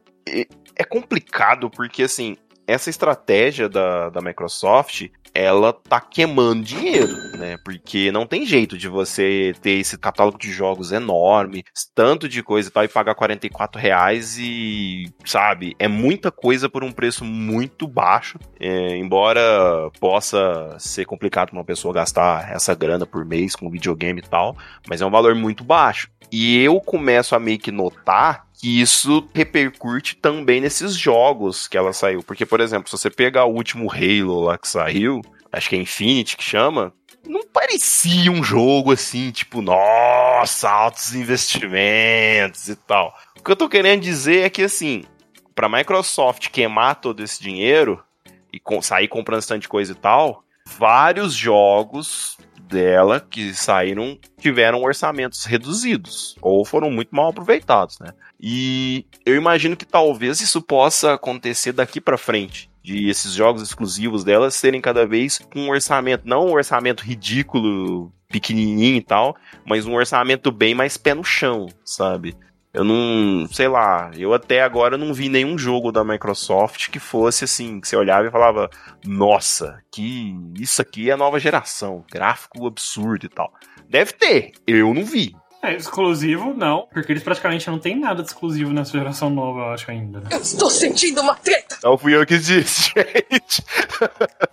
é 0.75 0.83
complicado 0.83 1.69
porque, 1.69 2.03
assim, 2.03 2.37
essa 2.67 2.89
estratégia 2.89 3.67
da, 3.67 4.09
da 4.09 4.21
Microsoft 4.21 5.07
ela 5.37 5.71
tá 5.71 6.01
queimando 6.01 6.63
dinheiro, 6.63 7.13
né? 7.37 7.57
Porque 7.63 8.11
não 8.11 8.25
tem 8.25 8.43
jeito 8.43 8.75
de 8.75 8.87
você 8.87 9.53
ter 9.61 9.73
esse 9.79 9.95
catálogo 9.95 10.39
de 10.39 10.51
jogos 10.51 10.91
enorme, 10.91 11.63
tanto 11.93 12.27
de 12.27 12.41
coisa 12.41 12.67
e 12.67 12.71
tal, 12.71 12.83
e 12.83 12.87
pagar 12.87 13.13
44 13.13 13.79
reais 13.79 14.37
e, 14.39 15.13
sabe, 15.23 15.75
é 15.77 15.87
muita 15.87 16.31
coisa 16.31 16.67
por 16.67 16.83
um 16.83 16.91
preço 16.91 17.23
muito 17.23 17.87
baixo. 17.87 18.39
É, 18.59 18.97
embora 18.97 19.91
possa 19.99 20.75
ser 20.79 21.05
complicado 21.05 21.49
pra 21.49 21.59
uma 21.59 21.65
pessoa 21.65 21.93
gastar 21.93 22.51
essa 22.51 22.73
grana 22.73 23.05
por 23.05 23.23
mês 23.23 23.55
com 23.55 23.69
videogame 23.69 24.19
e 24.19 24.27
tal, 24.27 24.57
mas 24.89 25.01
é 25.01 25.05
um 25.05 25.11
valor 25.11 25.35
muito 25.35 25.63
baixo. 25.63 26.09
E 26.31 26.57
eu 26.63 26.81
começo 26.81 27.35
a 27.35 27.39
meio 27.39 27.59
que 27.59 27.71
notar 27.71 28.46
que 28.57 28.81
isso 28.81 29.27
repercute 29.33 30.15
também 30.15 30.59
nesses 30.59 30.95
jogos 30.95 31.67
que 31.67 31.77
ela 31.77 31.93
saiu. 31.93 32.23
Porque, 32.23 32.45
por 32.45 32.59
exemplo, 32.59 32.89
se 32.89 32.97
você 32.97 33.09
pegar 33.09 33.45
o 33.45 33.53
último 33.53 33.91
Halo 33.91 34.41
lá 34.41 34.57
que 34.57 34.67
saiu, 34.67 35.21
acho 35.51 35.69
que 35.69 35.75
é 35.75 35.79
Infinity 35.79 36.35
que 36.35 36.43
chama, 36.43 36.91
não 37.25 37.43
parecia 37.45 38.31
um 38.31 38.43
jogo 38.43 38.91
assim, 38.91 39.31
tipo, 39.31 39.61
nossa, 39.61 40.69
altos 40.69 41.13
investimentos 41.13 42.67
e 42.67 42.75
tal. 42.75 43.15
O 43.39 43.43
que 43.43 43.51
eu 43.51 43.55
tô 43.55 43.69
querendo 43.69 44.01
dizer 44.01 44.45
é 44.45 44.49
que, 44.49 44.63
assim, 44.63 45.03
pra 45.53 45.69
Microsoft 45.69 46.49
queimar 46.49 46.95
todo 46.95 47.23
esse 47.23 47.41
dinheiro 47.41 48.03
e 48.51 48.59
sair 48.81 49.07
comprando 49.07 49.39
bastante 49.39 49.67
coisa 49.67 49.91
e 49.91 49.95
tal, 49.95 50.43
vários 50.65 51.33
jogos 51.33 52.37
dela 52.67 53.19
que 53.19 53.53
saíram 53.53 54.17
tiveram 54.39 54.83
orçamentos 54.83 55.45
reduzidos 55.45 56.35
ou 56.41 56.65
foram 56.65 56.91
muito 56.91 57.15
mal 57.15 57.29
aproveitados, 57.29 57.99
né? 57.99 58.11
E 58.39 59.05
eu 59.25 59.35
imagino 59.35 59.75
que 59.75 59.85
talvez 59.85 60.41
isso 60.41 60.61
possa 60.61 61.13
acontecer 61.13 61.71
daqui 61.71 61.99
para 61.99 62.17
frente. 62.17 62.69
De 62.83 63.09
esses 63.09 63.33
jogos 63.33 63.61
exclusivos 63.61 64.23
delas 64.23 64.55
serem 64.55 64.79
cada 64.79 65.05
vez 65.05 65.39
com 65.51 65.61
um 65.61 65.69
orçamento, 65.69 66.23
não 66.25 66.47
um 66.47 66.53
orçamento 66.53 67.03
ridículo, 67.03 68.13
pequenininho 68.29 68.97
e 68.97 69.01
tal, 69.01 69.35
mas 69.65 69.85
um 69.85 69.93
orçamento 69.93 70.51
bem 70.51 70.73
mais 70.73 70.95
pé 70.95 71.13
no 71.13 71.23
chão, 71.23 71.67
sabe? 71.83 72.35
Eu 72.73 72.83
não, 72.83 73.47
sei 73.47 73.67
lá, 73.67 74.11
eu 74.15 74.33
até 74.33 74.61
agora 74.61 74.97
não 74.97 75.13
vi 75.13 75.29
nenhum 75.29 75.57
jogo 75.57 75.91
da 75.91 76.03
Microsoft 76.03 76.89
que 76.89 76.99
fosse 76.99 77.45
assim, 77.45 77.79
que 77.79 77.87
você 77.87 77.95
olhava 77.95 78.27
e 78.27 78.31
falava, 78.31 78.69
nossa, 79.05 79.81
que 79.91 80.35
isso 80.59 80.81
aqui 80.81 81.09
é 81.09 81.15
nova 81.15 81.39
geração, 81.39 82.05
gráfico 82.11 82.67
absurdo 82.67 83.25
e 83.25 83.29
tal. 83.29 83.51
Deve 83.89 84.13
ter, 84.13 84.51
eu 84.67 84.93
não 84.93 85.03
vi. 85.03 85.33
É, 85.63 85.75
exclusivo 85.75 86.53
não, 86.53 86.87
porque 86.93 87.11
eles 87.11 87.23
praticamente 87.23 87.67
não 87.69 87.79
tem 87.79 87.99
nada 87.99 88.21
de 88.21 88.29
exclusivo 88.29 88.71
nessa 88.71 88.91
geração 88.91 89.29
nova, 89.29 89.59
eu 89.59 89.69
acho 89.73 89.89
ainda. 89.89 90.19
Né? 90.19 90.27
Eu 90.31 90.39
estou 90.39 90.69
sentindo 90.69 91.21
uma 91.21 91.35
treta! 91.35 91.66
Não 91.83 91.97
fui 91.97 92.15
eu 92.15 92.25
que 92.25 92.37
disse, 92.37 92.91
gente. 92.95 93.63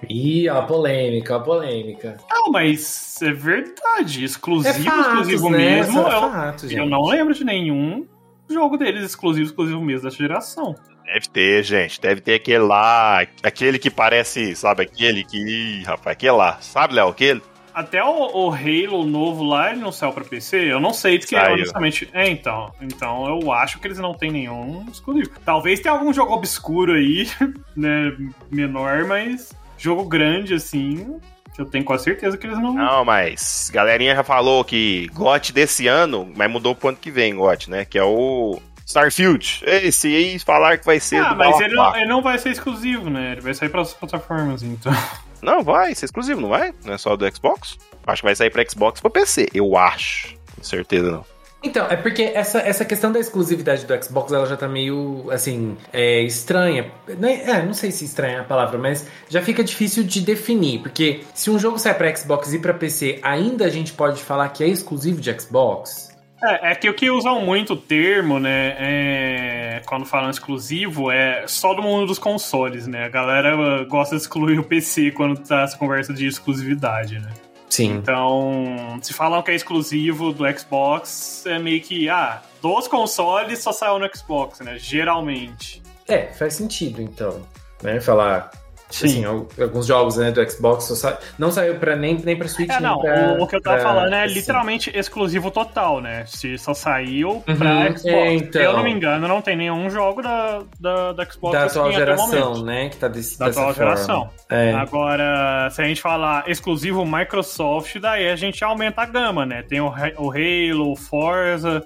Ih, 0.09 0.49
a 0.49 0.63
polêmica, 0.63 1.37
a 1.37 1.41
polêmica. 1.41 2.17
Não, 2.31 2.51
mas 2.51 3.21
é 3.23 3.33
verdade. 3.33 4.25
Exclusivo, 4.25 4.69
É 4.77 4.83
fatos, 4.83 5.07
exclusivo 5.29 5.51
né? 5.51 5.59
mesmo. 5.59 6.01
É 6.01 6.03
eu, 6.03 6.31
fatos, 6.31 6.65
eu 6.65 6.71
gente. 6.71 6.89
não 6.91 7.03
lembro 7.05 7.35
de 7.35 7.45
nenhum 7.45 8.07
jogo 8.51 8.77
deles 8.77 9.05
exclusivo, 9.05 9.47
exclusivo 9.47 9.81
mesmo 9.81 10.09
dessa 10.09 10.17
geração. 10.19 10.75
Deve 11.05 11.29
ter, 11.29 11.63
gente. 11.65 12.01
Deve 12.01 12.21
ter 12.21 12.35
aquele 12.35 12.59
lá, 12.65 13.27
aquele 13.43 13.79
que 13.79 13.91
parece, 13.91 14.55
sabe, 14.57 14.83
aquele 14.83 15.25
que, 15.25 15.39
Ih, 15.39 15.83
rapaz, 15.85 16.17
aquele 16.17 16.33
lá. 16.33 16.59
Sabe, 16.61 16.95
Léo, 16.95 17.09
aquele? 17.09 17.43
Até 17.75 18.03
o, 18.05 18.47
o 18.47 18.51
Halo 18.51 19.05
novo 19.05 19.43
lá, 19.43 19.73
ele 19.73 19.81
não 19.81 19.91
saiu 19.91 20.13
pra 20.13 20.23
PC? 20.23 20.73
Eu 20.73 20.79
não 20.79 20.95
sei, 20.95 21.19
porque 21.19 21.35
Saiu. 21.35 21.55
honestamente. 21.55 22.09
É, 22.13 22.29
então. 22.29 22.73
Então 22.81 23.27
eu 23.27 23.51
acho 23.51 23.81
que 23.81 23.89
eles 23.89 23.99
não 23.99 24.15
têm 24.15 24.31
nenhum 24.31 24.87
exclusivo. 24.91 25.31
Talvez 25.45 25.81
tenha 25.81 25.93
algum 25.93 26.13
jogo 26.13 26.33
obscuro 26.35 26.93
aí, 26.93 27.29
né? 27.77 28.17
Menor, 28.49 29.05
mas 29.07 29.53
jogo 29.77 30.05
grande, 30.05 30.55
assim. 30.55 31.19
que 31.53 31.61
Eu 31.61 31.67
tenho 31.67 31.85
quase 31.85 32.05
certeza 32.05 32.39
que 32.39 32.47
eles 32.47 32.59
não. 32.59 32.73
Não, 32.73 33.05
mas 33.05 33.71
galerinha 33.73 34.15
já 34.15 34.23
falou 34.23 34.65
que 34.65 35.11
GOT 35.13 35.53
desse 35.53 35.89
ano, 35.89 36.31
mas 36.37 36.49
mudou 36.49 36.77
pro 36.77 36.91
ano 36.91 36.99
que 36.99 37.11
vem, 37.11 37.35
GOT, 37.35 37.69
né? 37.69 37.85
Que 37.85 37.99
é 37.99 38.05
o 38.05 38.61
Starfield. 38.87 39.63
Esse 39.65 40.15
aí 40.15 40.39
falar 40.39 40.79
que 40.79 40.87
vai 40.87 41.01
ser 41.01 41.17
ah, 41.17 41.35
mas 41.35 41.59
ele 41.61 41.75
não, 41.75 41.97
ele 41.97 42.07
não 42.07 42.23
vai 42.23 42.39
ser 42.39 42.51
exclusivo, 42.51 43.11
né? 43.11 43.33
Ele 43.33 43.41
vai 43.41 43.55
sair 43.55 43.69
para 43.69 43.81
as 43.81 43.93
plataformas, 43.93 44.63
então. 44.63 44.93
Não, 45.45 45.63
vai 45.63 45.95
ser 45.95 46.07
exclusivo, 46.07 46.41
não 46.41 46.49
vai? 46.49 46.73
Não 46.85 46.95
é 46.95 46.99
só 46.99 47.15
do 47.15 47.31
Xbox? 47.35 47.77
Acho 48.07 48.23
que 48.23 48.27
vai 48.27 48.35
sair 48.35 48.51
pra 48.51 48.65
Xbox 48.69 48.99
e 48.99 49.03
pra 49.03 49.11
PC, 49.11 49.49
eu 49.55 49.77
acho. 49.77 50.35
Com 50.57 50.63
certeza 50.63 51.11
não. 51.11 51.35
Então, 51.63 51.87
é 51.87 51.97
porque 51.97 52.23
essa, 52.23 52.59
essa 52.59 52.85
questão 52.85 53.11
da 53.11 53.19
exclusividade 53.19 53.87
do 53.87 54.05
Xbox, 54.05 54.33
ela 54.33 54.47
já 54.47 54.57
tá 54.57 54.69
meio, 54.69 55.27
assim, 55.31 55.77
é, 55.93 56.21
estranha. 56.23 56.93
É, 57.09 57.51
é, 57.51 57.63
não 57.63 57.73
sei 57.73 57.91
se 57.91 58.05
estranha 58.05 58.37
é 58.37 58.41
a 58.41 58.45
palavra, 58.45 58.79
mas 58.79 59.07
já 59.31 59.41
fica 59.41 59.65
difícil 59.65 60.05
de 60.05 60.21
definir. 60.21 60.81
Porque 60.81 61.23
se 61.35 61.51
um 61.51 61.59
jogo 61.59 61.79
sai 61.79 61.95
pra 61.95 62.15
Xbox 62.15 62.53
e 62.53 62.59
pra 62.59 62.75
PC, 62.75 63.19
ainda 63.23 63.65
a 63.65 63.71
gente 63.71 63.93
pode 63.95 64.23
falar 64.23 64.51
que 64.51 64.63
é 64.63 64.69
exclusivo 64.69 65.21
de 65.21 65.41
Xbox? 65.41 66.14
É, 66.45 66.73
é 66.73 66.75
que 66.75 66.89
o 66.89 66.95
que 66.95 67.11
usam 67.11 67.41
muito 67.41 67.73
o 67.73 67.77
termo, 67.77 68.39
né, 68.39 68.77
é, 68.79 69.83
quando 69.87 70.05
falam 70.05 70.31
exclusivo, 70.31 71.11
é 71.11 71.47
só 71.47 71.73
do 71.75 71.83
mundo 71.83 72.07
dos 72.07 72.19
consoles, 72.19 72.87
né? 72.87 73.07
A 73.07 73.09
galera 73.09 73.85
gosta 73.85 74.15
de 74.17 74.23
excluir 74.23 74.59
o 74.59 74.65
PC 74.65 75.11
quando 75.13 75.41
tá 75.41 75.63
essa 75.63 75.79
conversa 75.79 76.13
de 76.13 76.27
exclusividade, 76.27 77.19
né? 77.19 77.31
Sim. 77.71 77.95
Então, 77.95 78.99
se 79.03 79.13
falam 79.13 79.43
que 79.43 79.51
é 79.51 79.55
exclusivo 79.55 80.33
do 80.33 80.45
Xbox, 80.59 81.45
é 81.47 81.59
meio 81.59 81.81
que, 81.81 82.09
ah, 82.09 82.41
dos 82.63 82.87
consoles 82.87 83.59
só 83.59 83.73
saiu 83.73 83.99
no 83.99 84.09
Xbox, 84.15 84.61
né? 84.61 84.79
Geralmente. 84.79 85.83
É, 86.07 86.27
faz 86.27 86.55
sentido, 86.55 87.03
então. 87.03 87.43
Né? 87.83 88.01
Falar. 88.01 88.51
Sim. 88.95 89.07
Assim, 89.07 89.25
al- 89.25 89.49
alguns 89.61 89.87
jogos 89.87 90.17
né, 90.19 90.31
do 90.31 90.49
Xbox 90.51 90.85
sa- 90.85 91.19
não 91.37 91.51
saiu 91.51 91.75
pra, 91.81 91.97
nem, 91.97 92.17
nem 92.19 92.37
pra 92.37 92.47
Switch, 92.47 92.71
É, 92.71 92.75
nem 92.75 92.83
não, 92.83 93.01
pra, 93.01 93.37
o, 93.39 93.43
o 93.43 93.47
que 93.49 93.57
eu 93.57 93.61
tava 93.61 93.77
pra 93.79 93.85
falando 93.89 94.15
é 94.15 94.23
PC. 94.23 94.35
literalmente 94.35 94.93
exclusivo 94.97 95.51
total, 95.51 96.01
né? 96.01 96.25
Se 96.27 96.57
só 96.59 96.73
saiu 96.75 97.43
Uhum, 97.49 97.57
pra 97.57 97.87
Xbox. 97.87 98.05
é, 98.07 98.33
então. 98.35 98.63
Eu 98.63 98.73
não 98.75 98.85
me 98.85 98.93
engano, 98.93 99.27
não 99.27 99.43
tem 99.43 99.57
nenhum 99.57 99.91
jogo 99.91 100.23
da, 100.23 100.63
da, 100.79 101.13
da 101.13 101.25
Xbox 101.25 101.53
Da 101.59 101.65
assim, 101.65 101.79
atual 101.79 101.93
geração, 101.93 102.51
momento. 102.51 102.65
né? 102.65 102.89
Que 102.89 102.97
tá 102.97 103.09
desse, 103.09 103.37
Da 103.39 103.47
dessa 103.47 103.61
atual 103.61 103.75
forma. 103.75 103.91
geração. 103.97 104.31
É. 104.49 104.73
Agora, 104.75 105.69
se 105.71 105.83
a 105.83 105.85
gente 105.87 106.01
falar 106.01 106.49
exclusivo 106.49 107.05
Microsoft, 107.05 107.99
daí 107.99 108.29
a 108.29 108.37
gente 108.37 108.63
aumenta 108.63 109.03
a 109.03 109.07
gama, 109.07 109.45
né? 109.45 109.63
Tem 109.69 109.81
o, 109.81 109.87
o 110.19 110.31
Halo, 110.31 110.93
o 110.93 110.97
Forza, 110.97 111.85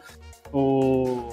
o 0.53 1.29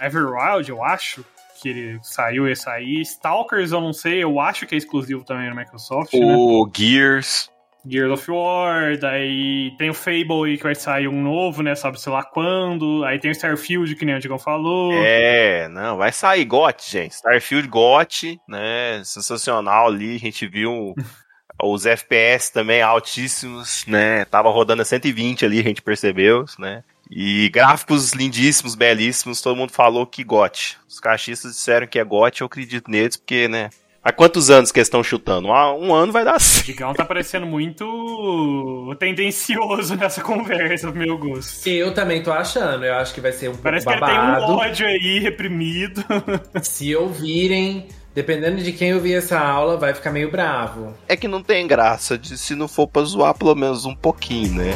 Everwild, 0.00 0.70
eu 0.70 0.82
acho, 0.82 1.24
que 1.60 1.68
ele 1.68 1.98
saiu 2.02 2.48
esse 2.48 2.68
aí. 2.68 3.00
Stalkers, 3.02 3.72
eu 3.72 3.80
não 3.80 3.92
sei, 3.92 4.22
eu 4.22 4.40
acho 4.40 4.66
que 4.66 4.74
é 4.74 4.78
exclusivo 4.78 5.24
também 5.24 5.50
no 5.50 5.56
Microsoft, 5.56 6.12
né? 6.14 6.34
O 6.36 6.68
Gears. 6.74 7.50
Gears 7.86 8.12
of 8.12 8.30
War, 8.30 8.98
daí 8.98 9.74
tem 9.78 9.88
o 9.88 9.94
Fable 9.94 10.44
aí 10.50 10.56
que 10.56 10.62
vai 10.62 10.74
sair 10.74 11.08
um 11.08 11.22
novo, 11.22 11.62
né? 11.62 11.74
Sabe, 11.74 12.00
sei 12.00 12.12
lá 12.12 12.22
quando. 12.22 13.04
Aí 13.04 13.18
tem 13.18 13.30
o 13.30 13.32
Starfield, 13.32 13.94
que 13.94 14.04
nem 14.04 14.14
o 14.14 14.20
Digão 14.20 14.38
falou. 14.38 14.92
É, 14.92 15.66
não, 15.68 15.96
vai 15.96 16.12
sair 16.12 16.44
GOT, 16.44 16.90
gente. 16.90 17.12
Starfield 17.12 17.68
GOT, 17.68 18.38
né? 18.46 19.00
Sensacional 19.04 19.86
ali. 19.86 20.16
A 20.16 20.18
gente 20.18 20.46
viu 20.46 20.94
os 21.62 21.86
FPS 21.86 22.52
também 22.52 22.82
altíssimos, 22.82 23.86
né? 23.86 24.26
Tava 24.26 24.50
rodando 24.50 24.82
a 24.82 24.84
120 24.84 25.46
ali, 25.46 25.60
a 25.60 25.64
gente 25.64 25.80
percebeu, 25.80 26.44
né? 26.58 26.82
E 27.10 27.48
gráficos 27.48 28.12
lindíssimos, 28.12 28.74
belíssimos. 28.74 29.40
Todo 29.40 29.56
mundo 29.56 29.72
falou 29.72 30.06
que 30.06 30.22
GOT. 30.22 30.78
Os 30.88 31.00
caixistas 31.00 31.52
disseram 31.52 31.86
que 31.86 31.98
é 31.98 32.04
GOT, 32.04 32.40
eu 32.40 32.46
acredito 32.46 32.90
neles, 32.90 33.16
porque, 33.16 33.48
né? 33.48 33.70
Há 34.02 34.12
quantos 34.12 34.48
anos 34.48 34.72
que 34.72 34.78
eles 34.78 34.86
estão 34.86 35.02
chutando? 35.02 35.52
Há 35.52 35.74
um 35.76 35.92
ano 35.92 36.10
vai 36.10 36.24
dar 36.24 36.36
O 36.36 36.40
certo. 36.40 36.64
Digão 36.66 36.94
tá 36.94 37.04
parecendo 37.04 37.44
muito 37.46 38.96
tendencioso 38.98 39.94
nessa 39.96 40.22
conversa, 40.22 40.90
pro 40.90 40.98
meu 40.98 41.18
gosto. 41.18 41.66
Eu 41.68 41.92
também 41.92 42.22
tô 42.22 42.32
achando, 42.32 42.84
eu 42.84 42.94
acho 42.94 43.12
que 43.12 43.20
vai 43.20 43.32
ser 43.32 43.48
um 43.48 43.52
pouco 43.52 43.64
Parece 43.64 43.84
que 43.86 43.92
ele 43.92 44.00
tem 44.00 44.14
babado. 44.14 44.52
um 44.52 44.56
ódio 44.56 44.86
aí 44.86 45.18
reprimido. 45.18 46.02
Se 46.62 46.96
ouvirem, 46.96 47.88
dependendo 48.14 48.62
de 48.62 48.72
quem 48.72 48.94
ouvir 48.94 49.14
essa 49.14 49.38
aula, 49.38 49.76
vai 49.76 49.92
ficar 49.92 50.12
meio 50.12 50.30
bravo. 50.30 50.94
É 51.06 51.14
que 51.14 51.28
não 51.28 51.42
tem 51.42 51.66
graça 51.66 52.16
de 52.16 52.38
se 52.38 52.54
não 52.54 52.68
for 52.68 52.86
pra 52.86 53.02
zoar 53.02 53.34
pelo 53.36 53.54
menos 53.54 53.84
um 53.84 53.94
pouquinho, 53.94 54.54
né? 54.54 54.70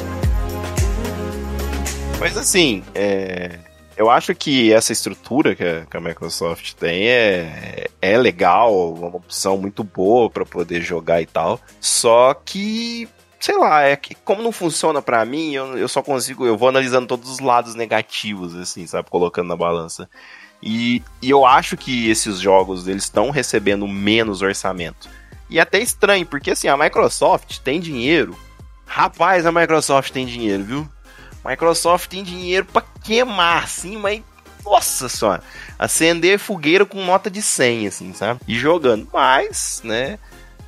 Mas 2.25 2.39
assim, 2.39 2.83
é, 2.95 3.59
eu 3.99 4.09
acho 4.09 4.35
que 4.35 4.73
essa 4.73 4.95
estrutura 4.95 5.55
que 5.55 5.63
a, 5.63 5.85
que 5.85 5.95
a 5.95 6.01
Microsoft 6.01 6.73
tem 6.73 7.07
é, 7.07 7.87
é 8.01 8.17
legal, 8.17 8.95
uma 8.95 9.09
opção 9.09 9.59
muito 9.59 9.85
boa 9.85 10.31
pra 10.31 10.47
poder 10.47 10.81
jogar 10.81 11.21
e 11.21 11.27
tal. 11.27 11.61
Só 11.79 12.33
que, 12.33 13.07
sei 13.39 13.59
lá, 13.59 13.83
é 13.83 13.95
que 13.95 14.15
como 14.15 14.43
não 14.43 14.53
funciona 14.53 15.03
pra 15.03 15.23
mim, 15.27 15.53
eu, 15.53 15.77
eu 15.77 15.87
só 15.87 16.01
consigo, 16.01 16.47
eu 16.47 16.57
vou 16.57 16.71
analisando 16.71 17.07
todos 17.07 17.29
os 17.29 17.41
lados 17.41 17.75
negativos, 17.75 18.57
assim, 18.57 18.87
sabe, 18.87 19.11
colocando 19.11 19.49
na 19.49 19.57
balança. 19.57 20.09
E, 20.63 21.03
e 21.21 21.29
eu 21.29 21.45
acho 21.45 21.77
que 21.77 22.09
esses 22.09 22.41
jogos 22.41 22.89
eles 22.89 23.03
estão 23.03 23.29
recebendo 23.29 23.87
menos 23.87 24.41
orçamento. 24.41 25.11
E 25.51 25.59
é 25.59 25.61
até 25.61 25.79
estranho, 25.79 26.25
porque 26.25 26.53
assim, 26.53 26.69
a 26.69 26.77
Microsoft 26.79 27.59
tem 27.59 27.79
dinheiro. 27.79 28.35
Rapaz, 28.87 29.45
a 29.45 29.53
Microsoft 29.53 30.11
tem 30.11 30.25
dinheiro, 30.25 30.65
viu? 30.65 30.94
Microsoft 31.45 32.09
tem 32.09 32.23
dinheiro 32.23 32.67
pra 32.67 32.83
queimar, 33.03 33.65
assim, 33.65 33.97
mas. 33.97 34.23
Nossa 34.65 35.11
senhora! 35.11 35.43
Acender 35.79 36.39
fogueira 36.39 36.87
com 36.87 37.05
nota 37.05 37.31
de 37.31 37.43
100, 37.43 37.87
assim, 37.87 38.15
sabe? 38.15 38.41
E 38.49 38.59
jogando. 38.59 39.07
Mas, 39.13 39.83
né? 39.85 40.19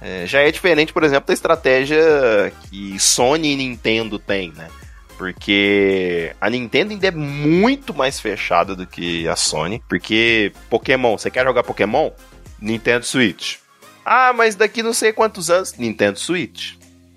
é, 0.00 0.26
já 0.26 0.40
é 0.40 0.50
diferente, 0.50 0.92
por 0.92 1.02
exemplo, 1.02 1.26
da 1.26 1.34
estratégia 1.34 2.52
que 2.68 2.98
Sony 2.98 3.52
e 3.52 3.56
Nintendo 3.56 4.18
têm, 4.18 4.52
né? 4.52 4.68
Porque 5.16 6.34
a 6.40 6.50
Nintendo 6.50 6.92
ainda 6.92 7.06
é 7.06 7.10
muito 7.10 7.94
mais 7.94 8.20
fechada 8.20 8.76
do 8.76 8.86
que 8.86 9.26
a 9.26 9.34
Sony. 9.34 9.82
Porque 9.88 10.52
Pokémon, 10.68 11.16
você 11.16 11.30
quer 11.30 11.44
jogar 11.44 11.62
Pokémon? 11.62 12.10
Nintendo 12.60 13.04
Switch. 13.04 13.56
Ah, 14.04 14.32
mas 14.34 14.54
daqui 14.54 14.82
não 14.82 14.92
sei 14.92 15.12
quantos 15.14 15.48
anos. 15.48 15.74
Nintendo 15.78 16.18
Switch. 16.18 16.74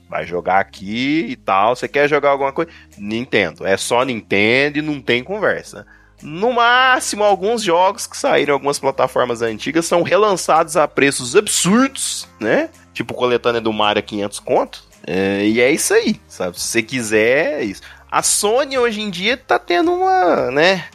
Vai 0.09 0.25
jogar 0.25 0.59
aqui 0.59 1.27
e 1.29 1.35
tal. 1.35 1.75
Você 1.75 1.87
quer 1.87 2.09
jogar 2.09 2.31
alguma 2.31 2.51
coisa? 2.51 2.71
Nintendo. 2.97 3.65
É 3.65 3.77
só 3.77 4.03
Nintendo 4.03 4.79
e 4.79 4.81
não 4.81 4.99
tem 4.99 5.23
conversa. 5.23 5.85
No 6.21 6.51
máximo, 6.51 7.23
alguns 7.23 7.61
jogos 7.61 8.05
que 8.05 8.17
saíram 8.17 8.51
em 8.51 8.55
algumas 8.55 8.79
plataformas 8.79 9.41
antigas 9.41 9.85
são 9.85 10.01
relançados 10.01 10.75
a 10.75 10.87
preços 10.87 11.35
absurdos, 11.35 12.27
né? 12.39 12.69
Tipo 12.93 13.13
coletânea 13.13 13.61
do 13.61 13.71
Mario 13.71 13.99
a 13.99 14.03
500 14.03 14.39
conto. 14.39 14.83
É, 15.07 15.45
e 15.45 15.61
é 15.61 15.71
isso 15.71 15.93
aí, 15.93 16.19
sabe? 16.27 16.59
Se 16.59 16.67
você 16.67 16.83
quiser, 16.83 17.61
é 17.61 17.63
isso. 17.63 17.81
A 18.11 18.21
Sony 18.21 18.77
hoje 18.77 19.01
em 19.01 19.09
dia 19.09 19.37
tá 19.37 19.57
tendo 19.57 19.93
uma, 19.93 20.51
né? 20.51 20.85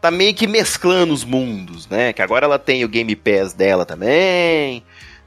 Tá 0.00 0.10
meio 0.10 0.34
que 0.34 0.48
mesclando 0.48 1.12
os 1.14 1.22
mundos, 1.22 1.86
né? 1.88 2.12
Que 2.12 2.22
agora 2.22 2.46
ela 2.46 2.58
tem 2.58 2.84
o 2.84 2.88
Game 2.88 3.14
Pass 3.14 3.52
dela 3.52 3.86
também. 3.86 4.82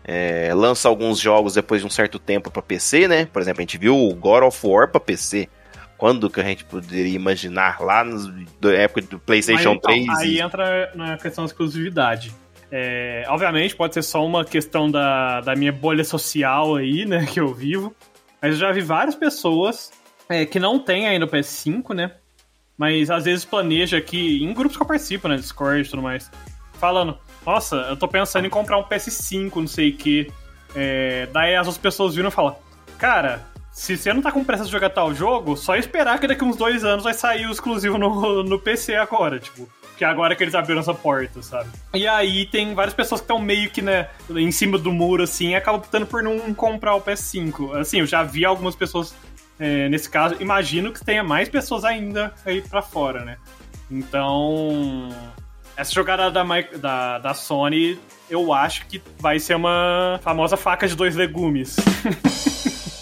É, 0.08 0.54
lança 0.54 0.88
alguns 0.88 1.20
jogos 1.20 1.56
depois 1.56 1.82
de 1.82 1.88
um 1.88 1.90
certo 1.90 2.20
tempo 2.20 2.52
pra 2.52 2.62
PC, 2.62 3.08
né? 3.08 3.26
Por 3.26 3.42
exemplo, 3.42 3.62
a 3.62 3.64
gente 3.64 3.78
viu 3.78 3.98
o 3.98 4.14
God 4.14 4.44
of 4.44 4.68
War 4.68 4.90
pra 4.90 5.00
PC. 5.00 5.50
Quando 5.98 6.30
que 6.30 6.40
a 6.40 6.44
gente 6.44 6.64
poderia 6.66 7.16
imaginar 7.16 7.82
lá 7.82 8.04
da 8.60 8.74
época 8.74 9.02
do 9.02 9.20
PlayStation 9.20 9.70
Mas, 9.70 9.78
então, 9.78 10.06
3? 10.06 10.20
Aí 10.20 10.36
e- 10.36 10.42
entra 10.42 10.92
na 10.94 11.18
questão 11.18 11.44
da 11.44 11.48
exclusividade. 11.48 12.34
É, 12.72 13.26
obviamente, 13.30 13.76
pode 13.76 13.94
ser 13.94 14.04
só 14.04 14.24
uma 14.26 14.44
questão 14.44 14.92
da, 14.92 15.42
da 15.42 15.56
minha 15.56 15.72
bolha 15.72 16.04
social 16.04 16.76
aí, 16.76 17.06
né, 17.06 17.26
que 17.26 17.40
eu 17.40 17.54
vivo. 17.54 17.96
Mas 18.42 18.54
eu 18.54 18.60
já 18.60 18.72
vi 18.72 18.82
várias 18.82 19.16
pessoas 19.16 19.92
é, 20.30 20.46
que 20.46 20.60
não 20.60 20.78
têm 20.78 21.08
ainda 21.08 21.26
o 21.26 21.30
PS5, 21.30 21.96
né? 21.96 22.12
Mas 22.78 23.10
às 23.10 23.24
vezes 23.24 23.46
planeja 23.46 23.98
aqui, 23.98 24.44
em 24.44 24.54
grupos 24.54 24.76
que 24.76 24.84
eu 24.84 24.88
participo, 24.88 25.28
né? 25.28 25.38
Discord 25.38 25.82
e 25.82 25.90
tudo 25.90 26.02
mais. 26.02 26.30
Falando, 26.74 27.18
nossa, 27.46 27.76
eu 27.90 27.98
tô 27.98 28.08
pensando 28.08 28.46
em 28.46 28.50
comprar 28.50 28.78
um 28.78 28.84
PS5, 28.84 29.56
não 29.56 29.68
sei 29.68 29.90
o 29.90 29.98
quê. 29.98 30.32
É, 30.76 31.28
daí 31.32 31.56
as 31.56 31.68
outras 31.68 31.82
pessoas 31.82 32.16
viram 32.16 32.30
e 32.30 32.32
falam, 32.32 32.58
cara, 32.98 33.46
se 33.72 33.98
você 33.98 34.14
não 34.14 34.22
tá 34.22 34.32
com 34.32 34.44
pressa 34.44 34.64
de 34.64 34.72
jogar 34.72 34.90
tal 34.90 35.14
jogo, 35.14 35.56
só 35.56 35.76
esperar 35.76 36.18
que 36.20 36.28
daqui 36.28 36.44
uns 36.44 36.56
dois 36.56 36.84
anos 36.86 37.04
vai 37.04 37.14
sair 37.14 37.46
o 37.46 37.52
exclusivo 37.52 37.98
no, 37.98 38.42
no 38.42 38.58
PC 38.58 38.96
agora, 38.96 39.38
tipo. 39.38 39.70
Que 39.98 40.04
é 40.04 40.08
agora 40.08 40.36
que 40.36 40.44
eles 40.44 40.56
abriram 40.56 40.82
essa 40.82 40.94
porta, 40.94 41.42
sabe? 41.42 41.70
E 41.94 42.06
aí 42.06 42.46
tem 42.46 42.74
várias 42.74 42.94
pessoas 42.94 43.22
que 43.22 43.26
estão 43.26 43.40
meio 43.40 43.70
que, 43.70 43.82
né, 43.82 44.10
em 44.30 44.52
cima 44.52 44.78
do 44.78 44.92
muro, 44.92 45.24
assim, 45.24 45.52
e 45.52 45.56
acabam 45.56 45.80
optando 45.80 46.06
por 46.06 46.22
não 46.22 46.54
comprar 46.54 46.96
o 46.96 47.02
PS5. 47.02 47.78
Assim, 47.78 48.00
eu 48.00 48.06
já 48.06 48.22
vi 48.22 48.44
algumas 48.44 48.76
pessoas 48.76 49.16
é, 49.60 49.88
nesse 49.90 50.10
caso. 50.10 50.36
Imagino 50.40 50.92
que 50.92 51.04
tenha 51.04 51.24
mais 51.24 51.48
pessoas 51.48 51.86
ainda 51.86 52.34
aí 52.46 52.62
pra 52.62 52.82
fora, 52.82 53.24
né? 53.24 53.38
Então. 53.90 55.10
Essa 55.78 55.92
jogada 55.92 56.32
da, 56.32 56.44
da, 56.78 57.20
da 57.20 57.34
Sony, 57.34 58.00
eu 58.30 58.54
acho 58.54 58.86
que 58.88 59.02
vai 59.20 59.40
ser 59.40 59.56
uma 59.56 60.20
famosa 60.24 60.56
faca 60.56 60.88
de 60.88 60.96
dois 60.96 61.16
legumes. 61.16 61.76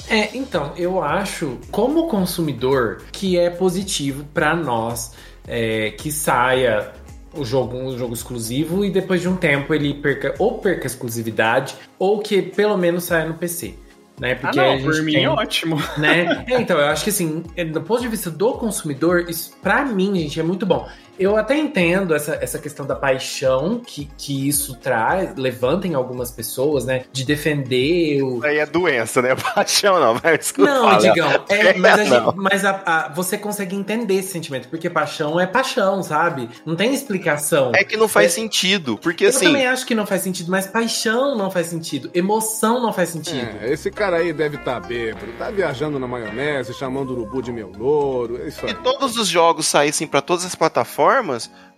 É, 0.10 0.38
então, 0.38 0.74
eu 0.78 1.02
acho, 1.02 1.58
como 1.72 2.08
consumidor, 2.08 3.02
que 3.12 3.36
é 3.40 3.50
positivo 3.50 4.24
pra 4.32 4.56
nós 4.56 5.16
é, 5.48 5.90
que 5.92 6.12
saia 6.12 6.92
o 7.34 7.44
jogo, 7.44 7.76
um 7.78 7.98
jogo 7.98 8.14
exclusivo 8.14 8.86
e 8.86 8.92
depois 8.92 9.22
de 9.22 9.28
um 9.30 9.36
tempo 9.36 9.74
ele 9.74 9.92
perca 9.96 10.36
ou 10.38 10.60
perca 10.60 10.84
a 10.84 10.86
exclusividade 10.88 11.74
ou 11.98 12.20
que 12.20 12.44
pelo 12.44 12.78
menos 12.78 13.06
saia 13.06 13.26
no 13.26 13.34
PC. 13.34 13.74
Né? 14.20 14.34
Ah, 14.34 14.36
Porque 14.36 14.60
a 14.60 14.64
não, 14.64 14.72
gente 14.78 14.84
por 14.84 15.02
mim 15.02 15.14
tem- 15.14 15.24
é 15.24 15.30
ótimo. 15.30 15.82
né? 15.98 16.46
É, 16.48 16.62
então, 16.62 16.78
eu 16.78 16.86
acho 16.90 17.06
que 17.06 17.10
assim, 17.10 17.42
é, 17.56 17.66
do 17.66 17.82
ponto 17.82 18.02
de 18.02 18.08
vista 18.08 18.30
do 18.30 18.52
consumidor, 18.54 19.26
isso 19.28 19.56
pra 19.64 19.84
mim, 19.84 20.14
gente, 20.20 20.40
é 20.40 20.44
muito 20.44 20.64
bom. 20.64 20.88
Eu 21.20 21.38
até 21.38 21.56
entendo 21.58 22.14
essa, 22.16 22.36
essa 22.42 22.58
questão 22.60 22.86
da 22.86 22.96
paixão 22.96 23.80
que, 23.86 24.10
que 24.18 24.48
isso 24.48 24.76
traz, 24.78 25.36
levanta 25.36 25.88
em 25.88 25.94
algumas 25.94 26.32
pessoas, 26.32 26.86
né? 26.86 27.04
De 27.12 27.24
defender 27.24 28.22
o. 28.24 28.44
Aí 28.44 28.58
é 28.58 28.66
doença, 28.66 29.22
né? 29.22 29.36
Paixão 29.54 30.00
não, 30.00 30.16
vai 30.16 30.38
desculpa. 30.38 30.72
Não, 30.72 30.98
Digão, 30.98 31.30
é, 31.50 31.74
mas, 31.78 31.94
a 32.00 32.04
Não. 32.06 32.26
gente- 32.26 32.36
mas 32.38 32.66
a- 32.66 32.82
a- 32.86 33.10
você 33.14 33.38
consegue 33.38 33.76
entender 33.76 34.16
esse 34.16 34.30
sentimento, 34.32 34.68
porque 34.70 34.90
paixão 34.90 35.40
é 35.40 35.46
paixão, 35.46 36.02
sabe? 36.02 36.50
Não 36.66 36.76
tem 36.76 36.94
explicação. 36.94 37.72
É 37.76 37.84
que 37.84 37.96
não 37.98 38.08
faz 38.08 38.28
É- 38.28 38.30
sentido, 38.36 38.98
porque 38.98 39.26
Eu 39.26 39.30
assim. 39.30 39.46
também 39.46 39.68
acho 39.68 39.86
que 39.86 39.94
não 39.96 40.06
faz 40.06 40.22
sentido, 40.22 40.50
mas 40.50 40.66
paixão 40.68 41.38
não 41.38 41.52
faz 41.52 41.68
sentido, 41.68 42.10
emoção 42.14 42.82
não 42.82 42.92
faz 42.92 43.10
sentido. 43.10 43.48
É, 43.62 43.72
esse 43.72 43.92
cara 43.92 44.18
aí 44.18 44.34
deve 44.34 44.56
estar 44.58 44.80
bêbado, 44.80 45.28
tá 45.38 45.52
viajando 45.52 46.00
na 46.00 46.08
maionese, 46.08 46.74
chamando 46.74 47.12
o 47.12 47.14
urubu 47.14 47.42
de 47.42 47.52
meu 47.52 47.72
louro, 47.78 48.42
é 48.44 48.48
isso 48.48 48.60
aí. 48.66 48.70
Se 48.70 48.76
todos 48.82 49.18
os 49.18 49.28
jogos 49.28 49.68
saíssem 49.68 50.08
pra 50.08 50.22
todas 50.22 50.44
as 50.46 50.56
plataformas, 50.56 51.03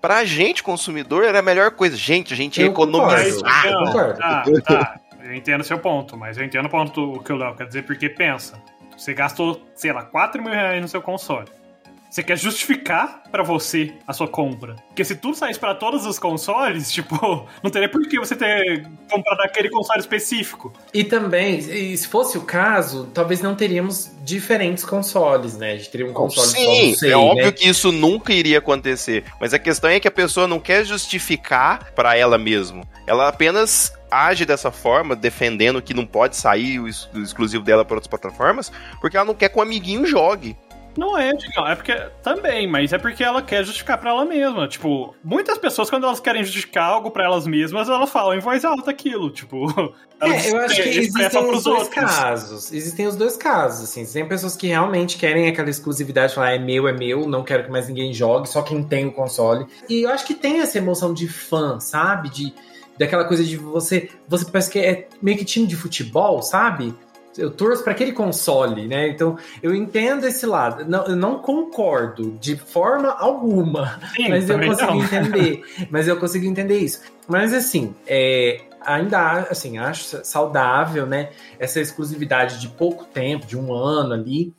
pra 0.01 0.23
gente, 0.25 0.61
consumidor, 0.63 1.23
era 1.23 1.39
a 1.39 1.41
melhor 1.41 1.71
coisa. 1.71 1.95
Gente, 1.95 2.33
a 2.33 2.37
gente 2.37 2.61
Eu 2.61 2.67
economizar. 2.67 3.23
concordo. 3.23 3.43
Ah, 3.45 3.73
concordo. 3.85 4.19
tá, 4.19 4.43
tá. 4.85 4.99
Eu 5.23 5.33
entendo 5.33 5.63
seu 5.63 5.79
ponto, 5.79 6.15
mas 6.15 6.37
eu 6.37 6.43
entendo 6.45 6.65
o 6.65 6.69
ponto 6.69 7.13
do 7.13 7.19
que 7.23 7.33
o 7.33 7.35
Léo 7.35 7.55
quer 7.55 7.65
dizer, 7.67 7.83
porque 7.83 8.07
pensa, 8.07 8.61
você 8.95 9.13
gastou, 9.13 9.59
sei 9.73 9.91
lá, 9.91 10.03
4 10.03 10.41
mil 10.41 10.51
reais 10.53 10.79
no 10.81 10.87
seu 10.87 11.01
console. 11.01 11.47
Você 12.15 12.23
quer 12.23 12.37
justificar 12.37 13.23
pra 13.29 13.43
você 13.43 13.91
a 14.07 14.13
sua 14.13 14.25
compra. 14.25 14.77
Porque 14.87 15.03
se 15.03 15.17
tudo 15.17 15.35
saísse 15.35 15.59
pra 15.59 15.75
todos 15.75 16.05
os 16.05 16.17
consoles, 16.17 16.89
tipo, 16.89 17.45
não 17.61 17.69
teria 17.69 17.89
por 17.89 18.07
que 18.07 18.17
você 18.17 18.37
ter 18.37 18.87
comprado 19.11 19.41
aquele 19.41 19.69
console 19.69 19.99
específico. 19.99 20.71
E 20.93 21.03
também, 21.03 21.59
se 21.59 22.07
fosse 22.07 22.37
o 22.37 22.43
caso, 22.43 23.09
talvez 23.13 23.41
não 23.41 23.53
teríamos 23.53 24.11
diferentes 24.23 24.85
consoles, 24.85 25.57
né? 25.57 25.73
A 25.73 25.75
gente 25.75 25.89
teria 25.89 26.07
um 26.07 26.13
console 26.13 26.47
só, 26.47 26.55
Sim, 26.55 26.89
não 26.91 26.95
sei, 26.97 27.11
é 27.11 27.17
óbvio 27.17 27.45
né? 27.47 27.51
que 27.51 27.67
isso 27.67 27.91
nunca 27.91 28.31
iria 28.31 28.59
acontecer. 28.59 29.25
Mas 29.37 29.53
a 29.53 29.59
questão 29.59 29.89
é 29.89 29.99
que 29.99 30.07
a 30.07 30.11
pessoa 30.11 30.47
não 30.47 30.61
quer 30.61 30.85
justificar 30.85 31.91
pra 31.91 32.15
ela 32.15 32.37
mesma. 32.37 32.83
Ela 33.05 33.27
apenas 33.27 33.91
age 34.09 34.45
dessa 34.45 34.71
forma, 34.71 35.17
defendendo 35.17 35.81
que 35.81 35.93
não 35.93 36.05
pode 36.05 36.37
sair 36.37 36.79
o, 36.79 36.87
ex- 36.87 37.09
o 37.13 37.19
exclusivo 37.19 37.63
dela 37.63 37.83
para 37.83 37.95
outras 37.97 38.07
plataformas, 38.07 38.71
porque 39.01 39.17
ela 39.17 39.25
não 39.25 39.33
quer 39.35 39.49
que 39.49 39.59
o 39.59 39.61
amiguinho 39.61 40.05
jogue. 40.05 40.55
Não 40.97 41.17
é, 41.17 41.33
Digão, 41.33 41.67
é 41.67 41.75
porque. 41.75 41.93
Também, 42.23 42.67
mas 42.67 42.93
é 42.93 42.97
porque 42.97 43.23
ela 43.23 43.41
quer 43.41 43.63
justificar 43.63 43.97
pra 43.97 44.11
ela 44.11 44.25
mesma. 44.25 44.67
Tipo, 44.67 45.15
muitas 45.23 45.57
pessoas, 45.57 45.89
quando 45.89 46.05
elas 46.05 46.19
querem 46.19 46.43
justificar 46.43 46.85
algo 46.85 47.11
pra 47.11 47.25
elas 47.25 47.45
mesmas, 47.45 47.89
elas 47.89 48.09
falam 48.09 48.35
em 48.35 48.39
voz 48.39 48.63
alta 48.63 48.91
aquilo. 48.91 49.29
Tipo, 49.29 49.65
É, 50.21 50.51
eu 50.51 50.57
acho 50.59 50.81
que 50.81 50.89
existem 50.89 51.25
os 51.25 51.63
dois 51.63 51.65
outros. 51.65 51.89
casos. 51.89 52.71
Existem 52.71 53.07
os 53.07 53.15
dois 53.15 53.35
casos, 53.35 53.83
assim. 53.89 54.05
Tem 54.05 54.27
pessoas 54.27 54.55
que 54.55 54.67
realmente 54.67 55.17
querem 55.17 55.47
aquela 55.49 55.69
exclusividade, 55.69 56.33
falar 56.33 56.53
é 56.53 56.59
meu, 56.59 56.87
é 56.87 56.93
meu, 56.93 57.27
não 57.27 57.43
quero 57.43 57.65
que 57.65 57.71
mais 57.71 57.87
ninguém 57.89 58.13
jogue, 58.13 58.47
só 58.47 58.61
quem 58.61 58.81
tem 58.81 59.07
o 59.07 59.11
console. 59.11 59.65
E 59.89 60.03
eu 60.03 60.09
acho 60.09 60.25
que 60.25 60.33
tem 60.33 60.61
essa 60.61 60.77
emoção 60.77 61.13
de 61.13 61.27
fã, 61.27 61.79
sabe? 61.79 62.29
De 62.29 62.53
daquela 62.97 63.25
coisa 63.25 63.43
de 63.43 63.57
você, 63.57 64.09
você 64.25 64.45
parece 64.45 64.69
que 64.69 64.79
é 64.79 65.09
meio 65.21 65.37
que 65.37 65.43
time 65.43 65.67
de 65.67 65.75
futebol, 65.75 66.41
sabe? 66.41 66.95
Eu 67.37 67.51
torço 67.51 67.83
para 67.83 67.91
aquele 67.91 68.13
console, 68.13 68.87
né? 68.87 69.09
Então, 69.09 69.37
eu 69.61 69.75
entendo 69.75 70.25
esse 70.25 70.45
lado. 70.45 70.85
Não, 70.85 71.05
eu 71.05 71.15
não 71.15 71.39
concordo 71.39 72.31
de 72.39 72.55
forma 72.55 73.09
alguma 73.11 73.99
Sim, 74.15 74.29
mas 74.29 74.49
eu 74.49 74.59
consegui 74.59 74.93
não. 74.93 75.03
entender. 75.03 75.63
Mas 75.89 76.07
eu 76.07 76.17
consegui 76.17 76.47
entender 76.47 76.77
isso. 76.77 77.01
Mas 77.27 77.53
assim, 77.53 77.93
é, 78.07 78.61
ainda 78.81 79.47
assim, 79.49 79.77
acho 79.77 80.23
saudável, 80.23 81.05
né? 81.05 81.29
Essa 81.59 81.79
exclusividade 81.79 82.59
de 82.59 82.69
pouco 82.69 83.05
tempo, 83.05 83.45
de 83.45 83.57
um 83.57 83.73
ano 83.73 84.13
ali. 84.13 84.53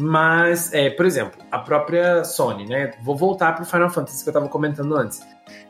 Mas, 0.00 0.72
é, 0.72 0.90
por 0.90 1.04
exemplo, 1.06 1.40
a 1.50 1.58
própria 1.58 2.22
Sony, 2.22 2.66
né? 2.66 2.92
Vou 3.02 3.16
voltar 3.16 3.56
pro 3.56 3.64
Final 3.64 3.90
Fantasy 3.90 4.22
que 4.22 4.28
eu 4.28 4.32
tava 4.32 4.48
comentando 4.48 4.94
antes. 4.96 5.20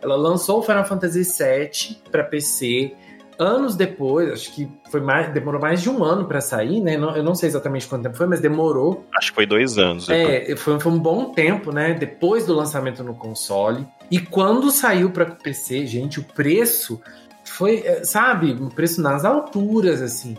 Ela 0.03 0.17
lançou 0.17 0.59
o 0.59 0.63
Final 0.63 0.85
Fantasy 0.85 1.23
VII 1.23 2.03
para 2.11 2.25
PC. 2.25 2.95
Anos 3.39 3.77
depois, 3.77 4.33
acho 4.33 4.53
que 4.53 4.69
foi 4.91 5.01
mais, 5.01 5.33
demorou 5.33 5.61
mais 5.61 5.81
de 5.81 5.89
um 5.89 6.03
ano 6.03 6.27
para 6.27 6.41
sair, 6.41 6.81
né? 6.81 6.97
Não- 6.97 7.17
eu 7.17 7.23
não 7.23 7.35
sei 7.35 7.49
exatamente 7.49 7.87
quanto 7.87 8.03
tempo 8.03 8.17
foi, 8.17 8.27
mas 8.27 8.41
demorou. 8.41 9.07
Acho 9.17 9.29
que 9.31 9.35
foi 9.37 9.47
dois 9.47 9.79
anos. 9.79 10.07
depois. 10.09 10.49
É, 10.51 10.57
foi, 10.57 10.81
foi 10.81 10.93
um 10.93 10.99
bom 10.99 11.27
tempo, 11.33 11.71
né? 11.73 11.95
Depois 11.95 12.45
do 12.47 12.55
lançamento 12.55 13.05
no 13.05 13.15
console. 13.15 13.87
E 14.11 14.19
quando 14.19 14.71
saiu 14.71 15.11
para 15.11 15.25
PC, 15.27 15.87
gente, 15.87 16.19
o 16.19 16.25
preço 16.25 17.01
foi, 17.45 17.79
é, 17.85 18.03
sabe, 18.05 18.53
um 18.53 18.69
preço 18.69 19.01
nas 19.01 19.25
alturas, 19.25 20.03
assim. 20.03 20.37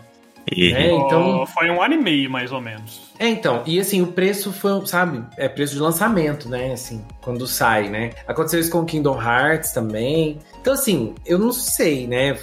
E- 0.50 0.72
né? 0.72 0.90
Então, 0.92 1.46
Foi 1.46 1.70
um 1.70 1.82
ano 1.82 1.94
e 1.94 1.98
meio, 2.02 2.30
mais 2.30 2.52
ou 2.52 2.60
menos. 2.60 3.09
É, 3.20 3.28
então, 3.28 3.62
e 3.66 3.78
assim, 3.78 4.00
o 4.00 4.06
preço 4.06 4.50
foi, 4.50 4.86
sabe, 4.86 5.22
é 5.36 5.46
preço 5.46 5.74
de 5.74 5.78
lançamento, 5.78 6.48
né? 6.48 6.72
Assim, 6.72 7.04
quando 7.20 7.46
sai, 7.46 7.90
né? 7.90 8.12
Aconteceu 8.26 8.58
isso 8.58 8.70
com 8.70 8.82
Kingdom 8.82 9.20
Hearts 9.20 9.72
também. 9.72 10.38
Então, 10.58 10.72
assim, 10.72 11.14
eu 11.26 11.38
não 11.38 11.52
sei, 11.52 12.06
né? 12.06 12.38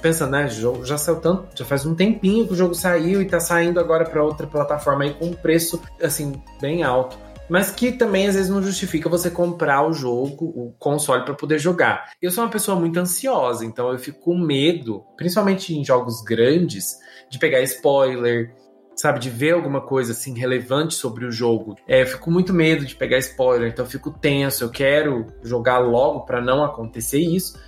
Pensando, 0.00 0.30
né? 0.30 0.48
Jogo 0.48 0.82
já 0.86 0.96
saiu 0.96 1.20
tanto, 1.20 1.48
já 1.54 1.66
faz 1.66 1.84
um 1.84 1.94
tempinho 1.94 2.46
que 2.46 2.54
o 2.54 2.56
jogo 2.56 2.74
saiu 2.74 3.20
e 3.20 3.26
tá 3.26 3.38
saindo 3.38 3.78
agora 3.78 4.06
para 4.06 4.24
outra 4.24 4.46
plataforma 4.46 5.04
aí 5.04 5.12
com 5.12 5.26
um 5.26 5.34
preço, 5.34 5.82
assim, 6.02 6.32
bem 6.58 6.82
alto. 6.82 7.18
Mas 7.46 7.70
que 7.70 7.92
também 7.92 8.26
às 8.26 8.34
vezes 8.34 8.50
não 8.50 8.62
justifica 8.62 9.10
você 9.10 9.28
comprar 9.28 9.86
o 9.86 9.92
jogo, 9.92 10.46
o 10.46 10.72
console, 10.78 11.26
para 11.26 11.34
poder 11.34 11.58
jogar. 11.58 12.12
Eu 12.22 12.30
sou 12.30 12.42
uma 12.42 12.50
pessoa 12.50 12.80
muito 12.80 12.98
ansiosa, 12.98 13.66
então 13.66 13.92
eu 13.92 13.98
fico 13.98 14.20
com 14.20 14.38
medo, 14.38 15.04
principalmente 15.18 15.76
em 15.76 15.84
jogos 15.84 16.22
grandes, 16.22 16.96
de 17.28 17.38
pegar 17.38 17.60
spoiler, 17.60 18.54
sabe, 18.96 19.18
de 19.18 19.30
ver 19.30 19.52
alguma 19.52 19.80
coisa 19.80 20.12
assim 20.12 20.38
relevante 20.38 20.94
sobre 20.94 21.24
o 21.24 21.30
jogo. 21.30 21.76
É, 21.86 22.02
eu 22.02 22.06
fico 22.06 22.30
muito 22.30 22.52
medo 22.52 22.84
de 22.84 22.94
pegar 22.94 23.18
spoiler, 23.18 23.68
então 23.70 23.84
eu 23.84 23.90
fico 23.90 24.10
tenso, 24.10 24.64
eu 24.64 24.70
quero 24.70 25.26
jogar 25.42 25.78
logo 25.78 26.20
para 26.20 26.40
não 26.40 26.64
acontecer 26.64 27.18
isso. 27.18 27.58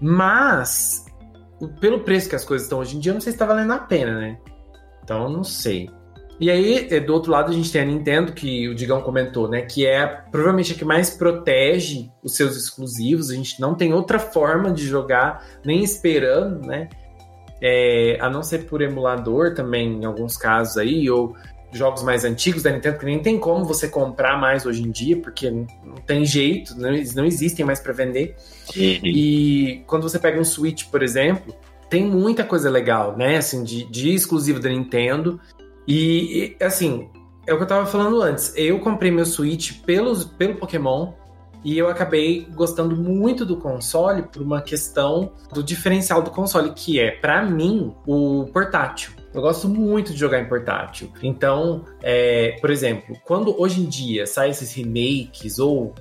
Mas 0.00 1.04
pelo 1.80 2.00
preço 2.00 2.28
que 2.28 2.36
as 2.36 2.44
coisas 2.44 2.66
estão 2.66 2.80
hoje 2.80 2.96
em 2.96 3.00
dia, 3.00 3.10
eu 3.10 3.14
não 3.14 3.20
sei 3.20 3.32
se 3.32 3.38
tá 3.38 3.46
valendo 3.46 3.72
a 3.72 3.78
pena, 3.78 4.18
né? 4.18 4.38
Então 5.02 5.28
não 5.28 5.44
sei. 5.44 5.88
E 6.38 6.50
aí, 6.50 6.86
eh, 6.90 7.00
do 7.00 7.14
outro 7.14 7.32
lado, 7.32 7.50
a 7.50 7.54
gente 7.54 7.72
tem 7.72 7.80
a 7.80 7.84
Nintendo, 7.84 8.32
que 8.32 8.68
o 8.68 8.74
Digão 8.74 9.00
comentou, 9.00 9.48
né? 9.48 9.62
Que 9.62 9.86
é 9.86 10.06
provavelmente 10.06 10.72
a 10.72 10.76
que 10.76 10.84
mais 10.84 11.08
protege 11.08 12.10
os 12.22 12.36
seus 12.36 12.56
exclusivos. 12.56 13.30
A 13.30 13.34
gente 13.34 13.58
não 13.58 13.74
tem 13.74 13.94
outra 13.94 14.18
forma 14.18 14.70
de 14.70 14.86
jogar, 14.86 15.42
nem 15.64 15.82
esperando, 15.82 16.66
né? 16.66 16.90
É, 17.60 18.18
a 18.20 18.28
não 18.28 18.42
ser 18.42 18.66
por 18.66 18.82
emulador 18.82 19.54
também, 19.54 20.00
em 20.00 20.04
alguns 20.04 20.36
casos 20.36 20.76
aí, 20.76 21.10
ou 21.10 21.34
jogos 21.72 22.02
mais 22.02 22.24
antigos 22.24 22.62
da 22.62 22.70
Nintendo, 22.70 22.98
que 22.98 23.04
nem 23.04 23.18
tem 23.18 23.38
como 23.38 23.64
você 23.64 23.88
comprar 23.88 24.38
mais 24.38 24.64
hoje 24.66 24.82
em 24.82 24.90
dia, 24.90 25.16
porque 25.16 25.50
não 25.50 25.66
tem 26.06 26.24
jeito, 26.24 26.78
não, 26.78 26.88
eles 26.92 27.14
não 27.14 27.24
existem 27.24 27.64
mais 27.64 27.80
para 27.80 27.92
vender. 27.92 28.36
E 29.04 29.82
quando 29.86 30.02
você 30.02 30.18
pega 30.18 30.40
um 30.40 30.44
Switch, 30.44 30.84
por 30.90 31.02
exemplo, 31.02 31.54
tem 31.88 32.04
muita 32.04 32.44
coisa 32.44 32.70
legal, 32.70 33.16
né? 33.16 33.36
Assim, 33.36 33.62
de, 33.62 33.84
de 33.84 34.14
exclusivo 34.14 34.58
da 34.58 34.68
Nintendo. 34.68 35.40
E, 35.86 36.56
e, 36.60 36.64
assim, 36.64 37.08
é 37.46 37.54
o 37.54 37.56
que 37.56 37.62
eu 37.62 37.68
tava 37.68 37.86
falando 37.86 38.20
antes. 38.20 38.52
Eu 38.56 38.80
comprei 38.80 39.10
meu 39.10 39.24
Switch 39.24 39.80
pelos, 39.84 40.24
pelo 40.24 40.56
Pokémon. 40.56 41.12
E 41.66 41.76
eu 41.76 41.88
acabei 41.88 42.46
gostando 42.54 42.94
muito 42.94 43.44
do 43.44 43.56
console 43.56 44.22
por 44.22 44.40
uma 44.40 44.62
questão 44.62 45.32
do 45.52 45.64
diferencial 45.64 46.22
do 46.22 46.30
console, 46.30 46.70
que 46.70 47.00
é, 47.00 47.10
pra 47.10 47.42
mim, 47.44 47.92
o 48.06 48.48
portátil. 48.52 49.10
Eu 49.34 49.42
gosto 49.42 49.68
muito 49.68 50.12
de 50.12 50.16
jogar 50.16 50.38
em 50.38 50.44
portátil. 50.44 51.12
Então, 51.20 51.84
é, 52.04 52.56
por 52.60 52.70
exemplo, 52.70 53.16
quando 53.24 53.60
hoje 53.60 53.80
em 53.80 53.84
dia 53.84 54.28
saem 54.28 54.52
esses 54.52 54.72
remakes 54.74 55.58
ou 55.58 55.92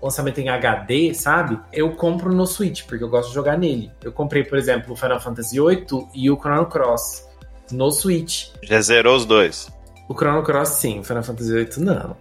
lançamento 0.00 0.38
em 0.38 0.48
HD, 0.50 1.12
sabe? 1.14 1.58
Eu 1.72 1.96
compro 1.96 2.32
no 2.32 2.46
Switch, 2.46 2.84
porque 2.86 3.02
eu 3.02 3.08
gosto 3.08 3.30
de 3.30 3.34
jogar 3.34 3.58
nele. 3.58 3.90
Eu 4.04 4.12
comprei, 4.12 4.44
por 4.44 4.56
exemplo, 4.56 4.92
o 4.92 4.96
Final 4.96 5.18
Fantasy 5.18 5.60
VIII 5.60 6.06
e 6.14 6.30
o 6.30 6.36
Chrono 6.36 6.66
Cross 6.66 7.28
no 7.72 7.90
Switch. 7.90 8.50
Já 8.62 8.80
zerou 8.80 9.16
os 9.16 9.26
dois. 9.26 9.68
O 10.08 10.14
Chrono 10.14 10.44
Cross, 10.44 10.68
sim. 10.68 11.00
O 11.00 11.02
Final 11.02 11.24
Fantasy 11.24 11.52
VIII, 11.52 11.84
não. 11.84 12.16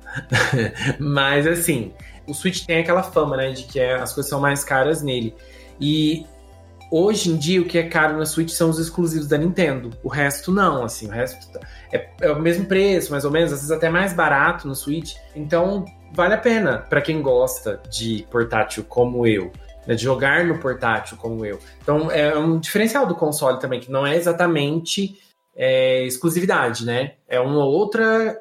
Mas, 0.99 1.45
assim, 1.45 1.93
o 2.27 2.33
Switch 2.33 2.65
tem 2.65 2.79
aquela 2.79 3.03
fama, 3.03 3.37
né? 3.37 3.51
De 3.51 3.63
que 3.63 3.79
é- 3.79 3.95
as 3.95 4.13
coisas 4.13 4.29
são 4.29 4.39
mais 4.39 4.63
caras 4.63 5.01
nele. 5.01 5.33
E 5.79 6.25
hoje 6.91 7.29
em 7.29 7.37
dia, 7.37 7.61
o 7.61 7.65
que 7.65 7.77
é 7.77 7.83
caro 7.83 8.17
na 8.17 8.25
Switch 8.25 8.49
são 8.49 8.69
os 8.69 8.79
exclusivos 8.79 9.27
da 9.27 9.37
Nintendo. 9.37 9.91
O 10.03 10.09
resto, 10.09 10.51
não, 10.51 10.83
assim. 10.83 11.07
O 11.07 11.11
resto 11.11 11.51
tá- 11.51 11.59
é, 11.91 12.09
é 12.21 12.31
o 12.31 12.39
mesmo 12.39 12.65
preço, 12.65 13.11
mais 13.11 13.25
ou 13.25 13.31
menos. 13.31 13.51
Às 13.53 13.59
vezes 13.59 13.71
até 13.71 13.89
mais 13.89 14.13
barato 14.13 14.67
no 14.67 14.75
Switch. 14.75 15.15
Então, 15.35 15.85
vale 16.13 16.33
a 16.33 16.37
pena 16.37 16.79
para 16.89 17.01
quem 17.01 17.21
gosta 17.21 17.81
de 17.89 18.25
portátil 18.31 18.83
como 18.83 19.25
eu. 19.27 19.51
né, 19.85 19.95
De 19.95 20.03
jogar 20.03 20.43
no 20.43 20.59
portátil 20.59 21.15
como 21.15 21.45
eu. 21.45 21.59
Então, 21.81 22.11
é 22.11 22.37
um 22.37 22.59
diferencial 22.59 23.05
do 23.07 23.15
console 23.15 23.57
também, 23.57 23.79
que 23.79 23.89
não 23.89 24.05
é 24.05 24.17
exatamente 24.17 25.17
é, 25.55 26.03
exclusividade, 26.03 26.85
né? 26.85 27.13
É 27.27 27.39
uma 27.39 27.65
outra 27.65 28.37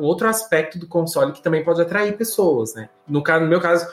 outro 0.00 0.28
aspecto 0.28 0.78
do 0.78 0.86
console 0.86 1.32
que 1.32 1.42
também 1.42 1.64
pode 1.64 1.80
atrair 1.80 2.16
pessoas, 2.16 2.74
né? 2.74 2.88
No 3.06 3.22
no 3.22 3.46
meu 3.46 3.60
caso, 3.60 3.86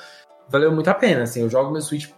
valeu 0.50 0.72
muito 0.72 0.90
a 0.90 0.94
pena, 0.94 1.24
assim, 1.24 1.42
eu 1.42 1.50
jogo 1.50 1.72
meu 1.72 1.82
Switch 1.82 2.10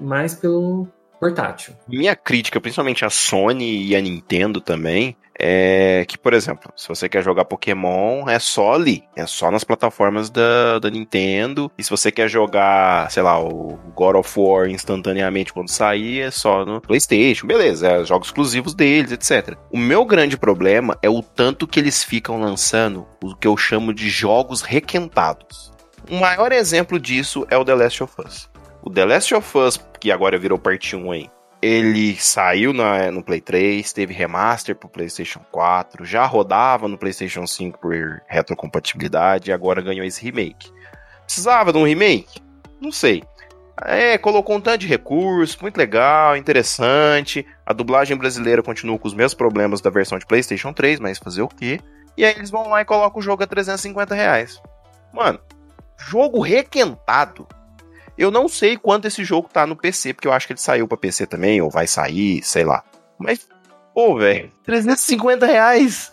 mais 0.00 0.34
pelo 0.34 0.88
portátil. 1.18 1.74
Minha 1.86 2.16
crítica, 2.16 2.60
principalmente 2.60 3.04
a 3.04 3.10
Sony 3.10 3.86
e 3.86 3.94
a 3.94 4.00
Nintendo 4.00 4.60
também, 4.60 5.16
é 5.42 6.04
que, 6.06 6.18
por 6.18 6.34
exemplo, 6.34 6.70
se 6.76 6.86
você 6.86 7.08
quer 7.08 7.22
jogar 7.22 7.46
Pokémon, 7.46 8.28
é 8.28 8.38
só 8.38 8.74
ali. 8.74 9.04
É 9.16 9.26
só 9.26 9.50
nas 9.50 9.64
plataformas 9.64 10.28
da, 10.28 10.78
da 10.78 10.90
Nintendo. 10.90 11.70
E 11.78 11.82
se 11.82 11.90
você 11.90 12.12
quer 12.12 12.28
jogar, 12.28 13.10
sei 13.10 13.22
lá, 13.22 13.42
o 13.42 13.78
God 13.94 14.16
of 14.16 14.38
War 14.38 14.68
instantaneamente 14.68 15.52
quando 15.52 15.70
sair, 15.70 16.20
é 16.20 16.30
só 16.30 16.64
no 16.64 16.80
PlayStation. 16.80 17.46
Beleza, 17.46 17.88
é 17.88 18.04
jogos 18.04 18.28
exclusivos 18.28 18.74
deles, 18.74 19.12
etc. 19.12 19.56
O 19.72 19.78
meu 19.78 20.04
grande 20.04 20.36
problema 20.36 20.98
é 21.02 21.08
o 21.08 21.22
tanto 21.22 21.66
que 21.66 21.80
eles 21.80 22.04
ficam 22.04 22.38
lançando 22.38 23.06
o 23.22 23.34
que 23.34 23.48
eu 23.48 23.56
chamo 23.56 23.94
de 23.94 24.10
jogos 24.10 24.62
requentados. 24.62 25.72
O 26.10 26.16
maior 26.16 26.52
exemplo 26.52 26.98
disso 26.98 27.46
é 27.50 27.56
o 27.56 27.64
The 27.64 27.74
Last 27.74 28.02
of 28.02 28.14
Us. 28.26 28.50
O 28.82 28.90
The 28.90 29.04
Last 29.04 29.34
of 29.34 29.58
Us, 29.58 29.80
que 30.00 30.10
agora 30.10 30.38
virou 30.38 30.58
parte 30.58 30.96
1 30.96 31.12
aí, 31.12 31.30
ele 31.62 32.16
saiu 32.16 32.72
na- 32.72 33.10
no 33.10 33.22
Play 33.22 33.40
3, 33.40 33.92
teve 33.92 34.14
remaster 34.14 34.74
pro 34.74 34.88
PlayStation 34.88 35.40
4, 35.50 36.04
já 36.04 36.24
rodava 36.26 36.88
no 36.88 36.96
PlayStation 36.98 37.46
5 37.46 37.78
por 37.78 38.22
retrocompatibilidade 38.26 39.50
e 39.50 39.52
agora 39.52 39.82
ganhou 39.82 40.04
esse 40.04 40.22
remake. 40.22 40.70
Precisava 41.24 41.72
de 41.72 41.78
um 41.78 41.84
remake? 41.84 42.40
Não 42.80 42.90
sei. 42.90 43.22
É, 43.82 44.18
colocou 44.18 44.56
um 44.56 44.60
tanto 44.60 44.78
de 44.78 44.86
recurso, 44.86 45.58
muito 45.62 45.76
legal, 45.78 46.36
interessante. 46.36 47.46
A 47.64 47.72
dublagem 47.72 48.16
brasileira 48.16 48.62
continua 48.62 48.98
com 48.98 49.08
os 49.08 49.14
mesmos 49.14 49.34
problemas 49.34 49.80
da 49.80 49.88
versão 49.90 50.18
de 50.18 50.26
PlayStation 50.26 50.72
3, 50.72 51.00
mas 51.00 51.18
fazer 51.18 51.42
o 51.42 51.48
quê? 51.48 51.80
E 52.16 52.24
aí 52.24 52.34
eles 52.36 52.50
vão 52.50 52.68
lá 52.68 52.82
e 52.82 52.84
colocam 52.84 53.20
o 53.20 53.22
jogo 53.22 53.42
a 53.42 53.46
350 53.46 54.14
reais. 54.14 54.60
Mano, 55.12 55.40
Jogo 56.08 56.40
requentado. 56.40 57.46
Eu 58.20 58.30
não 58.30 58.48
sei 58.48 58.76
quanto 58.76 59.08
esse 59.08 59.24
jogo 59.24 59.48
tá 59.50 59.66
no 59.66 59.74
PC, 59.74 60.12
porque 60.12 60.28
eu 60.28 60.32
acho 60.32 60.46
que 60.46 60.52
ele 60.52 60.60
saiu 60.60 60.86
pra 60.86 60.98
PC 60.98 61.26
também, 61.26 61.62
ou 61.62 61.70
vai 61.70 61.86
sair, 61.86 62.42
sei 62.42 62.64
lá. 62.66 62.84
Mas, 63.18 63.48
pô, 63.94 64.18
velho, 64.18 64.50
350 64.62 65.46
reais 65.46 66.12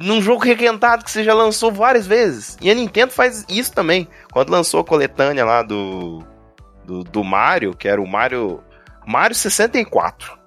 num 0.00 0.22
jogo 0.22 0.42
requentado 0.42 1.04
que 1.04 1.10
você 1.10 1.22
já 1.22 1.34
lançou 1.34 1.70
várias 1.70 2.06
vezes. 2.06 2.56
E 2.62 2.70
a 2.70 2.74
Nintendo 2.74 3.12
faz 3.12 3.44
isso 3.46 3.74
também. 3.74 4.08
Quando 4.32 4.48
lançou 4.48 4.80
a 4.80 4.84
coletânea 4.84 5.44
lá 5.44 5.62
do, 5.62 6.24
do, 6.86 7.04
do 7.04 7.22
Mario, 7.22 7.76
que 7.76 7.86
era 7.86 8.00
o 8.00 8.08
Mario, 8.08 8.64
Mario 9.06 9.36
64, 9.36 10.38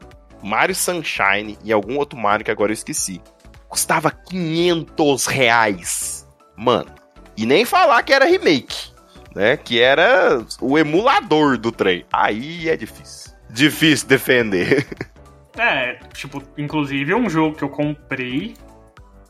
Mario 0.41 0.73
Sunshine 0.73 1.59
e 1.63 1.71
algum 1.71 1.95
outro 1.99 2.17
Mario 2.17 2.43
que 2.43 2.49
agora 2.49 2.71
eu 2.71 2.73
esqueci. 2.73 3.21
Custava 3.69 4.09
500 4.09 5.27
reais. 5.27 6.27
Mano, 6.57 6.89
e 7.37 7.45
nem 7.45 7.65
falar 7.65 8.01
que 8.01 8.13
era 8.13 8.25
remake, 8.25 8.90
né? 9.35 9.57
Que 9.57 9.81
era 9.81 10.45
o 10.59 10.77
emulador 10.77 11.57
do 11.57 11.71
trem. 11.71 12.05
Aí 12.11 12.69
é 12.69 12.75
difícil. 12.75 13.31
Difícil 13.49 14.07
defender. 14.07 14.87
É, 15.57 15.95
tipo, 16.13 16.41
inclusive 16.57 17.13
um 17.13 17.29
jogo 17.29 17.57
que 17.57 17.61
eu 17.61 17.67
comprei 17.67 18.55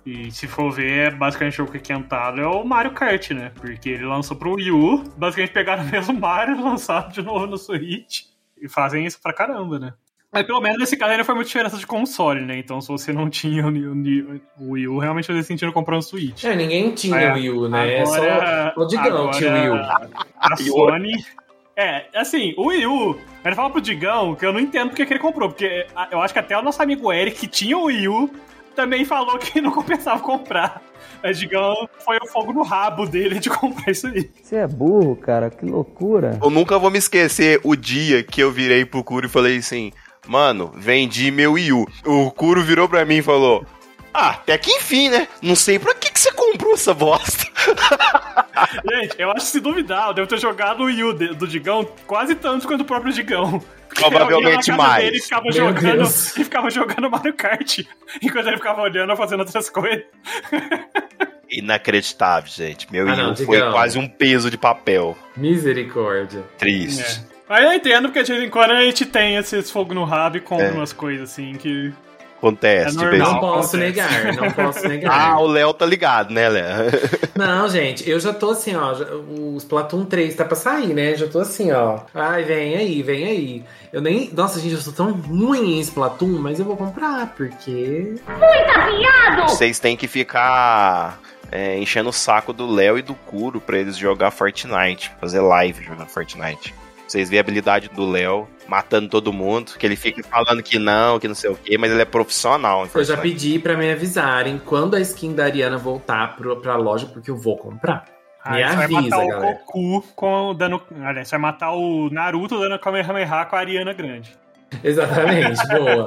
e 0.06 0.32
se 0.32 0.48
for 0.48 0.72
ver, 0.72 1.08
é 1.08 1.12
basicamente 1.12 1.54
o 1.54 1.58
jogo 1.58 1.74
requentado 1.74 2.42
é 2.42 2.48
o 2.48 2.64
Mario 2.64 2.92
Kart, 2.92 3.32
né? 3.32 3.52
Porque 3.56 3.90
ele 3.90 4.06
lançou 4.06 4.36
pro 4.36 4.54
Wii 4.54 4.72
U, 4.72 5.04
basicamente 5.16 5.54
pegaram 5.54 5.84
o 5.86 5.90
mesmo 5.90 6.20
Mario 6.20 6.58
e 6.58 6.62
lançaram 6.62 7.10
de 7.10 7.22
novo 7.22 7.46
no 7.46 7.58
Switch. 7.58 8.24
E 8.60 8.68
fazem 8.68 9.06
isso 9.06 9.20
pra 9.22 9.34
caramba, 9.34 9.80
né? 9.80 9.94
Mas 10.34 10.46
pelo 10.46 10.62
menos 10.62 10.80
nesse 10.80 10.96
caso 10.96 11.12
ainda 11.12 11.26
foi 11.26 11.36
uma 11.36 11.44
diferença 11.44 11.78
de 11.78 11.86
console, 11.86 12.42
né? 12.46 12.58
Então 12.58 12.80
se 12.80 12.88
você 12.88 13.12
não 13.12 13.30
tinha 13.30 13.68
o, 13.68 13.70
o, 13.70 14.42
o 14.60 14.72
Wii 14.72 14.88
U, 14.88 14.98
realmente 15.00 15.26
fazia 15.28 15.44
sentido 15.44 15.74
comprar 15.74 15.98
um 15.98 16.02
Switch. 16.02 16.44
É, 16.46 16.56
ninguém 16.56 16.92
tinha 16.92 17.16
o 17.16 17.20
É, 17.20 17.34
Wii 17.34 17.50
U, 17.50 17.68
né? 17.70 18.02
agora- 18.02 18.72
Só 18.76 18.82
o 18.82 18.86
Digão 18.88 19.06
agora 19.06 19.32
tinha 19.38 19.52
o 19.52 19.54
Wii 19.56 19.70
U. 19.70 19.76
A 20.40 20.56
Sony. 20.58 21.12
É, 21.76 22.06
assim, 22.16 22.54
o 22.58 22.68
Wii 22.68 22.86
U, 22.88 23.20
ele 23.44 23.56
fala 23.56 23.70
pro 23.70 23.82
Digão 23.82 24.36
que 24.36 24.46
eu 24.46 24.54
não 24.54 24.60
entendo 24.60 24.90
porque 24.90 25.06
que 25.06 25.14
ele 25.14 25.20
comprou, 25.20 25.50
porque 25.50 25.86
eu 26.12 26.22
acho 26.22 26.34
que 26.34 26.40
até 26.40 26.58
o 26.58 26.62
nosso 26.62 26.82
amigo 26.82 27.12
Eric, 27.12 27.38
que 27.40 27.48
tinha 27.48 27.78
o 27.78 27.86
Wii 27.86 28.08
U, 28.08 28.30
também 28.76 29.04
falou 29.04 29.38
que 29.38 29.60
não 29.60 29.72
compensava 29.72 30.22
comprar. 30.22 30.82
Aí, 31.24 31.34
Digão, 31.34 31.76
foi 32.00 32.18
o 32.18 32.28
fogo 32.28 32.54
no 32.54 32.64
rabo 32.64 33.06
dele 33.06 33.38
de 33.40 33.50
comprar 33.50 33.92
isso 33.92 34.08
aí. 34.08 34.30
Você 34.42 34.56
é 34.56 34.68
burro, 34.68 35.16
cara, 35.16 35.50
que 35.50 35.66
loucura. 35.66 36.40
Eu 36.42 36.50
nunca 36.50 36.80
vou 36.80 36.90
me 36.90 36.98
esquecer 36.98 37.60
o 37.64 37.76
dia 37.76 38.24
que 38.24 38.42
eu 38.42 38.50
virei 38.52 38.86
pro 38.86 39.04
Curo 39.04 39.26
e 39.26 39.30
falei 39.30 39.58
assim: 39.58 39.92
Mano, 40.32 40.72
vendi 40.78 41.30
meu 41.30 41.54
Wii 41.54 41.74
U. 41.74 41.86
O 42.06 42.32
Curo 42.32 42.64
virou 42.64 42.88
pra 42.88 43.04
mim 43.04 43.18
e 43.18 43.22
falou: 43.22 43.66
Ah, 44.14 44.30
até 44.30 44.58
que 44.58 44.72
enfim, 44.72 45.10
né? 45.10 45.28
Não 45.42 45.56
sei 45.58 45.78
pra 45.78 45.94
que, 45.94 46.10
que 46.10 46.18
você 46.18 46.32
comprou 46.32 46.74
essa 46.74 46.94
bosta. 46.94 47.46
Gente, 48.90 49.16
eu 49.20 49.30
acho 49.32 49.46
que 49.46 49.52
se 49.52 49.60
duvidar, 49.60 50.08
eu 50.08 50.14
devo 50.14 50.28
ter 50.28 50.40
jogado 50.40 50.84
o 50.84 50.86
Wii 50.86 51.04
U 51.04 51.14
do 51.36 51.46
Digão 51.46 51.86
quase 52.08 52.34
tanto 52.36 52.66
quanto 52.66 52.82
o 52.82 52.86
próprio 52.86 53.12
Digão. 53.12 53.62
Provavelmente 53.94 54.72
mais. 54.72 55.04
Dele, 55.04 55.18
e 55.18 55.22
ficava 55.22 55.44
Meu 55.44 55.52
jogando, 55.52 55.98
Deus. 55.98 56.28
e 56.38 56.44
ficava 56.46 56.70
jogando 56.70 57.12
Mario 57.12 57.34
Kart, 57.34 57.80
enquanto 58.22 58.48
ele 58.48 58.56
ficava 58.56 58.82
olhando, 58.84 59.14
fazendo 59.18 59.42
outras 59.42 59.70
coisas. 59.70 60.06
Inacreditável, 61.50 62.50
gente. 62.50 62.90
Meu 62.90 63.06
Ah, 63.06 63.12
Wii 63.12 63.20
U 63.22 63.28
não, 63.28 63.36
foi 63.36 63.58
Digão. 63.58 63.72
quase 63.74 64.00
um 64.00 64.08
peso 64.08 64.50
de 64.50 64.58
papel. 64.58 65.18
Misericórdia. 65.36 66.44
Triste. 66.58 67.22
É. 67.28 67.31
Mas 67.52 67.66
eu 67.66 67.74
entendo, 67.74 68.04
porque 68.08 68.24
de 68.24 68.32
vez 68.32 68.44
em 68.46 68.50
quando 68.50 68.72
a 68.72 68.82
gente 68.82 69.06
tem 69.06 69.36
esses 69.36 69.70
fogo 69.70 69.94
no 69.94 70.06
rabo 70.06 70.38
e 70.38 70.40
compra 70.40 70.68
É. 70.68 70.72
umas 70.72 70.94
coisas 70.94 71.30
assim 71.32 71.52
que. 71.56 71.92
Acontece, 72.38 72.98
É 72.98 73.02
normal. 73.04 73.34
Não 73.34 73.40
posso 73.40 73.76
acontece. 73.76 73.78
negar, 73.78 74.34
não 74.36 74.50
posso 74.56 74.88
negar. 74.88 75.12
Ah, 75.34 75.40
o 75.40 75.46
Léo 75.46 75.74
tá 75.74 75.86
ligado, 75.86 76.34
né, 76.34 76.48
Léo? 76.50 76.66
Não, 77.36 77.68
gente, 77.70 78.10
eu 78.10 78.20
já 78.22 78.34
tô 78.34 78.52
assim, 78.52 78.74
ó. 78.76 78.94
já- 78.96 79.06
o 79.14 79.58
Splatoon 79.58 80.06
3 80.06 80.34
tá 80.34 80.46
pra 80.46 80.56
sair, 80.56 80.94
né? 80.94 81.14
Já 81.16 81.28
tô 81.28 81.40
assim, 81.40 81.72
ó. 81.74 82.00
Ai, 82.16 82.44
vem 82.44 82.76
aí, 82.78 83.04
vem 83.04 83.26
aí. 83.26 83.64
Eu 83.94 84.02
nem. 84.02 84.32
Nossa, 84.34 84.60
gente, 84.62 84.74
eu 84.74 84.80
sou 84.82 84.94
tão 84.94 85.12
ruim 85.12 85.76
em 85.78 85.80
Splatoon, 85.82 86.40
mas 86.40 86.58
eu 86.58 86.66
vou 86.66 86.78
comprar, 86.78 87.28
porque. 87.38 88.16
Vocês 89.48 89.78
têm 89.78 89.96
que 89.96 90.08
ficar 90.08 91.20
é, 91.52 91.78
enchendo 91.78 92.10
o 92.10 92.14
saco 92.14 92.54
do 92.54 92.66
Léo 92.66 92.98
e 92.98 93.02
do 93.02 93.14
Curo 93.14 93.60
pra 93.62 93.78
eles 93.78 93.98
jogar 93.98 94.32
Fortnite, 94.32 95.12
fazer 95.20 95.42
live 95.42 95.84
jogando 95.84 96.08
Fortnite. 96.08 96.74
Vocês 97.12 97.30
veem 97.30 97.40
a 97.40 97.42
habilidade 97.42 97.90
do 97.90 98.10
Léo 98.10 98.48
matando 98.70 99.10
todo 99.10 99.34
mundo, 99.34 99.74
que 99.78 99.86
ele 99.86 99.98
fica 99.98 100.24
falando 100.24 100.64
que 100.64 100.80
não, 100.80 101.20
que 101.20 101.28
não 101.28 101.36
sei 101.36 101.50
o 101.50 101.56
quê, 101.58 101.78
mas 101.78 101.92
ele 101.92 102.02
é 102.02 102.06
profissional 102.06 102.86
em 102.86 102.90
Eu 102.94 103.04
já 103.04 103.18
pedi 103.18 103.60
pra 103.60 103.76
me 103.76 103.92
avisarem 103.92 104.58
quando 104.58 104.96
a 104.96 105.00
skin 105.02 105.36
da 105.36 105.44
Ariana 105.44 105.78
voltar 105.78 106.38
pro, 106.38 106.56
pra 106.62 106.78
loja, 106.78 107.06
porque 107.08 107.30
eu 107.30 107.36
vou 107.36 107.58
comprar. 107.58 108.06
Me 108.46 108.64
Aí 108.64 108.70
você 108.70 108.76
vai 108.78 108.86
avisa, 108.86 109.02
matar 109.02 109.28
galera. 109.28 109.38
o 109.40 109.42
Goku 109.42 110.08
com 110.16 110.56
dando. 110.56 110.82
Aliás, 111.04 111.30
vai 111.30 111.40
matar 111.42 111.74
o 111.74 112.10
Naruto 112.10 112.58
dando 112.58 112.80
Kamehameha 112.80 113.44
com 113.44 113.56
a 113.58 113.60
Ariana 113.60 113.92
Grande. 113.92 114.34
Exatamente, 114.82 115.68
boa. 115.68 116.06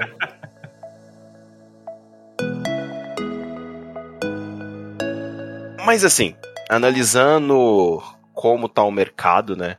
Mas 5.84 6.02
assim, 6.02 6.34
analisando 6.70 8.02
como 8.32 8.70
tá 8.70 8.82
o 8.82 8.90
mercado, 8.90 9.54
né? 9.54 9.76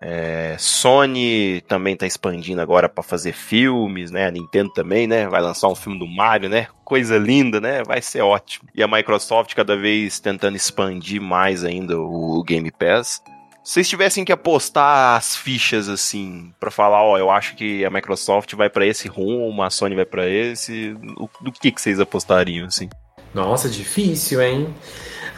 É, 0.00 0.54
Sony 0.58 1.60
também 1.62 1.96
tá 1.96 2.06
expandindo 2.06 2.60
agora 2.60 2.88
pra 2.88 3.02
fazer 3.02 3.32
filmes, 3.32 4.10
né? 4.10 4.26
A 4.26 4.30
Nintendo 4.30 4.72
também, 4.72 5.06
né? 5.06 5.26
Vai 5.26 5.40
lançar 5.40 5.68
um 5.68 5.74
filme 5.74 5.98
do 5.98 6.06
Mario, 6.06 6.48
né? 6.48 6.68
Coisa 6.84 7.18
linda, 7.18 7.60
né? 7.60 7.82
Vai 7.84 8.00
ser 8.00 8.20
ótimo. 8.20 8.68
E 8.74 8.82
a 8.82 8.88
Microsoft 8.88 9.54
cada 9.54 9.76
vez 9.76 10.20
tentando 10.20 10.56
expandir 10.56 11.20
mais 11.20 11.64
ainda 11.64 11.98
o 11.98 12.42
Game 12.44 12.70
Pass. 12.70 13.20
Se 13.64 13.74
vocês 13.74 13.88
tivessem 13.88 14.24
que 14.24 14.32
apostar 14.32 15.16
as 15.16 15.36
fichas 15.36 15.90
assim 15.90 16.54
pra 16.58 16.70
falar, 16.70 17.02
ó, 17.02 17.18
eu 17.18 17.30
acho 17.30 17.54
que 17.54 17.84
a 17.84 17.90
Microsoft 17.90 18.54
vai 18.54 18.70
pra 18.70 18.86
esse 18.86 19.08
rumo, 19.08 19.62
a 19.62 19.68
Sony 19.68 19.94
vai 19.94 20.06
pra 20.06 20.26
esse, 20.26 20.94
do 21.42 21.52
que 21.52 21.70
que 21.70 21.80
vocês 21.80 22.00
apostariam 22.00 22.66
assim? 22.66 22.88
Nossa, 23.34 23.68
difícil, 23.68 24.40
hein? 24.40 24.74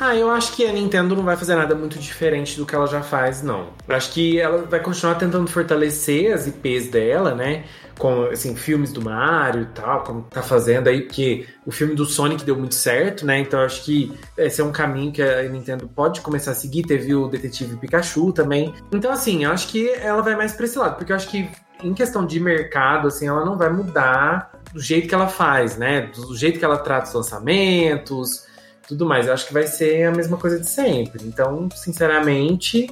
Ah, 0.02 0.16
eu 0.16 0.30
acho 0.30 0.56
que 0.56 0.66
a 0.66 0.72
Nintendo 0.72 1.14
não 1.14 1.22
vai 1.22 1.36
fazer 1.36 1.54
nada 1.54 1.74
muito 1.74 1.98
diferente 1.98 2.56
do 2.56 2.64
que 2.64 2.74
ela 2.74 2.86
já 2.86 3.02
faz, 3.02 3.42
não. 3.42 3.68
Eu 3.86 3.94
acho 3.94 4.10
que 4.12 4.40
ela 4.40 4.62
vai 4.62 4.80
continuar 4.80 5.16
tentando 5.16 5.46
fortalecer 5.46 6.32
as 6.32 6.46
IPs 6.46 6.88
dela, 6.88 7.34
né? 7.34 7.64
Com, 7.98 8.22
assim, 8.22 8.56
filmes 8.56 8.94
do 8.94 9.02
Mario 9.02 9.60
e 9.60 9.66
tal, 9.66 10.02
como 10.02 10.22
tá 10.22 10.42
fazendo 10.42 10.88
aí, 10.88 11.02
porque 11.02 11.46
o 11.66 11.70
filme 11.70 11.94
do 11.94 12.06
Sonic 12.06 12.42
deu 12.44 12.56
muito 12.56 12.74
certo, 12.74 13.26
né? 13.26 13.40
Então 13.40 13.60
acho 13.60 13.84
que 13.84 14.10
esse 14.38 14.62
é 14.62 14.64
um 14.64 14.72
caminho 14.72 15.12
que 15.12 15.20
a 15.20 15.42
Nintendo 15.42 15.86
pode 15.86 16.22
começar 16.22 16.52
a 16.52 16.54
seguir. 16.54 16.84
Teve 16.84 17.14
o 17.14 17.28
Detetive 17.28 17.76
Pikachu 17.76 18.32
também. 18.32 18.74
Então, 18.90 19.12
assim, 19.12 19.44
eu 19.44 19.52
acho 19.52 19.68
que 19.68 19.90
ela 19.90 20.22
vai 20.22 20.34
mais 20.34 20.52
pra 20.52 20.64
esse 20.64 20.78
lado, 20.78 20.96
porque 20.96 21.12
eu 21.12 21.16
acho 21.16 21.28
que 21.28 21.46
em 21.84 21.92
questão 21.92 22.24
de 22.24 22.40
mercado, 22.40 23.08
assim, 23.08 23.28
ela 23.28 23.44
não 23.44 23.58
vai 23.58 23.70
mudar 23.70 24.50
do 24.72 24.80
jeito 24.80 25.06
que 25.06 25.14
ela 25.14 25.28
faz, 25.28 25.76
né? 25.76 26.10
Do 26.14 26.34
jeito 26.34 26.58
que 26.58 26.64
ela 26.64 26.78
trata 26.78 27.08
os 27.08 27.14
lançamentos, 27.14 28.48
tudo 28.90 29.06
mais. 29.06 29.26
Eu 29.26 29.32
acho 29.32 29.46
que 29.46 29.52
vai 29.52 29.66
ser 29.66 30.04
a 30.04 30.10
mesma 30.10 30.36
coisa 30.36 30.58
de 30.58 30.68
sempre. 30.68 31.24
Então, 31.24 31.68
sinceramente, 31.74 32.90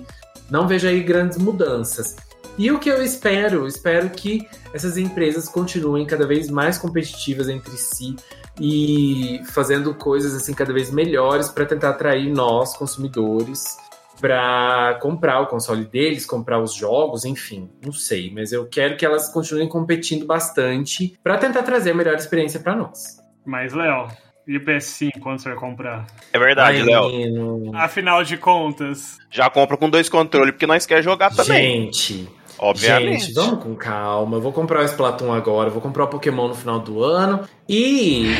não 0.48 0.66
vejo 0.66 0.88
aí 0.88 1.02
grandes 1.02 1.38
mudanças. 1.38 2.16
E 2.56 2.70
o 2.70 2.78
que 2.78 2.88
eu 2.88 3.02
espero? 3.02 3.66
Espero 3.66 4.08
que 4.10 4.48
essas 4.72 4.96
empresas 4.96 5.48
continuem 5.48 6.06
cada 6.06 6.26
vez 6.26 6.48
mais 6.48 6.78
competitivas 6.78 7.48
entre 7.48 7.76
si 7.76 8.16
e 8.60 9.40
fazendo 9.50 9.94
coisas 9.94 10.34
assim 10.34 10.54
cada 10.54 10.72
vez 10.72 10.90
melhores 10.90 11.48
para 11.48 11.64
tentar 11.64 11.90
atrair 11.90 12.32
nós 12.32 12.76
consumidores 12.76 13.76
para 14.20 14.98
comprar 15.00 15.40
o 15.40 15.46
console 15.46 15.84
deles, 15.84 16.26
comprar 16.26 16.60
os 16.60 16.74
jogos, 16.74 17.24
enfim, 17.24 17.70
não 17.84 17.92
sei, 17.92 18.32
mas 18.34 18.50
eu 18.50 18.66
quero 18.66 18.96
que 18.96 19.06
elas 19.06 19.28
continuem 19.28 19.68
competindo 19.68 20.26
bastante 20.26 21.16
para 21.22 21.38
tentar 21.38 21.62
trazer 21.62 21.92
a 21.92 21.94
melhor 21.94 22.16
experiência 22.16 22.58
para 22.58 22.74
nós. 22.74 23.18
Mas, 23.46 23.72
Léo, 23.72 24.08
e 24.48 24.56
o 24.56 24.64
PS5, 24.64 25.20
quando 25.20 25.38
você 25.40 25.50
vai 25.50 25.58
comprar? 25.58 26.06
É 26.32 26.38
verdade, 26.38 26.82
Léo. 26.82 27.70
Afinal 27.74 28.24
de 28.24 28.38
contas, 28.38 29.18
Já 29.30 29.50
compra 29.50 29.76
com 29.76 29.90
dois 29.90 30.08
controles, 30.08 30.52
porque 30.52 30.66
nós 30.66 30.86
quer 30.86 31.02
jogar 31.02 31.30
também. 31.30 31.82
Gente, 31.84 32.26
obviamente. 32.58 33.26
gente, 33.26 33.34
vamos 33.34 33.62
com 33.62 33.76
calma. 33.76 34.38
Eu 34.38 34.40
vou 34.40 34.50
comprar 34.52 34.80
o 34.80 34.84
Splatoon 34.84 35.32
agora, 35.34 35.68
vou 35.68 35.82
comprar 35.82 36.04
o 36.04 36.08
Pokémon 36.08 36.48
no 36.48 36.54
final 36.54 36.80
do 36.80 37.04
ano 37.04 37.46
e 37.68 38.36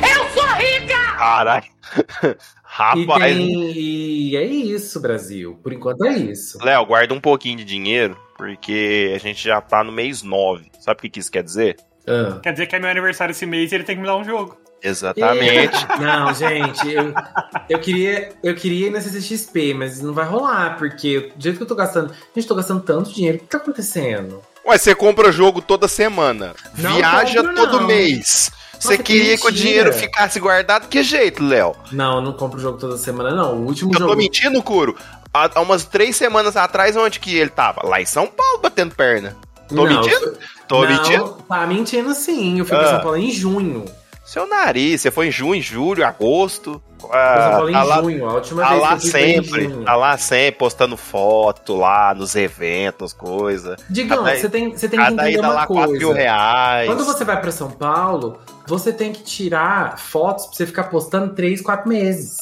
Caralho. 1.19 1.65
e, 2.25 2.37
Rapaz. 2.65 3.37
tem- 3.37 3.73
e 3.73 4.37
é 4.37 4.45
isso, 4.45 5.01
Brasil. 5.01 5.59
Por 5.63 5.73
enquanto 5.73 6.07
é 6.07 6.17
isso. 6.17 6.59
Léo, 6.65 6.87
guarda 6.87 7.13
um 7.13 7.21
pouquinho 7.21 7.59
de 7.59 7.65
dinheiro, 7.65 8.17
porque 8.37 9.13
a 9.15 9.19
gente 9.19 9.43
já 9.43 9.61
tá 9.61 9.85
no 9.85 9.93
mês 9.93 10.23
9. 10.23 10.71
Sabe 10.81 10.99
o 10.99 11.03
que 11.03 11.11
que 11.11 11.19
isso 11.21 11.31
quer 11.31 11.43
dizer? 11.43 11.77
Ah. 12.07 12.41
quer 12.43 12.53
dizer 12.53 12.67
que 12.67 12.75
é 12.75 12.79
meu 12.79 12.89
aniversário 12.89 13.33
esse 13.33 13.45
mês 13.45 13.71
e 13.71 13.75
ele 13.75 13.85
tem 13.85 13.95
que 13.95 14.01
me 14.01 14.07
dar 14.07 14.17
um 14.17 14.25
jogo. 14.25 14.57
Exatamente. 14.83 15.77
Não, 16.01 16.33
gente, 16.35 16.89
eu, 16.93 17.13
eu 17.69 17.79
queria 17.79 18.31
eu 18.43 18.55
queria 18.55 18.87
ir 18.87 18.91
na 18.91 19.01
CCXP, 19.01 19.75
mas 19.75 20.01
não 20.01 20.13
vai 20.15 20.25
rolar, 20.25 20.77
porque 20.79 21.33
do 21.35 21.43
jeito 21.43 21.57
que 21.57 21.63
eu 21.63 21.67
tô 21.67 21.75
gastando. 21.75 22.13
Gente, 22.35 22.47
tô 22.47 22.55
gastando 22.55 22.81
tanto 22.83 23.13
dinheiro. 23.13 23.39
O 23.39 23.41
que 23.41 23.47
tá 23.47 23.59
acontecendo? 23.59 24.41
Ué, 24.67 24.77
você 24.79 24.95
compra 24.95 25.33
jogo 25.33 25.61
toda 25.63 25.89
semana. 25.89 26.55
Não 26.77 26.95
viaja 26.97 27.43
compro, 27.43 27.55
todo 27.57 27.81
não. 27.81 27.87
mês. 27.87 28.51
Você 28.79 28.91
Nossa, 28.91 29.03
que 29.03 29.13
queria 29.13 29.37
que 29.37 29.43
o 29.43 29.47
mentira. 29.47 29.53
dinheiro 29.69 29.93
ficasse 29.93 30.39
guardado? 30.39 30.87
Que 30.89 31.03
jeito, 31.03 31.43
Léo? 31.43 31.75
Não, 31.91 32.17
eu 32.17 32.21
não 32.23 32.33
compro 32.33 32.61
jogo 32.61 32.79
toda 32.79 32.97
semana, 32.97 33.35
não. 33.35 33.55
O 33.57 33.67
último 33.67 33.91
Eu 33.93 33.99
jogo. 33.99 34.13
tô 34.13 34.17
mentindo, 34.17 34.63
Curo? 34.63 34.97
há, 35.35 35.51
há 35.57 35.61
umas 35.61 35.85
três 35.85 36.15
semanas 36.15 36.57
atrás, 36.57 36.97
onde 36.97 37.19
que 37.19 37.37
ele 37.37 37.51
tava? 37.51 37.85
Lá 37.85 38.01
em 38.01 38.07
São 38.07 38.27
Paulo, 38.29 38.61
batendo 38.63 38.95
perna. 38.95 39.37
Tô 39.69 39.75
Não, 39.75 39.85
mentindo? 39.85 40.39
Tô 40.69 40.83
não, 40.83 40.89
mentindo? 40.89 41.29
Tá 41.49 41.67
mentindo 41.67 42.15
sim. 42.15 42.59
Eu 42.61 42.65
fui 42.65 42.77
pra 42.77 42.87
Ah. 42.87 42.91
São 42.91 43.01
Paulo 43.01 43.17
em 43.17 43.31
junho. 43.33 43.85
Seu 44.29 44.47
nariz, 44.47 45.01
você 45.01 45.11
foi 45.11 45.29
em 45.29 45.31
junho, 45.31 45.63
julho, 45.63 46.07
agosto. 46.07 46.83
Em 47.03 47.09
tá 47.73 47.83
lá, 47.83 48.03
junho. 48.03 48.29
A 48.29 48.35
última 48.35 48.63
tá 48.63 48.69
vez 48.69 48.83
lá 48.83 48.99
sempre, 49.01 49.85
tá 49.85 49.97
lá 49.97 50.19
sempre, 50.19 50.59
postando 50.59 50.99
foto 50.99 51.75
lá 51.77 52.15
nos 52.15 52.37
eventos, 52.37 53.15
coisa. 53.15 53.77
Digão, 53.89 54.23
Cada- 54.25 54.37
você 54.37 54.51
tem, 54.51 54.71
você 54.77 54.87
tem 54.87 55.01
que 55.01 55.13
entender 55.13 55.39
uma 55.39 55.49
lá 55.55 55.67
4 55.67 55.93
mil 55.93 56.09
coisa. 56.09 56.21
reais. 56.21 56.87
Quando 56.89 57.05
você 57.07 57.25
vai 57.25 57.41
pra 57.41 57.51
São 57.51 57.71
Paulo, 57.71 58.39
você 58.67 58.93
tem 58.93 59.15
que 59.15 59.23
tirar 59.23 59.99
fotos 59.99 60.45
pra 60.45 60.57
você 60.57 60.67
ficar 60.67 60.85
postando 60.85 61.33
3, 61.35 61.63
4 61.63 61.89
meses. 61.89 62.37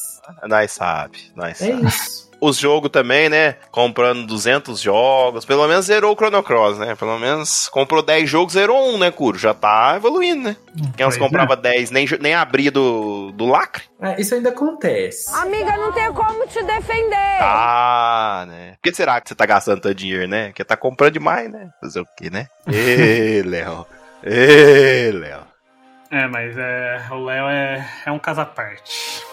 Nós 0.45 0.71
sabe, 0.73 1.31
nós 1.37 1.61
É 1.61 1.67
sabe. 1.71 1.85
isso. 1.87 2.26
Os 2.39 2.57
jogos 2.57 2.91
também, 2.91 3.29
né? 3.29 3.55
Comprando 3.71 4.25
200 4.27 4.79
jogos. 4.79 5.45
Pelo 5.45 5.67
menos 5.67 5.85
zerou 5.85 6.13
o 6.13 6.15
Chrono 6.15 6.43
Cross, 6.43 6.77
né? 6.77 6.95
Pelo 6.95 7.17
menos 7.17 7.67
comprou 7.67 8.03
10 8.03 8.29
jogos, 8.29 8.53
zerou 8.53 8.93
um, 8.93 8.97
né, 8.97 9.09
Curo? 9.11 9.37
Já 9.37 9.53
tá 9.53 9.93
evoluindo, 9.95 10.43
né? 10.43 10.55
Quem 10.95 11.05
antes 11.05 11.17
pois 11.17 11.17
é. 11.17 11.19
comprava 11.19 11.55
10, 11.55 11.91
nem, 11.91 12.07
nem 12.21 12.35
abria 12.35 12.71
do, 12.71 13.31
do 13.31 13.45
lacre. 13.45 13.83
É, 13.99 14.21
isso 14.21 14.35
ainda 14.35 14.49
acontece. 14.49 15.33
Amiga, 15.33 15.75
não 15.77 15.91
tem 15.91 16.13
como 16.13 16.45
te 16.47 16.61
defender. 16.63 17.39
Ah, 17.41 18.45
né? 18.47 18.73
Por 18.73 18.81
que 18.83 18.95
será 18.95 19.19
que 19.19 19.29
você 19.29 19.35
tá 19.35 19.45
gastando 19.45 19.81
tanto 19.81 19.95
dinheiro, 19.95 20.27
né? 20.27 20.47
Porque 20.47 20.63
tá 20.63 20.77
comprando 20.77 21.13
demais, 21.13 21.51
né? 21.51 21.69
Fazer 21.81 22.01
o 22.01 22.07
quê, 22.17 22.29
né? 22.29 22.47
Ê, 22.67 23.41
Léo. 23.43 23.85
Ê, 24.23 25.11
Léo. 25.11 25.41
É, 26.11 26.27
mas 26.27 26.57
é, 26.57 27.01
o 27.11 27.23
Léo 27.23 27.47
é, 27.49 27.85
é 28.05 28.11
um 28.11 28.19
caso 28.19 28.41
à 28.41 28.45
parte. 28.45 29.23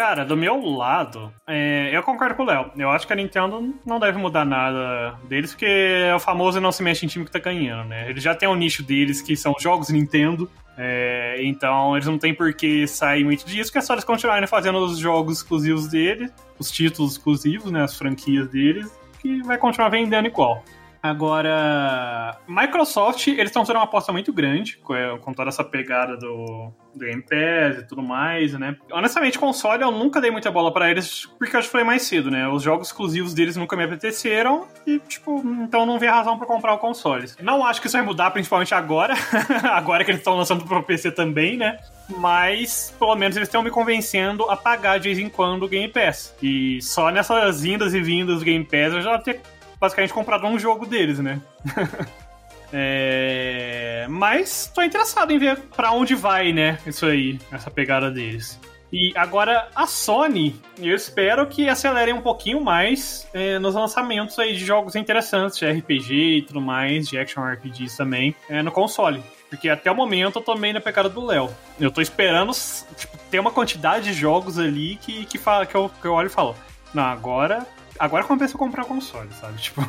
Cara, 0.00 0.24
do 0.24 0.34
meu 0.34 0.58
lado, 0.64 1.30
é, 1.46 1.90
eu 1.94 2.02
concordo 2.02 2.34
com 2.34 2.42
o 2.42 2.46
Léo. 2.46 2.70
Eu 2.74 2.88
acho 2.88 3.06
que 3.06 3.12
a 3.12 3.16
Nintendo 3.16 3.74
não 3.84 4.00
deve 4.00 4.16
mudar 4.16 4.46
nada 4.46 5.14
deles, 5.28 5.50
porque 5.50 5.66
é 5.66 6.14
o 6.14 6.18
famoso 6.18 6.58
não 6.58 6.72
se 6.72 6.82
mexe 6.82 7.04
em 7.04 7.08
time 7.10 7.26
que 7.26 7.30
tá 7.30 7.38
ganhando, 7.38 7.86
né? 7.86 8.08
Eles 8.08 8.22
já 8.22 8.34
têm 8.34 8.48
um 8.48 8.54
nicho 8.54 8.82
deles 8.82 9.20
que 9.20 9.36
são 9.36 9.54
jogos 9.60 9.90
Nintendo. 9.90 10.50
é, 10.78 11.42
então 11.42 11.94
eles 11.94 12.08
não 12.08 12.16
tem 12.16 12.32
por 12.32 12.54
que 12.54 12.86
sair 12.86 13.24
muito 13.24 13.44
disso, 13.44 13.70
que 13.70 13.76
é 13.76 13.82
só 13.82 13.92
eles 13.92 14.02
continuarem 14.02 14.48
fazendo 14.48 14.78
os 14.78 14.96
jogos 14.96 15.36
exclusivos 15.36 15.86
deles, 15.88 16.32
os 16.58 16.70
títulos 16.70 17.12
exclusivos, 17.12 17.70
né? 17.70 17.82
As 17.82 17.94
franquias 17.94 18.48
deles, 18.48 18.90
que 19.18 19.42
vai 19.42 19.58
continuar 19.58 19.90
vendendo 19.90 20.28
igual. 20.28 20.64
Agora, 21.02 22.38
Microsoft, 22.46 23.26
eles 23.28 23.44
estão 23.46 23.62
fazendo 23.62 23.76
uma 23.76 23.84
aposta 23.84 24.12
muito 24.12 24.32
grande 24.32 24.76
com, 24.78 24.94
com 25.22 25.32
toda 25.32 25.48
essa 25.48 25.64
pegada 25.64 26.14
do, 26.16 26.72
do 26.94 27.04
Game 27.06 27.22
Pass 27.22 27.78
e 27.78 27.86
tudo 27.86 28.02
mais, 28.02 28.52
né? 28.52 28.76
Honestamente, 28.92 29.38
console 29.38 29.82
eu 29.82 29.90
nunca 29.90 30.20
dei 30.20 30.30
muita 30.30 30.50
bola 30.50 30.70
pra 30.70 30.90
eles, 30.90 31.24
porque 31.38 31.56
eu 31.56 31.62
te 31.62 31.68
falei 31.68 31.86
mais 31.86 32.02
cedo, 32.02 32.30
né? 32.30 32.46
Os 32.48 32.62
jogos 32.62 32.88
exclusivos 32.88 33.32
deles 33.32 33.56
nunca 33.56 33.76
me 33.76 33.84
apeteceram 33.84 34.66
e, 34.86 34.98
tipo, 34.98 35.40
então 35.62 35.86
não 35.86 35.98
vi 35.98 36.06
razão 36.06 36.36
pra 36.36 36.46
comprar 36.46 36.74
o 36.74 36.78
console. 36.78 37.30
Não 37.40 37.64
acho 37.64 37.80
que 37.80 37.86
isso 37.86 37.96
vai 37.96 38.04
mudar, 38.04 38.30
principalmente 38.30 38.74
agora, 38.74 39.14
agora 39.72 40.04
que 40.04 40.10
eles 40.10 40.20
estão 40.20 40.36
lançando 40.36 40.64
pro 40.66 40.82
PC 40.82 41.12
também, 41.12 41.56
né? 41.56 41.78
Mas, 42.18 42.94
pelo 42.98 43.14
menos, 43.14 43.36
eles 43.36 43.48
estão 43.48 43.62
me 43.62 43.70
convencendo 43.70 44.50
a 44.50 44.56
pagar 44.56 44.98
de 44.98 45.08
vez 45.08 45.18
em 45.18 45.30
quando 45.30 45.62
o 45.62 45.68
Game 45.68 45.88
Pass. 45.88 46.36
E 46.42 46.82
só 46.82 47.10
nessas 47.10 47.64
indas 47.64 47.94
e 47.94 48.00
vindas 48.00 48.40
do 48.40 48.44
Game 48.44 48.64
Pass 48.64 48.92
eu 48.92 49.00
já 49.00 49.18
ter 49.18 49.40
basicamente 49.80 50.12
comprado 50.12 50.46
um 50.46 50.58
jogo 50.58 50.86
deles, 50.86 51.18
né? 51.18 51.40
É, 52.72 54.06
Mas 54.08 54.70
tô 54.72 54.80
interessado 54.80 55.32
em 55.32 55.38
ver 55.38 55.58
pra 55.74 55.90
onde 55.90 56.14
vai, 56.14 56.52
né? 56.52 56.78
Isso 56.86 57.04
aí, 57.04 57.36
essa 57.50 57.68
pegada 57.68 58.12
deles. 58.12 58.60
E 58.92 59.12
agora 59.16 59.68
a 59.74 59.86
Sony, 59.86 60.54
eu 60.78 60.96
espero 60.96 61.46
que 61.46 61.68
acelere 61.68 62.12
um 62.12 62.20
pouquinho 62.20 62.60
mais 62.60 63.28
é, 63.32 63.58
nos 63.58 63.74
lançamentos 63.74 64.36
aí 64.38 64.52
de 64.52 64.64
jogos 64.64 64.96
interessantes, 64.96 65.58
de 65.58 65.70
RPG 65.70 66.14
e 66.14 66.42
tudo 66.42 66.60
mais, 66.60 67.08
de 67.08 67.16
action 67.16 67.42
RPGs 67.44 67.96
também, 67.96 68.34
é, 68.48 68.62
no 68.62 68.72
console. 68.72 69.22
Porque 69.48 69.68
até 69.68 69.90
o 69.90 69.94
momento 69.94 70.38
eu 70.38 70.42
tô 70.42 70.54
meio 70.56 70.74
na 70.74 70.80
pegada 70.80 71.08
do 71.08 71.24
Léo. 71.24 71.50
Eu 71.78 71.90
tô 71.90 72.00
esperando 72.00 72.52
tipo, 72.96 73.16
ter 73.30 73.38
uma 73.38 73.52
quantidade 73.52 74.06
de 74.06 74.12
jogos 74.12 74.58
ali 74.58 74.96
que, 74.96 75.24
que, 75.24 75.38
fala, 75.38 75.66
que, 75.66 75.74
eu, 75.74 75.90
que 76.00 76.06
eu 76.06 76.12
olho 76.12 76.26
e 76.26 76.30
falo, 76.30 76.56
não, 76.92 77.04
agora 77.04 77.66
agora 78.00 78.24
compensa 78.24 78.56
comprar 78.56 78.84
console, 78.84 79.28
sabe? 79.38 79.60
Tipo, 79.60 79.82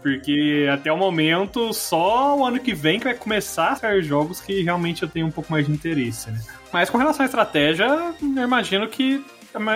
porque 0.00 0.68
até 0.72 0.92
o 0.92 0.96
momento, 0.96 1.74
só 1.74 2.38
o 2.38 2.46
ano 2.46 2.60
que 2.60 2.72
vem 2.72 2.98
que 2.98 3.04
vai 3.04 3.14
começar 3.14 3.72
a 3.72 3.76
sair 3.76 4.02
jogos 4.02 4.40
que 4.40 4.62
realmente 4.62 5.02
eu 5.02 5.08
tenho 5.08 5.26
um 5.26 5.30
pouco 5.30 5.50
mais 5.50 5.66
de 5.66 5.72
interesse, 5.72 6.30
né? 6.30 6.40
Mas 6.72 6.88
com 6.88 6.98
relação 6.98 7.24
à 7.24 7.26
estratégia, 7.26 7.84
eu 8.20 8.42
imagino 8.42 8.88
que 8.88 9.24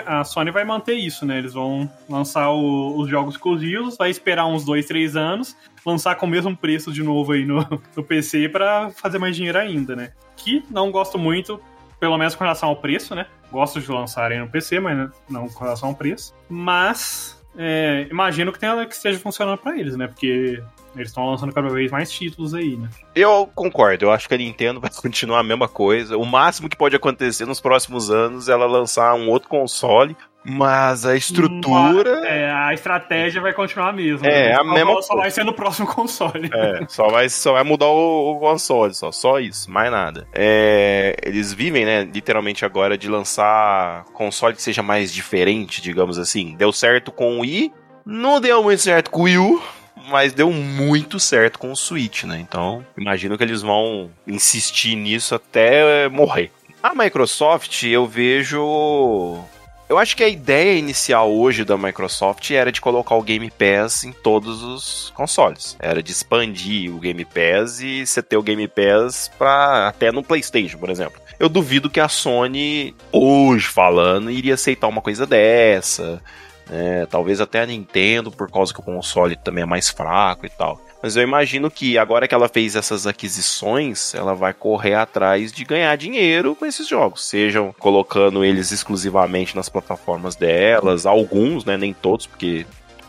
a 0.07 0.23
Sony 0.25 0.51
vai 0.51 0.65
manter 0.65 0.95
isso, 0.95 1.27
né? 1.27 1.39
Eles 1.39 1.55
vão 1.55 1.91
lançar 2.09 2.51
o, 2.51 2.99
os 2.99 3.09
jogos 3.09 3.35
exclusivos, 3.35 3.97
vai 3.97 4.11
esperar 4.11 4.47
uns 4.47 4.65
dois, 4.65 4.87
três 4.87 5.17
anos, 5.17 5.57
lançar 5.85 6.15
com 6.17 6.27
o 6.27 6.29
mesmo 6.29 6.57
preço 6.57 6.93
de 6.93 7.03
novo 7.03 7.33
aí 7.33 7.45
no, 7.45 7.67
no 7.97 8.05
PC 8.05 8.49
para 8.49 8.91
fazer 8.91 9.19
mais 9.19 9.35
dinheiro 9.35 9.59
ainda, 9.59 9.97
né? 9.97 10.13
Que 10.37 10.63
não 10.71 10.91
gosto 10.91 11.19
muito, 11.19 11.61
pelo 11.99 12.17
menos 12.17 12.35
com 12.35 12.45
relação 12.45 12.69
ao 12.69 12.77
preço, 12.77 13.15
né? 13.15 13.27
Gosto 13.51 13.81
de 13.81 13.91
lançarem 13.91 14.39
no 14.39 14.49
PC, 14.49 14.79
mas 14.79 15.11
não 15.29 15.49
com 15.49 15.65
relação 15.65 15.89
ao 15.89 15.95
preço. 15.95 16.35
Mas 16.49 17.40
é, 17.57 18.07
imagino 18.11 18.53
que, 18.53 18.59
tenha, 18.59 18.87
que 18.87 18.95
esteja 18.95 19.19
funcionando 19.19 19.59
para 19.59 19.79
eles, 19.79 19.97
né? 19.97 20.07
Porque 20.07 20.63
eles 20.95 21.09
estão 21.09 21.27
lançando 21.27 21.53
cada 21.53 21.69
vez 21.69 21.91
mais 21.91 22.11
títulos 22.11 22.55
aí, 22.55 22.77
né? 22.77 22.89
Eu 23.15 23.49
concordo, 23.55 24.07
eu 24.07 24.11
acho 24.11 24.29
que 24.29 24.35
a 24.35 24.39
Nintendo 24.39 24.81
vai 24.81 24.91
continuar 24.95 25.41
a 25.41 25.45
mesma 25.45 25.69
coisa. 25.69 26.17
O 26.17 26.25
máximo 26.25 26.69
que 26.69 26.77
pode 26.77 26.97
acontecer 26.97 27.47
nos 27.47 27.61
próximos 27.61 28.11
anos 28.11 28.49
é 28.49 28.53
ela 28.53 28.67
lançar 28.67 29.15
um 29.15 29.29
outro 29.29 29.49
console, 29.49 30.17
mas 30.45 31.05
a 31.05 31.15
estrutura. 31.15 32.27
É, 32.27 32.51
a 32.51 32.73
estratégia 32.73 33.41
vai 33.43 33.53
continuar 33.53 33.91
a 33.91 33.93
mesma. 33.93 34.27
É, 34.27 34.49
né? 34.49 34.55
a 34.55 34.65
só, 34.65 34.65
mesma 34.65 35.03
Só 35.03 35.17
vai 35.17 35.31
ser 35.31 35.45
no 35.45 35.53
próximo 35.53 35.87
console. 35.93 36.51
É, 36.53 36.87
só 36.89 37.09
vai, 37.09 37.29
só 37.29 37.53
vai 37.53 37.63
mudar 37.63 37.89
o, 37.89 38.33
o 38.33 38.41
console, 38.41 38.95
só, 38.95 39.13
só 39.13 39.39
isso, 39.39 39.71
mais 39.71 39.91
nada. 39.91 40.27
É, 40.33 41.15
eles 41.25 41.53
vivem, 41.53 41.85
né, 41.85 42.03
literalmente 42.05 42.65
agora 42.65 42.97
de 42.97 43.09
lançar 43.09 44.05
console 44.15 44.57
que 44.57 44.63
seja 44.63 44.83
mais 44.83 45.13
diferente, 45.13 45.83
digamos 45.83 46.19
assim. 46.19 46.57
Deu 46.57 46.73
certo 46.73 47.13
com 47.13 47.39
o 47.39 47.41
Wii, 47.41 47.73
não 48.05 48.41
deu 48.41 48.63
muito 48.63 48.81
certo 48.81 49.11
com 49.11 49.21
o 49.21 49.25
Wii 49.25 49.39
U, 49.39 49.63
mas 50.11 50.33
deu 50.33 50.51
muito 50.53 51.19
certo 51.21 51.59
com 51.59 51.73
o 51.73 51.77
Switch, 51.77 52.25
né? 52.25 52.39
Então, 52.41 52.85
imagino 52.97 53.39
que 53.39 53.45
eles 53.45 53.63
vão 53.63 54.11
insistir 54.27 54.97
nisso 54.97 55.35
até 55.35 56.09
morrer. 56.09 56.51
A 56.83 56.95
Microsoft, 56.95 57.83
eu 57.85 58.07
vejo 58.07 59.45
eu 59.91 59.99
acho 59.99 60.17
que 60.17 60.23
a 60.23 60.29
ideia 60.29 60.79
inicial 60.79 61.33
hoje 61.33 61.65
da 61.65 61.77
Microsoft 61.77 62.49
era 62.53 62.71
de 62.71 62.81
colocar 62.81 63.17
o 63.17 63.23
Game 63.25 63.51
Pass 63.51 64.05
em 64.05 64.13
todos 64.13 64.63
os 64.63 65.13
consoles. 65.17 65.77
Era 65.81 66.01
de 66.01 66.13
expandir 66.13 66.95
o 66.95 67.01
Game 67.01 67.25
Pass 67.25 67.81
e 67.81 68.07
você 68.07 68.23
ter 68.23 68.37
o 68.37 68.43
Game 68.43 68.69
Pass 68.69 69.29
pra, 69.37 69.89
até 69.89 70.13
no 70.13 70.23
PlayStation, 70.23 70.79
por 70.79 70.91
exemplo. 70.91 71.21
Eu 71.41 71.49
duvido 71.49 71.91
que 71.91 71.99
a 71.99 72.07
Sony, 72.07 72.95
hoje 73.11 73.67
falando, 73.67 74.31
iria 74.31 74.55
aceitar 74.55 74.87
uma 74.87 75.03
coisa 75.03 75.27
dessa. 75.27 76.23
Né? 76.69 77.07
talvez 77.07 77.41
até 77.41 77.63
a 77.63 77.67
Nintendo, 77.67 78.31
por 78.31 78.51
causa 78.51 78.73
que 78.73 78.81
o 78.81 78.83
console 78.83 79.37
também 79.37 79.63
é 79.63 79.67
mais 79.67 79.89
fraco 79.89 80.47
e 80.47 80.51
tal. 80.51 80.81
Mas 81.03 81.17
eu 81.17 81.23
imagino 81.23 81.71
que 81.71 81.97
agora 81.97 82.29
que 82.29 82.35
ela 82.35 82.49
fez 82.49 82.77
essas 82.77 83.07
aquisições, 83.07 84.15
ela 84.15 84.35
vai 84.35 84.53
correr 84.53 84.95
atrás 84.95 85.51
de 85.51 85.65
ganhar 85.65 85.97
dinheiro 85.97 86.55
com 86.55 86.67
esses 86.67 86.87
jogos. 86.87 87.25
Sejam 87.25 87.75
colocando 87.79 88.45
eles 88.45 88.71
exclusivamente 88.71 89.57
nas 89.57 89.69
plataformas 89.69 90.37
delas, 90.37 91.07
alguns, 91.07 91.65
né? 91.65 91.77
Nem 91.77 91.95
todos, 91.95 92.27
porque. 92.27 92.67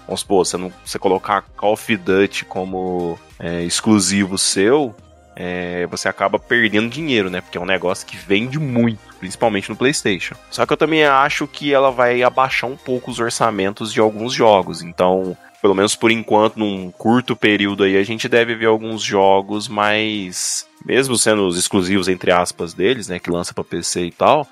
Vamos 0.08 0.22
supor, 0.22 0.46
você, 0.46 0.58
não, 0.58 0.74
você 0.84 0.98
colocar 0.98 1.44
Call 1.56 1.74
of 1.74 1.98
Duty 1.98 2.46
como 2.46 3.20
é, 3.40 3.64
exclusivo 3.64 4.38
seu, 4.38 4.96
é, 5.36 5.88
você 5.88 6.10
acaba 6.10 6.38
perdendo 6.38 6.90
dinheiro, 6.90 7.30
né? 7.30 7.42
Porque 7.42 7.58
é 7.58 7.62
um 7.62 7.66
negócio 7.66 8.06
que 8.06 8.18
vende 8.18 8.60
muito, 8.60 9.00
principalmente 9.20 9.70
no 9.70 9.76
PlayStation. 9.76 10.36
Só 10.50 10.66
que 10.66 10.74
eu 10.74 10.78
também 10.78 11.04
acho 11.04 11.48
que 11.48 11.74
ela 11.74 11.92
vai 11.92 12.22
abaixar 12.22 12.70
um 12.70 12.78
pouco 12.78 13.12
os 13.12 13.20
orçamentos 13.20 13.94
de 13.94 14.00
alguns 14.00 14.34
jogos. 14.34 14.82
Então, 14.82 15.38
pelo 15.62 15.76
menos 15.76 15.96
por 15.96 16.12
enquanto, 16.12 16.58
num 16.58 16.92
curto 16.92 17.36
período 17.36 17.84
aí, 17.84 17.98
a 17.98 18.04
gente 18.04 18.28
deve 18.28 18.56
ver 18.56 18.66
alguns 18.66 19.02
jogos 19.02 19.68
mais. 19.68 20.68
Mesmo 20.86 21.18
sendo 21.18 21.48
os 21.48 21.58
exclusivos, 21.58 22.08
entre 22.08 22.32
aspas, 22.32 22.74
deles, 22.74 23.08
né? 23.08 23.20
Que 23.20 23.30
lança 23.30 23.54
pra 23.54 23.64
PC 23.64 24.06
e 24.06 24.12
tal. 24.12 24.48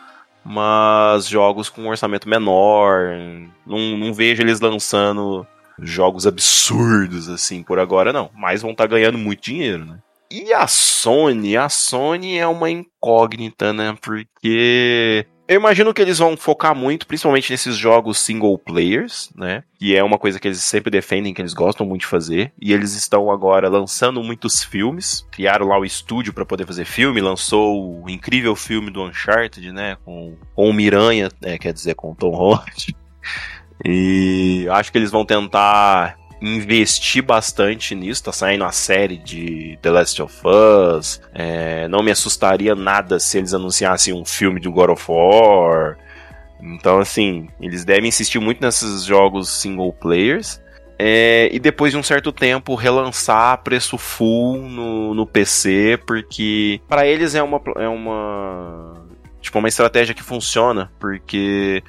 Mas 0.46 1.28
jogos 1.28 1.70
com 1.70 1.82
um 1.82 1.90
orçamento 1.90 2.30
menor. 2.30 3.18
Não, 3.66 3.98
não 3.98 4.14
vejo 4.14 4.42
eles 4.42 4.62
lançando 4.62 5.46
jogos 5.82 6.28
absurdos 6.28 7.30
assim 7.30 7.64
por 7.64 7.80
agora, 7.80 8.14
não. 8.14 8.30
Mas 8.36 8.62
vão 8.62 8.72
estar 8.72 8.86
tá 8.86 8.90
ganhando 8.90 9.18
muito 9.18 9.42
dinheiro, 9.42 9.86
né? 9.86 9.98
E 10.32 10.54
a 10.54 10.68
Sony? 10.68 11.58
A 11.58 11.70
Sony 11.70 12.38
é 12.38 12.46
uma 12.46 12.70
incógnita, 12.70 13.74
né? 13.74 13.98
Porque 14.00 15.26
eu 15.48 15.56
imagino 15.56 15.92
que 15.92 16.00
eles 16.00 16.20
vão 16.20 16.38
focar 16.38 16.76
muito, 16.76 17.08
principalmente 17.08 17.50
nesses 17.50 17.76
jogos 17.76 18.20
single 18.20 18.56
players, 18.60 19.32
né? 19.36 19.64
Que 19.80 19.96
é 19.96 20.04
uma 20.04 20.20
coisa 20.20 20.40
que 20.40 20.48
eles 20.48 20.62
sempre 20.62 20.92
defendem, 20.92 21.34
que 21.34 21.42
eles 21.42 21.56
gostam 21.56 21.88
muito 21.88 22.02
de 22.02 22.08
fazer. 22.08 22.54
E 22.62 22.72
eles 22.72 22.94
estão 22.94 23.32
agora 23.32 23.68
lançando 23.68 24.22
muitos 24.22 24.64
filmes. 24.64 25.26
Criaram 25.32 25.66
lá 25.66 25.80
o 25.80 25.84
estúdio 25.86 26.32
para 26.32 26.46
poder 26.46 26.68
fazer 26.68 26.86
filme. 26.86 27.20
Lançou 27.20 28.04
o 28.04 28.08
incrível 28.08 28.56
filme 28.56 28.92
do 28.92 29.02
Uncharted, 29.02 29.72
né? 29.72 29.98
Com, 30.06 30.38
com 30.54 30.70
o 30.70 30.74
Miranha, 30.74 31.30
né? 31.42 31.58
quer 31.58 31.74
dizer, 31.74 31.96
com 31.96 32.12
o 32.12 32.16
Tom 32.16 32.30
Holland. 32.30 32.96
E 33.86 34.68
acho 34.72 34.92
que 34.92 34.98
eles 34.98 35.10
vão 35.10 35.26
tentar 35.26 36.18
investir 36.42 37.24
bastante 37.24 37.94
nisso. 37.96 38.24
Tá 38.24 38.32
saindo 38.32 38.64
a 38.64 38.72
série 38.72 39.18
de 39.18 39.78
The 39.82 39.90
Last 39.92 40.22
of 40.22 40.42
Us. 40.46 41.22
É, 41.34 41.88
não 41.88 42.02
me 42.02 42.12
assustaria 42.12 42.76
nada 42.76 43.20
se 43.20 43.38
eles 43.38 43.54
anunciassem 43.54 44.14
um 44.14 44.26
filme 44.26 44.60
de 44.60 44.70
God 44.70 44.90
of 44.92 45.06
War. 45.10 45.98
Então, 46.62 47.00
assim, 47.00 47.48
eles 47.60 47.86
devem 47.86 48.10
insistir 48.10 48.40
muito 48.40 48.62
nesses 48.62 49.04
jogos 49.04 49.50
single 49.50 49.94
players. 49.94 50.62
É, 51.02 51.50
e 51.54 51.60
depois 51.60 51.94
de 51.94 51.98
um 51.98 52.04
certo 52.04 52.30
tempo 52.30 52.76
relançar 52.76 53.54
a 53.54 53.58
preço 53.58 53.98
full 53.98 54.58
no, 54.58 55.14
no 55.14 55.26
PC, 55.26 55.98
porque 56.06 56.82
para 56.90 57.08
eles 57.08 57.36
é 57.36 57.42
uma, 57.42 57.62
é 57.78 57.88
uma 57.88 58.96
tipo 59.40 59.58
uma 59.58 59.70
estratégia 59.70 60.14
que 60.14 60.22
funciona, 60.22 60.92
porque 61.00 61.82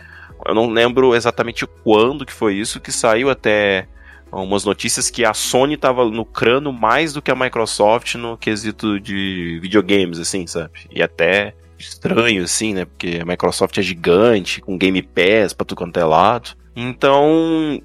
eu 0.46 0.55
não 0.55 0.70
lembro 0.70 1.12
exatamente 1.12 1.66
quando 1.82 2.24
que 2.24 2.32
foi 2.32 2.55
isso 2.55 2.78
que 2.78 2.92
saiu 2.92 3.28
até 3.28 3.88
umas 4.39 4.64
notícias 4.64 5.11
que 5.11 5.24
a 5.24 5.35
Sony 5.35 5.76
tava 5.76 6.03
lucrando 6.03 6.72
mais 6.72 7.12
do 7.12 7.22
que 7.22 7.31
a 7.31 7.35
Microsoft 7.35 8.14
no 8.14 8.37
quesito 8.37 9.01
de 9.01 9.59
videogames, 9.61 10.18
assim, 10.18 10.47
sabe? 10.47 10.89
E 10.91 11.03
até 11.03 11.55
estranho, 11.78 12.45
assim, 12.45 12.74
né? 12.74 12.85
Porque 12.85 13.18
a 13.22 13.24
Microsoft 13.24 13.76
é 13.78 13.83
gigante, 13.83 14.61
com 14.61 14.78
Game 14.78 15.03
Pass 15.03 15.53
pra 15.53 15.64
tudo 15.64 15.78
quanto 15.78 15.99
é 15.99 16.05
lado. 16.05 16.51
Então, 16.76 17.81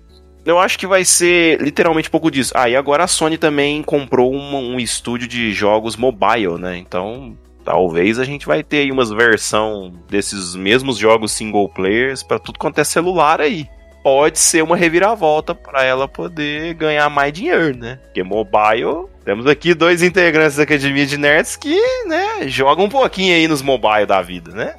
eu 0.46 0.60
acho 0.60 0.78
que 0.78 0.86
vai 0.86 1.04
ser 1.04 1.60
literalmente 1.62 2.10
pouco 2.10 2.30
disso. 2.30 2.54
Ah, 2.56 2.70
e 2.70 2.76
agora 2.76 3.04
a 3.04 3.08
Sony 3.08 3.38
também 3.38 3.82
comprou 3.82 4.34
um, 4.34 4.74
um 4.74 4.80
estúdio 4.80 5.28
de 5.28 5.52
jogos 5.54 5.96
mobile, 5.96 6.60
né? 6.60 6.78
Então, 6.78 7.36
talvez 7.64 8.20
a 8.20 8.24
gente 8.24 8.46
vai 8.46 8.64
ter 8.64 8.78
aí 8.78 8.92
umas 8.92 9.10
versão 9.10 9.92
desses 10.08 10.56
mesmos 10.56 10.98
jogos 10.98 11.32
single 11.32 11.68
players 11.68 12.22
para 12.22 12.38
tudo 12.38 12.60
quanto 12.60 12.80
é 12.80 12.84
celular 12.84 13.42
aí. 13.42 13.68
Pode 14.06 14.38
ser 14.38 14.62
uma 14.62 14.78
reviravolta 14.78 15.56
para 15.56 15.84
ela 15.84 16.08
poder 16.08 16.76
ganhar 16.76 17.10
mais 17.10 17.34
dinheiro, 17.34 17.76
né? 17.76 17.98
Porque 18.04 18.22
mobile, 18.22 19.08
temos 19.24 19.48
aqui 19.48 19.74
dois 19.74 20.04
integrantes 20.04 20.58
da 20.58 20.62
Academia 20.62 21.08
de 21.08 21.18
Nerds 21.18 21.56
que, 21.56 21.76
né, 22.06 22.48
jogam 22.48 22.86
um 22.86 22.90
pouquinho 22.90 23.34
aí 23.34 23.48
nos 23.48 23.64
mobile 23.64 24.06
da 24.06 24.22
vida, 24.22 24.52
né? 24.52 24.76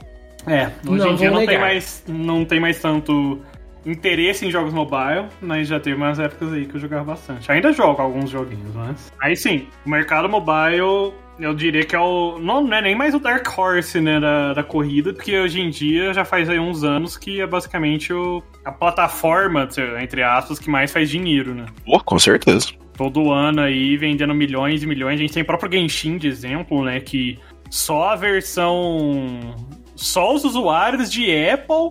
É, 0.47 0.71
hoje 0.89 1.05
Não 1.05 1.11
em 1.11 1.17
dia 1.17 1.31
não 1.33 1.45
tem, 1.45 1.59
mais, 1.59 2.05
não 2.07 2.45
tem 2.45 2.61
mais 2.61 2.79
tanto 2.79 3.43
interesse 3.85 4.47
em 4.47 4.51
jogos 4.53 4.73
mobile, 4.73 5.27
mas 5.41 5.67
já 5.67 5.81
teve 5.81 5.97
umas 5.97 6.21
épocas 6.21 6.53
aí 6.53 6.65
que 6.65 6.77
eu 6.77 6.81
jogava 6.81 7.03
bastante. 7.03 7.51
Ainda 7.51 7.73
jogo 7.73 8.01
alguns 8.01 8.31
joguinhos, 8.31 8.77
mas. 8.77 9.13
Aí 9.21 9.35
sim, 9.35 9.67
o 9.85 9.91
mercado 9.91 10.29
mobile, 10.29 11.13
eu 11.39 11.55
diria 11.55 11.85
que 11.85 11.95
é 11.95 11.99
o. 11.99 12.39
Não, 12.39 12.63
não 12.63 12.77
é 12.77 12.83
nem 12.83 12.95
mais 12.95 13.15
o 13.15 13.19
Dark 13.19 13.47
Horse, 13.57 14.01
né, 14.01 14.19
da, 14.19 14.55
da 14.55 14.63
corrida, 14.63 15.13
porque 15.13 15.39
hoje 15.39 15.61
em 15.61 15.71
dia 15.71 16.13
já 16.15 16.25
faz 16.25 16.49
aí 16.49 16.59
uns 16.59 16.83
anos 16.83 17.17
que 17.17 17.41
é 17.41 17.47
basicamente 17.47 18.13
o, 18.13 18.43
a 18.65 18.73
plataforma, 18.73 19.69
entre 20.01 20.23
aspas, 20.23 20.59
que 20.59 20.71
mais 20.71 20.93
faz 20.93 21.11
dinheiro, 21.11 21.55
né? 21.55 21.67
Pô, 21.85 22.01
com 22.01 22.19
certeza. 22.19 22.69
todo 22.97 23.31
ano 23.31 23.61
aí 23.61 23.97
vendendo 23.97 24.35
milhões 24.35 24.83
e 24.83 24.87
milhões. 24.87 25.15
A 25.15 25.23
gente 25.23 25.33
tem 25.33 25.43
o 25.43 25.47
próprio 25.47 25.71
Genshin 25.73 26.17
de 26.17 26.29
exemplo, 26.29 26.83
né? 26.85 27.01
Que 27.01 27.39
só 27.71 28.11
a 28.11 28.17
versão. 28.17 29.55
Só 29.95 30.35
os 30.35 30.45
usuários 30.45 31.11
de 31.11 31.31
Apple 31.49 31.91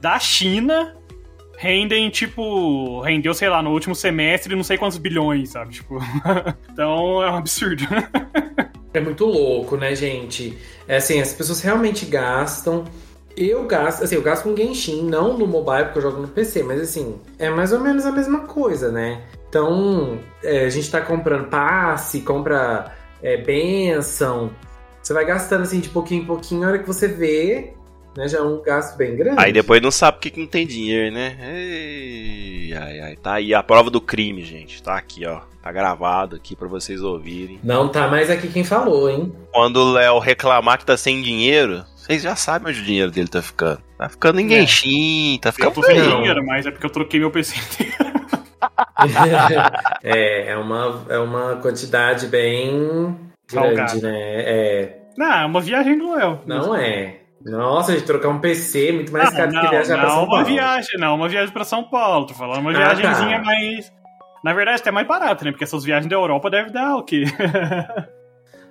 da 0.00 0.18
China 0.18 0.94
rendem, 1.56 2.10
tipo. 2.10 3.00
Rendeu, 3.00 3.32
sei 3.32 3.48
lá, 3.48 3.62
no 3.62 3.70
último 3.70 3.94
semestre 3.94 4.54
não 4.54 4.64
sei 4.64 4.76
quantos 4.76 4.98
bilhões, 4.98 5.50
sabe? 5.50 5.72
Tipo. 5.72 5.98
então 6.70 7.22
é 7.22 7.30
um 7.30 7.36
absurdo. 7.36 7.84
É 8.94 9.00
muito 9.00 9.24
louco, 9.24 9.76
né, 9.76 9.94
gente? 9.94 10.58
É 10.86 10.96
assim, 10.96 11.20
as 11.20 11.32
pessoas 11.32 11.60
realmente 11.60 12.04
gastam. 12.04 12.84
Eu 13.34 13.64
gasto, 13.64 14.04
assim, 14.04 14.14
eu 14.14 14.22
gasto 14.22 14.44
com 14.44 14.54
Genshin, 14.54 15.04
não 15.04 15.38
no 15.38 15.46
mobile, 15.46 15.84
porque 15.84 15.98
eu 15.98 16.02
jogo 16.02 16.20
no 16.20 16.28
PC, 16.28 16.62
mas 16.62 16.80
assim, 16.80 17.18
é 17.38 17.48
mais 17.48 17.72
ou 17.72 17.80
menos 17.80 18.04
a 18.04 18.12
mesma 18.12 18.40
coisa, 18.40 18.92
né? 18.92 19.22
Então, 19.48 20.18
é, 20.42 20.66
a 20.66 20.68
gente 20.68 20.90
tá 20.90 21.00
comprando 21.00 21.48
passe, 21.48 22.20
compra 22.20 22.94
é, 23.22 23.38
benção. 23.38 24.50
Você 25.02 25.14
vai 25.14 25.24
gastando 25.24 25.62
assim 25.62 25.80
de 25.80 25.88
pouquinho 25.88 26.22
em 26.22 26.26
pouquinho, 26.26 26.64
a 26.64 26.68
hora 26.68 26.78
que 26.78 26.86
você 26.86 27.08
vê, 27.08 27.72
né, 28.16 28.28
já 28.28 28.38
é 28.38 28.42
um 28.42 28.60
gasto 28.62 28.96
bem 28.96 29.16
grande. 29.16 29.36
Aí 29.38 29.52
depois 29.52 29.80
não 29.80 29.90
sabe 29.90 30.16
porque 30.18 30.30
que 30.30 30.40
não 30.40 30.46
tem 30.46 30.66
dinheiro, 30.66 31.14
né? 31.14 31.36
Ei, 31.42 32.74
ai, 32.74 33.00
ai. 33.00 33.16
Tá 33.16 33.34
aí 33.34 33.54
a 33.54 33.62
prova 33.62 33.90
do 33.90 34.00
crime, 34.00 34.42
gente. 34.44 34.82
Tá 34.82 34.96
aqui, 34.96 35.26
ó. 35.26 35.40
Tá 35.62 35.70
gravado 35.70 36.36
aqui 36.36 36.56
pra 36.56 36.66
vocês 36.68 37.02
ouvirem. 37.02 37.60
Não 37.62 37.88
tá 37.88 38.08
mais 38.08 38.28
aqui 38.30 38.48
quem 38.48 38.64
falou, 38.64 39.08
hein? 39.08 39.32
Quando 39.52 39.76
o 39.76 39.92
Léo 39.92 40.18
reclamar 40.18 40.78
que 40.78 40.84
tá 40.86 40.96
sem 40.96 41.22
dinheiro, 41.22 41.84
vocês 41.96 42.20
já 42.22 42.34
sabem 42.34 42.70
onde 42.72 42.80
o 42.80 42.84
dinheiro 42.84 43.10
dele 43.12 43.28
tá 43.28 43.40
ficando. 43.40 43.80
Tá 43.96 44.08
ficando 44.08 44.40
em 44.40 44.46
É. 44.52 44.58
Genshin, 44.60 45.38
tá 45.40 45.50
Eu 45.50 45.52
ficando 45.52 45.74
tô 45.74 45.82
sem 45.84 46.00
dinheiro, 46.02 46.44
mas 46.44 46.66
é 46.66 46.70
porque 46.72 46.84
eu 46.86 46.90
troquei 46.90 47.20
meu 47.20 47.30
PC 47.30 47.54
inteiro. 47.58 48.12
é, 50.02 50.50
é 50.50 50.56
uma, 50.56 51.04
é 51.08 51.18
uma 51.18 51.56
quantidade 51.56 52.26
bem 52.26 53.16
grande, 53.50 53.76
Salgada. 53.92 54.00
né? 54.00 54.18
É, 54.40 54.98
Não, 55.16 55.32
é 55.32 55.46
uma 55.46 55.60
viagem 55.60 55.96
do 55.98 56.14
Léo. 56.14 56.40
não 56.46 56.74
é. 56.74 57.16
Nossa, 57.44 57.94
de 57.96 58.02
trocar 58.02 58.28
um 58.28 58.38
PC 58.40 58.88
é 58.88 58.92
muito 58.92 59.12
mais 59.12 59.30
Não, 59.30 59.36
caro 59.36 59.50
do 59.52 59.56
que 59.58 59.62
não, 59.64 59.70
viajar 59.70 59.94
pra 59.98 60.02
não 60.04 60.10
São 60.14 60.22
uma 60.24 60.28
Paulo. 60.30 60.44
viagem, 60.46 61.00
não, 61.00 61.14
uma 61.16 61.28
viagem 61.28 61.52
pra 61.52 61.64
São 61.64 61.84
Paulo. 61.84 62.26
Tô 62.26 62.34
falando 62.34 62.60
uma 62.60 62.70
Ah, 62.70 62.94
viagenzinha 62.94 63.38
tá. 63.38 63.44
mais. 63.44 63.92
Na 64.44 64.52
verdade, 64.52 64.80
até 64.80 64.90
mais 64.90 65.06
barata, 65.06 65.44
né? 65.44 65.50
Porque 65.52 65.64
essas 65.64 65.84
viagens 65.84 66.08
da 66.08 66.16
Europa 66.16 66.50
devem 66.50 66.72
dar 66.72 66.96
o 66.96 67.02
quê? 67.04 67.24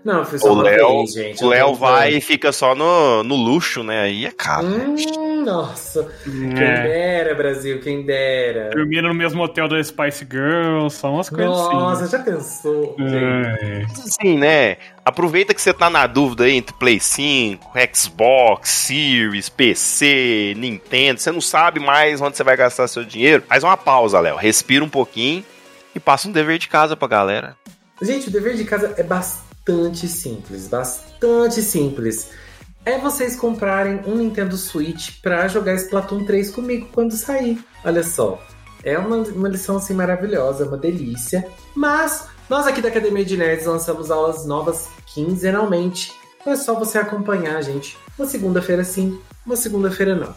Não, 0.03 0.25
foi 0.25 0.39
só 0.39 0.49
O 0.49 0.53
uma 0.53 0.63
Léo, 0.63 0.89
vez, 0.97 1.13
gente. 1.13 1.43
o 1.43 1.49
Léo 1.49 1.75
vai 1.75 1.99
falando. 2.09 2.17
e 2.17 2.21
fica 2.21 2.51
só 2.51 2.73
no, 2.73 3.21
no 3.23 3.35
luxo, 3.35 3.83
né? 3.83 4.01
Aí 4.01 4.25
é 4.25 4.31
caro. 4.31 4.65
Hum, 4.65 4.95
nossa, 5.43 6.07
quem 6.23 6.51
É. 6.63 6.83
dera, 6.83 7.35
Brasil, 7.35 7.79
quem 7.81 8.03
dera. 8.05 8.69
Dormindo 8.71 9.07
no 9.07 9.13
mesmo 9.13 9.41
hotel 9.43 9.67
da 9.67 9.81
Spice 9.83 10.25
Girls, 10.29 10.95
são 10.95 11.15
umas 11.15 11.29
coisas 11.29 11.47
Nossa, 11.49 12.03
assim. 12.03 12.11
já 12.11 12.19
pensou, 12.19 12.95
né? 12.97 13.09
gente? 13.09 13.63
É. 13.63 13.85
Assim, 14.03 14.37
né? 14.37 14.77
Aproveita 15.03 15.53
que 15.53 15.61
você 15.61 15.73
tá 15.73 15.89
na 15.89 16.05
dúvida 16.07 16.43
aí 16.45 16.55
entre 16.55 16.73
Play 16.75 16.99
5, 16.99 17.71
Xbox, 17.93 18.69
Series, 18.69 19.49
PC, 19.49 20.53
Nintendo. 20.57 21.19
Você 21.19 21.31
não 21.31 21.41
sabe 21.41 21.79
mais 21.79 22.21
onde 22.21 22.37
você 22.37 22.43
vai 22.43 22.55
gastar 22.55 22.87
seu 22.87 23.03
dinheiro. 23.03 23.43
Faz 23.47 23.63
uma 23.63 23.75
pausa, 23.77 24.19
Léo. 24.19 24.35
Respira 24.37 24.83
um 24.83 24.89
pouquinho 24.89 25.43
e 25.95 25.99
passa 25.99 26.27
um 26.27 26.31
dever 26.31 26.57
de 26.57 26.67
casa 26.67 26.95
pra 26.95 27.07
galera. 27.07 27.55
Gente, 28.01 28.29
o 28.29 28.31
dever 28.31 28.55
de 28.55 28.63
casa 28.63 28.93
é 28.97 29.03
bastante 29.03 30.07
simples, 30.07 30.67
bastante 30.67 31.61
simples. 31.61 32.31
É 32.83 32.97
vocês 32.97 33.35
comprarem 33.35 34.01
um 34.07 34.15
Nintendo 34.15 34.57
Switch 34.57 35.21
pra 35.21 35.47
jogar 35.47 35.75
Splatoon 35.75 36.25
3 36.25 36.49
comigo 36.49 36.89
quando 36.91 37.11
sair. 37.11 37.63
Olha 37.85 38.03
só. 38.03 38.41
É 38.83 38.97
uma, 38.97 39.17
uma 39.17 39.47
lição 39.47 39.77
assim 39.77 39.93
maravilhosa, 39.93 40.65
uma 40.65 40.77
delícia. 40.77 41.47
Mas 41.75 42.27
nós 42.49 42.65
aqui 42.65 42.81
da 42.81 42.89
Academia 42.89 43.23
de 43.23 43.37
Nerds 43.37 43.67
lançamos 43.67 44.09
aulas 44.09 44.47
novas 44.47 44.89
quinzenalmente. 45.05 46.11
Então 46.39 46.53
é 46.53 46.55
só 46.55 46.73
você 46.73 46.97
acompanhar 46.97 47.57
a 47.57 47.61
gente. 47.61 47.95
Uma 48.17 48.27
segunda-feira 48.27 48.83
sim, 48.83 49.19
uma 49.45 49.55
segunda-feira 49.55 50.15
não. 50.15 50.33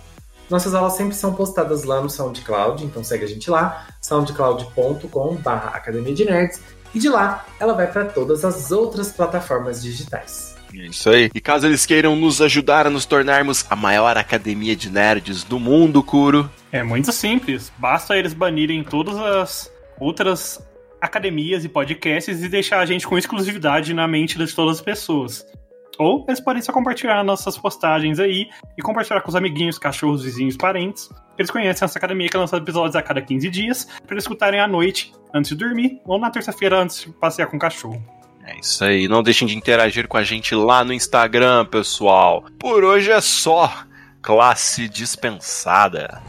Nossas 0.50 0.74
aulas 0.74 0.92
sempre 0.92 1.14
são 1.14 1.32
postadas 1.32 1.84
lá 1.84 2.02
no 2.02 2.10
SoundCloud, 2.10 2.84
então 2.84 3.02
segue 3.02 3.24
a 3.24 3.28
gente 3.28 3.48
lá, 3.48 3.86
soundcloud.com.br 4.02 5.48
Academia 5.48 6.14
de 6.14 6.26
Nerds. 6.26 6.60
E 6.94 6.98
de 6.98 7.08
lá, 7.08 7.46
ela 7.58 7.72
vai 7.72 7.90
para 7.90 8.04
todas 8.04 8.44
as 8.44 8.70
outras 8.70 9.10
plataformas 9.10 9.82
digitais. 9.82 10.53
Isso 10.74 11.10
aí. 11.10 11.30
E 11.34 11.40
caso 11.40 11.66
eles 11.66 11.86
queiram 11.86 12.16
nos 12.16 12.40
ajudar 12.40 12.86
a 12.86 12.90
nos 12.90 13.04
tornarmos 13.04 13.64
a 13.70 13.76
maior 13.76 14.16
academia 14.16 14.74
de 14.74 14.90
nerds 14.90 15.44
do 15.44 15.60
mundo, 15.60 16.02
Kuro, 16.02 16.50
É 16.72 16.82
muito 16.82 17.12
simples. 17.12 17.72
Basta 17.78 18.16
eles 18.16 18.34
banirem 18.34 18.82
todas 18.82 19.16
as 19.16 19.72
outras 20.00 20.60
academias 21.00 21.64
e 21.64 21.68
podcasts 21.68 22.42
e 22.42 22.48
deixar 22.48 22.80
a 22.80 22.86
gente 22.86 23.06
com 23.06 23.18
exclusividade 23.18 23.92
na 23.92 24.08
mente 24.08 24.38
de 24.38 24.54
todas 24.54 24.78
as 24.78 24.80
pessoas. 24.80 25.46
Ou 25.98 26.24
eles 26.26 26.40
podem 26.40 26.62
só 26.62 26.72
compartilhar 26.72 27.22
nossas 27.22 27.56
postagens 27.56 28.18
aí 28.18 28.48
e 28.76 28.82
compartilhar 28.82 29.20
com 29.20 29.28
os 29.28 29.36
amiguinhos, 29.36 29.78
cachorros, 29.78 30.24
vizinhos, 30.24 30.56
parentes. 30.56 31.08
Eles 31.38 31.50
conhecem 31.50 31.84
essa 31.84 31.98
academia 31.98 32.28
que 32.28 32.36
lança 32.36 32.56
episódios 32.56 32.96
a 32.96 33.02
cada 33.02 33.20
15 33.22 33.48
dias 33.50 33.84
para 34.04 34.14
eles 34.14 34.24
escutarem 34.24 34.60
à 34.60 34.66
noite, 34.66 35.12
antes 35.32 35.50
de 35.50 35.56
dormir, 35.56 36.00
ou 36.04 36.18
na 36.18 36.30
terça-feira 36.30 36.80
antes 36.80 37.02
de 37.02 37.12
passear 37.12 37.46
com 37.46 37.56
o 37.56 37.60
cachorro. 37.60 38.02
É 38.46 38.58
isso 38.58 38.84
aí. 38.84 39.08
Não 39.08 39.22
deixem 39.22 39.48
de 39.48 39.56
interagir 39.56 40.06
com 40.06 40.16
a 40.16 40.22
gente 40.22 40.54
lá 40.54 40.84
no 40.84 40.92
Instagram, 40.92 41.64
pessoal. 41.64 42.44
Por 42.58 42.84
hoje 42.84 43.10
é 43.10 43.20
só. 43.20 43.72
Classe 44.20 44.88
dispensada. 44.88 46.22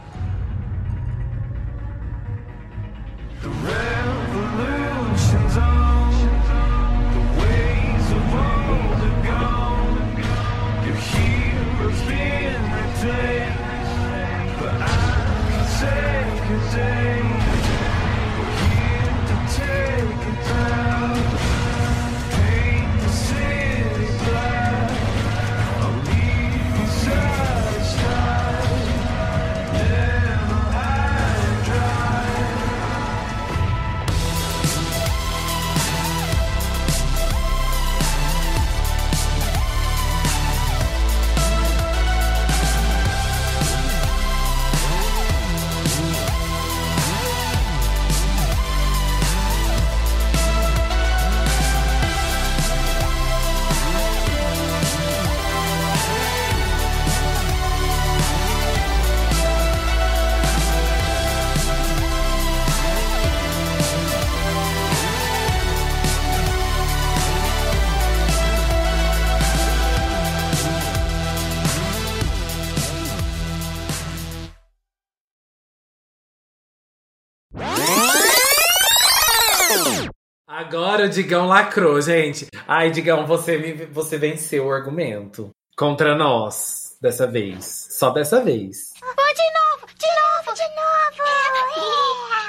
Agora 81.05 81.07
o 81.07 81.09
Digão 81.09 81.45
lacrou, 81.45 82.01
gente. 82.01 82.47
Ai, 82.67 82.89
Digão, 82.89 83.27
você, 83.27 83.57
me, 83.57 83.85
você 83.85 84.17
venceu 84.17 84.65
o 84.65 84.71
argumento. 84.71 85.51
Contra 85.77 86.15
nós, 86.15 86.97
dessa 86.99 87.27
vez. 87.27 87.89
Só 87.91 88.09
dessa 88.09 88.43
vez. 88.43 88.93
De 88.95 89.03
novo, 89.03 89.93
de 89.93 90.07
novo, 90.07 90.55
de 90.55 90.63
novo. 90.63 90.85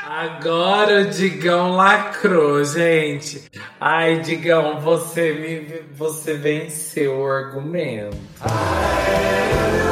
Agora 0.09 1.03
o 1.03 1.07
Digão 1.07 1.77
lacrou, 1.77 2.65
gente. 2.65 3.45
Ai, 3.79 4.21
Digão, 4.21 4.81
você 4.81 5.33
me 5.33 5.83
você 5.93 6.35
venceu 6.35 7.21
o 7.21 7.27
argumento. 7.27 8.17
É. 8.43 9.86